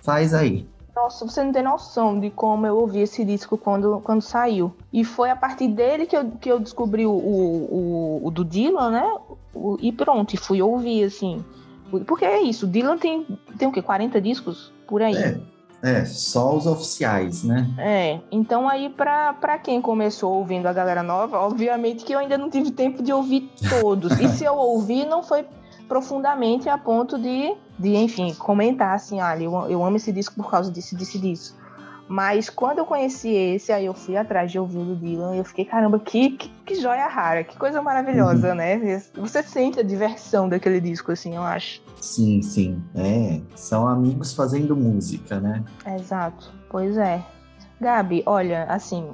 faz 0.00 0.32
aí. 0.32 0.64
Nossa, 1.00 1.24
você 1.24 1.44
não 1.44 1.52
tem 1.52 1.62
noção 1.62 2.18
de 2.18 2.28
como 2.28 2.66
eu 2.66 2.76
ouvi 2.76 3.00
esse 3.00 3.24
disco 3.24 3.56
quando, 3.56 4.00
quando 4.02 4.20
saiu. 4.20 4.74
E 4.92 5.04
foi 5.04 5.30
a 5.30 5.36
partir 5.36 5.68
dele 5.68 6.06
que 6.06 6.16
eu, 6.16 6.30
que 6.32 6.50
eu 6.50 6.58
descobri 6.58 7.06
o, 7.06 7.12
o, 7.12 8.20
o, 8.26 8.30
do 8.32 8.44
Dylan, 8.44 8.90
né? 8.90 9.16
O, 9.54 9.78
e 9.80 9.92
pronto, 9.92 10.34
e 10.34 10.36
fui 10.36 10.60
ouvir, 10.60 11.04
assim. 11.04 11.44
Porque 12.04 12.24
é 12.24 12.42
isso, 12.42 12.66
o 12.66 12.68
Dylan 12.68 12.98
tem, 12.98 13.24
tem 13.56 13.68
o 13.68 13.72
quê? 13.72 13.80
40 13.80 14.20
discos? 14.20 14.72
Por 14.88 15.00
aí. 15.00 15.16
É, 15.16 15.40
é, 15.82 16.04
só 16.04 16.56
os 16.56 16.66
oficiais, 16.66 17.44
né? 17.44 17.70
É, 17.78 18.18
então 18.32 18.68
aí 18.68 18.88
pra, 18.88 19.34
pra 19.34 19.56
quem 19.56 19.80
começou 19.80 20.34
ouvindo 20.34 20.66
a 20.66 20.72
galera 20.72 21.04
nova, 21.04 21.38
obviamente 21.38 22.04
que 22.04 22.12
eu 22.12 22.18
ainda 22.18 22.36
não 22.36 22.50
tive 22.50 22.72
tempo 22.72 23.04
de 23.04 23.12
ouvir 23.12 23.48
todos. 23.70 24.18
e 24.18 24.28
se 24.36 24.44
eu 24.44 24.56
ouvi, 24.56 25.04
não 25.04 25.22
foi 25.22 25.46
profundamente 25.88 26.68
a 26.68 26.76
ponto 26.76 27.18
de, 27.18 27.54
de 27.78 27.96
enfim, 27.96 28.34
comentar 28.34 28.94
assim, 28.94 29.20
ah, 29.20 29.36
eu, 29.40 29.52
eu 29.68 29.84
amo 29.84 29.96
esse 29.96 30.12
disco 30.12 30.34
por 30.36 30.50
causa 30.50 30.70
disso, 30.70 30.94
disso, 30.94 31.18
disso. 31.18 31.58
Mas 32.08 32.48
quando 32.48 32.78
eu 32.78 32.86
conheci 32.86 33.28
esse, 33.28 33.70
aí 33.70 33.84
eu 33.84 33.92
fui 33.92 34.16
atrás 34.16 34.50
de 34.50 34.58
ouvir 34.58 34.78
o 34.78 34.84
do 34.84 34.96
Dylan 34.96 35.34
e 35.34 35.38
eu 35.38 35.44
fiquei, 35.44 35.66
caramba, 35.66 35.98
que, 36.00 36.30
que, 36.30 36.48
que 36.64 36.74
joia 36.76 37.06
rara, 37.06 37.44
que 37.44 37.58
coisa 37.58 37.82
maravilhosa, 37.82 38.50
uhum. 38.50 38.54
né? 38.54 39.02
Você 39.14 39.42
sente 39.42 39.78
a 39.78 39.82
diversão 39.82 40.48
daquele 40.48 40.80
disco, 40.80 41.12
assim, 41.12 41.36
eu 41.36 41.42
acho. 41.42 41.82
Sim, 42.00 42.40
sim. 42.40 42.82
É, 42.94 43.42
são 43.54 43.86
amigos 43.86 44.32
fazendo 44.32 44.74
música, 44.74 45.38
né? 45.38 45.62
Exato. 45.86 46.50
Pois 46.70 46.96
é. 46.96 47.22
Gabi, 47.78 48.22
olha, 48.24 48.64
assim, 48.64 49.10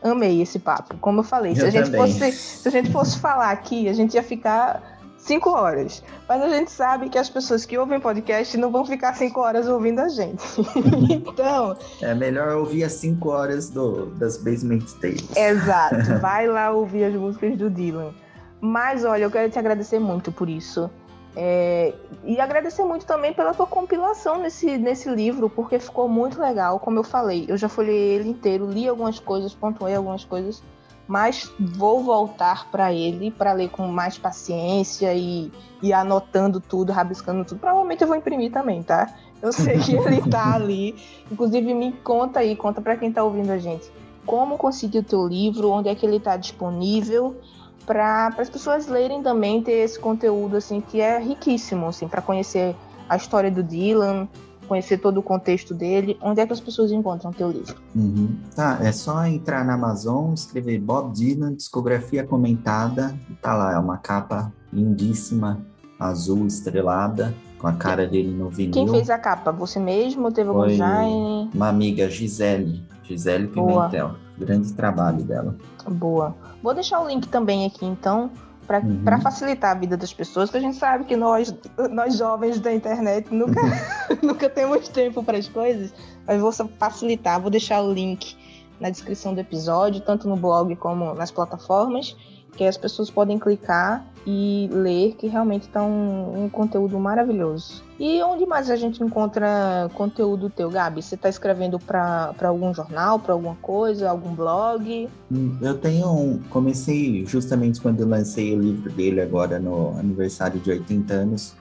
amei 0.00 0.40
esse 0.40 0.60
papo. 0.60 0.96
Como 0.98 1.20
eu 1.20 1.24
falei, 1.24 1.52
eu 1.52 1.56
se 1.56 1.64
a 1.64 1.70
gente 1.70 1.90
fosse, 1.90 2.32
se 2.32 2.68
a 2.68 2.70
gente 2.70 2.92
fosse 2.92 3.18
falar 3.18 3.50
aqui, 3.50 3.88
a 3.88 3.92
gente 3.92 4.14
ia 4.14 4.22
ficar 4.22 4.97
cinco 5.28 5.50
horas. 5.50 6.02
Mas 6.26 6.42
a 6.42 6.48
gente 6.48 6.70
sabe 6.70 7.08
que 7.08 7.18
as 7.18 7.28
pessoas 7.28 7.64
que 7.64 7.76
ouvem 7.78 8.00
podcast 8.00 8.56
não 8.56 8.72
vão 8.72 8.84
ficar 8.84 9.14
cinco 9.14 9.40
horas 9.40 9.68
ouvindo 9.68 10.00
a 10.00 10.08
gente. 10.08 10.42
então. 11.12 11.76
É 12.02 12.14
melhor 12.14 12.56
ouvir 12.56 12.82
as 12.82 12.92
cinco 12.92 13.28
horas 13.28 13.68
do, 13.68 14.06
das 14.16 14.38
Basement 14.38 14.86
Tapes. 15.00 15.36
Exato. 15.36 15.96
Vai 16.20 16.48
lá 16.48 16.70
ouvir 16.70 17.04
as 17.04 17.14
músicas 17.14 17.56
do 17.56 17.70
Dylan. 17.70 18.12
Mas 18.60 19.04
olha, 19.04 19.24
eu 19.24 19.30
quero 19.30 19.50
te 19.50 19.58
agradecer 19.58 19.98
muito 19.98 20.32
por 20.32 20.48
isso. 20.48 20.90
É, 21.36 21.94
e 22.24 22.40
agradecer 22.40 22.82
muito 22.82 23.06
também 23.06 23.32
pela 23.32 23.54
tua 23.54 23.66
compilação 23.66 24.40
nesse, 24.42 24.76
nesse 24.76 25.08
livro, 25.08 25.48
porque 25.48 25.78
ficou 25.78 26.08
muito 26.08 26.40
legal. 26.40 26.80
Como 26.80 26.98
eu 26.98 27.04
falei, 27.04 27.44
eu 27.46 27.56
já 27.56 27.68
folhei 27.68 28.14
ele 28.14 28.30
inteiro, 28.30 28.68
li 28.68 28.88
algumas 28.88 29.20
coisas, 29.20 29.54
pontuei 29.54 29.94
algumas 29.94 30.24
coisas 30.24 30.60
mas 31.08 31.50
vou 31.58 32.04
voltar 32.04 32.70
para 32.70 32.92
ele 32.92 33.30
para 33.30 33.54
ler 33.54 33.70
com 33.70 33.88
mais 33.88 34.18
paciência 34.18 35.14
e, 35.14 35.50
e 35.82 35.90
anotando 35.90 36.60
tudo, 36.60 36.92
rabiscando 36.92 37.46
tudo. 37.46 37.58
Provavelmente 37.58 38.02
eu 38.02 38.06
vou 38.06 38.16
imprimir 38.16 38.52
também, 38.52 38.82
tá? 38.82 39.12
Eu 39.40 39.50
sei 39.50 39.78
que 39.78 39.96
ele 39.96 40.20
tá 40.28 40.54
ali. 40.54 40.94
Inclusive, 41.32 41.72
me 41.72 41.92
conta 41.92 42.40
aí, 42.40 42.54
conta 42.54 42.82
para 42.82 42.96
quem 42.96 43.10
tá 43.10 43.24
ouvindo 43.24 43.50
a 43.50 43.58
gente. 43.58 43.90
Como 44.26 44.58
conseguir 44.58 44.98
o 44.98 45.02
teu 45.02 45.26
livro, 45.26 45.70
onde 45.70 45.88
é 45.88 45.94
que 45.94 46.04
ele 46.04 46.20
tá 46.20 46.36
disponível, 46.36 47.40
para 47.86 48.26
as 48.36 48.50
pessoas 48.50 48.86
lerem 48.86 49.22
também, 49.22 49.62
ter 49.62 49.84
esse 49.84 49.98
conteúdo 49.98 50.58
assim 50.58 50.82
que 50.82 51.00
é 51.00 51.18
riquíssimo, 51.18 51.86
assim, 51.86 52.06
para 52.06 52.20
conhecer 52.20 52.76
a 53.08 53.16
história 53.16 53.50
do 53.50 53.62
Dylan, 53.62 54.28
conhecer 54.68 54.98
todo 54.98 55.18
o 55.18 55.22
contexto 55.22 55.74
dele, 55.74 56.16
onde 56.22 56.40
é 56.40 56.46
que 56.46 56.52
as 56.52 56.60
pessoas 56.60 56.92
encontram 56.92 57.30
o 57.30 57.34
teu 57.34 57.50
livro? 57.50 57.74
Uhum. 57.96 58.36
Tá, 58.54 58.78
é 58.82 58.92
só 58.92 59.24
entrar 59.26 59.64
na 59.64 59.74
Amazon, 59.74 60.32
escrever 60.32 60.78
Bob 60.78 61.12
Dylan, 61.12 61.54
discografia 61.54 62.24
comentada, 62.24 63.18
tá 63.42 63.54
lá, 63.54 63.72
é 63.72 63.78
uma 63.78 63.96
capa 63.96 64.52
lindíssima, 64.72 65.60
azul 65.98 66.46
estrelada, 66.46 67.34
com 67.58 67.66
a 67.66 67.72
cara 67.72 68.06
dele 68.06 68.30
no 68.30 68.48
vinil. 68.48 68.72
Quem 68.72 68.88
fez 68.88 69.10
a 69.10 69.18
capa? 69.18 69.50
Você 69.50 69.80
mesmo? 69.80 70.30
Teve 70.30 70.48
algum 70.48 70.66
design? 70.66 71.50
Uma 71.52 71.68
amiga, 71.68 72.08
Gisele, 72.08 72.82
Gisele 73.02 73.48
Pimentel. 73.48 74.08
Boa. 74.08 74.28
Grande 74.38 74.72
trabalho 74.72 75.24
dela. 75.24 75.56
Boa. 75.90 76.36
Vou 76.62 76.72
deixar 76.72 77.00
o 77.00 77.08
link 77.08 77.26
também 77.26 77.66
aqui, 77.66 77.84
então, 77.84 78.30
para 78.68 78.80
uhum. 79.16 79.20
facilitar 79.22 79.74
a 79.74 79.74
vida 79.74 79.96
das 79.96 80.12
pessoas, 80.12 80.50
que 80.50 80.58
a 80.58 80.60
gente 80.60 80.76
sabe 80.76 81.04
que 81.04 81.16
nós, 81.16 81.54
nós 81.90 82.18
jovens 82.18 82.60
da 82.60 82.70
internet 82.70 83.34
nunca, 83.34 83.58
nunca 84.22 84.50
temos 84.50 84.90
tempo 84.90 85.24
para 85.24 85.38
as 85.38 85.48
coisas, 85.48 85.92
mas 86.26 86.38
vou 86.38 86.52
facilitar, 86.52 87.40
vou 87.40 87.50
deixar 87.50 87.80
o 87.80 87.90
link 87.90 88.36
na 88.80 88.90
descrição 88.90 89.34
do 89.34 89.40
episódio, 89.40 90.00
tanto 90.00 90.28
no 90.28 90.36
blog 90.36 90.74
como 90.76 91.14
nas 91.14 91.30
plataformas 91.30 92.16
que 92.58 92.64
as 92.64 92.76
pessoas 92.76 93.08
podem 93.08 93.38
clicar 93.38 94.04
e 94.26 94.68
ler, 94.72 95.14
que 95.14 95.28
realmente 95.28 95.62
está 95.62 95.82
um, 95.82 96.44
um, 96.44 96.48
conteúdo 96.48 96.98
maravilhoso. 96.98 97.84
E 97.98 98.20
onde 98.22 98.44
mais 98.46 98.68
a 98.68 98.76
gente 98.76 99.02
encontra 99.02 99.88
conteúdo 99.94 100.50
teu, 100.50 100.68
Gabi? 100.68 101.00
Você 101.00 101.14
está 101.14 101.28
escrevendo 101.28 101.78
para 101.78 102.34
algum 102.42 102.74
jornal, 102.74 103.18
para 103.20 103.32
alguma 103.32 103.54
coisa, 103.56 104.10
algum 104.10 104.34
blog? 104.34 105.08
Hum, 105.30 105.56
eu 105.62 105.78
tenho 105.78 106.10
um, 106.10 106.40
comecei 106.50 107.24
justamente 107.26 107.80
quando 107.80 108.00
eu 108.00 108.08
lancei 108.08 108.54
o 108.56 108.60
livro 108.60 108.90
dele 108.90 109.20
agora 109.20 109.58
no 109.60 109.96
aniversário 109.98 110.60
de 110.60 110.70
80 110.70 111.14
anos, 111.14 111.54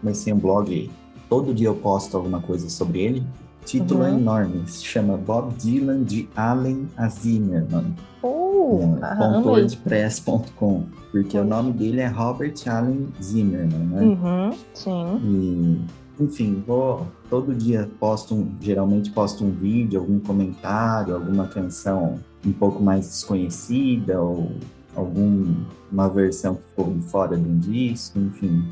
comecei 0.00 0.32
um 0.32 0.38
blog. 0.38 0.90
Todo 1.28 1.52
dia 1.52 1.68
eu 1.68 1.74
posto 1.74 2.16
alguma 2.16 2.40
coisa 2.40 2.70
sobre 2.70 3.00
ele 3.00 3.26
título 3.68 4.02
é 4.02 4.10
uhum. 4.10 4.18
enorme, 4.18 4.66
se 4.66 4.84
chama 4.84 5.16
Bob 5.16 5.54
Dylan 5.54 6.02
de 6.02 6.26
Allen 6.34 6.88
a 6.96 7.06
Zimmerman. 7.08 7.94
Oh, 8.22 8.80
é, 9.02 9.38
.wordpress.com, 9.40 10.84
porque 11.12 11.36
o 11.36 11.44
nome 11.44 11.72
dele 11.72 12.00
é 12.00 12.06
Robert 12.06 12.54
Allen 12.66 13.08
Zimmerman, 13.22 13.86
né? 13.86 14.02
Uhum, 14.02 14.58
sim. 14.72 15.20
E, 15.22 16.22
enfim, 16.24 16.62
vou 16.66 17.06
todo 17.28 17.54
dia 17.54 17.88
posto 18.00 18.34
um, 18.34 18.48
geralmente 18.58 19.10
posto 19.10 19.44
um 19.44 19.50
vídeo, 19.50 20.00
algum 20.00 20.18
comentário, 20.18 21.14
alguma 21.14 21.46
canção 21.46 22.18
um 22.44 22.52
pouco 22.52 22.82
mais 22.82 23.06
desconhecida 23.06 24.18
ou 24.18 24.50
alguma 24.96 26.08
versão 26.08 26.54
que 26.54 26.62
ficou 26.70 26.96
fora 27.02 27.36
de 27.36 27.46
um 27.46 27.58
disco, 27.58 28.18
enfim. 28.18 28.64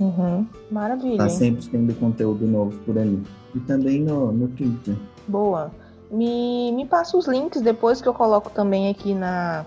Uhum. 0.00 0.44
Maravilha. 0.68 1.18
Tá 1.18 1.28
sempre 1.28 1.64
tendo 1.68 1.94
conteúdo 1.94 2.44
novo 2.46 2.76
por 2.80 2.98
ali. 2.98 3.22
E 3.54 3.60
também 3.60 4.02
no, 4.02 4.32
no 4.32 4.48
Twitter. 4.48 4.96
Boa. 5.26 5.70
Me, 6.10 6.72
me 6.72 6.86
passa 6.86 7.16
os 7.16 7.26
links 7.26 7.62
depois 7.62 8.00
que 8.00 8.08
eu 8.08 8.14
coloco 8.14 8.50
também 8.50 8.90
aqui 8.90 9.14
na, 9.14 9.64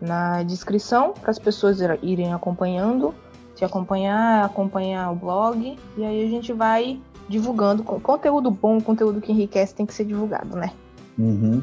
na 0.00 0.42
descrição 0.42 1.12
para 1.12 1.30
as 1.30 1.38
pessoas 1.38 1.78
irem 2.02 2.32
acompanhando. 2.32 3.14
Se 3.54 3.64
acompanhar, 3.64 4.44
acompanhar 4.44 5.10
o 5.10 5.16
blog. 5.16 5.78
E 5.96 6.04
aí 6.04 6.26
a 6.26 6.28
gente 6.28 6.52
vai 6.52 7.00
divulgando. 7.28 7.82
Conteúdo 7.82 8.50
bom, 8.50 8.80
conteúdo 8.80 9.20
que 9.20 9.32
enriquece 9.32 9.74
tem 9.74 9.86
que 9.86 9.94
ser 9.94 10.04
divulgado, 10.04 10.56
né? 10.56 10.72
Uhum. 11.18 11.62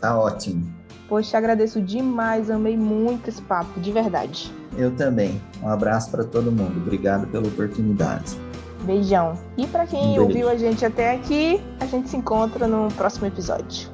Tá 0.00 0.18
ótimo. 0.18 0.80
Poxa, 1.08 1.30
te 1.30 1.36
agradeço 1.36 1.80
demais, 1.80 2.50
amei 2.50 2.76
muito 2.76 3.28
esse 3.28 3.42
papo, 3.42 3.80
de 3.80 3.90
verdade. 3.90 4.52
Eu 4.76 4.94
também. 4.94 5.40
Um 5.62 5.68
abraço 5.68 6.10
para 6.10 6.24
todo 6.24 6.52
mundo. 6.52 6.78
Obrigado 6.78 7.26
pela 7.28 7.46
oportunidade. 7.46 8.36
Beijão. 8.82 9.38
E 9.56 9.66
para 9.66 9.86
quem 9.86 10.18
um 10.18 10.22
ouviu 10.22 10.48
a 10.48 10.56
gente 10.56 10.84
até 10.84 11.14
aqui, 11.14 11.60
a 11.80 11.86
gente 11.86 12.08
se 12.08 12.16
encontra 12.16 12.66
no 12.66 12.88
próximo 12.94 13.26
episódio. 13.26 13.90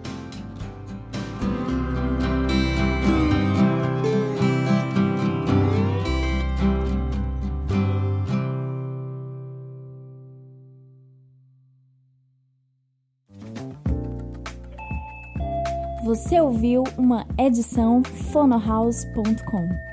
Você 16.06 16.40
ouviu 16.40 16.84
uma 16.96 17.26
edição 17.36 18.00
fonohouse.com. 18.32 19.85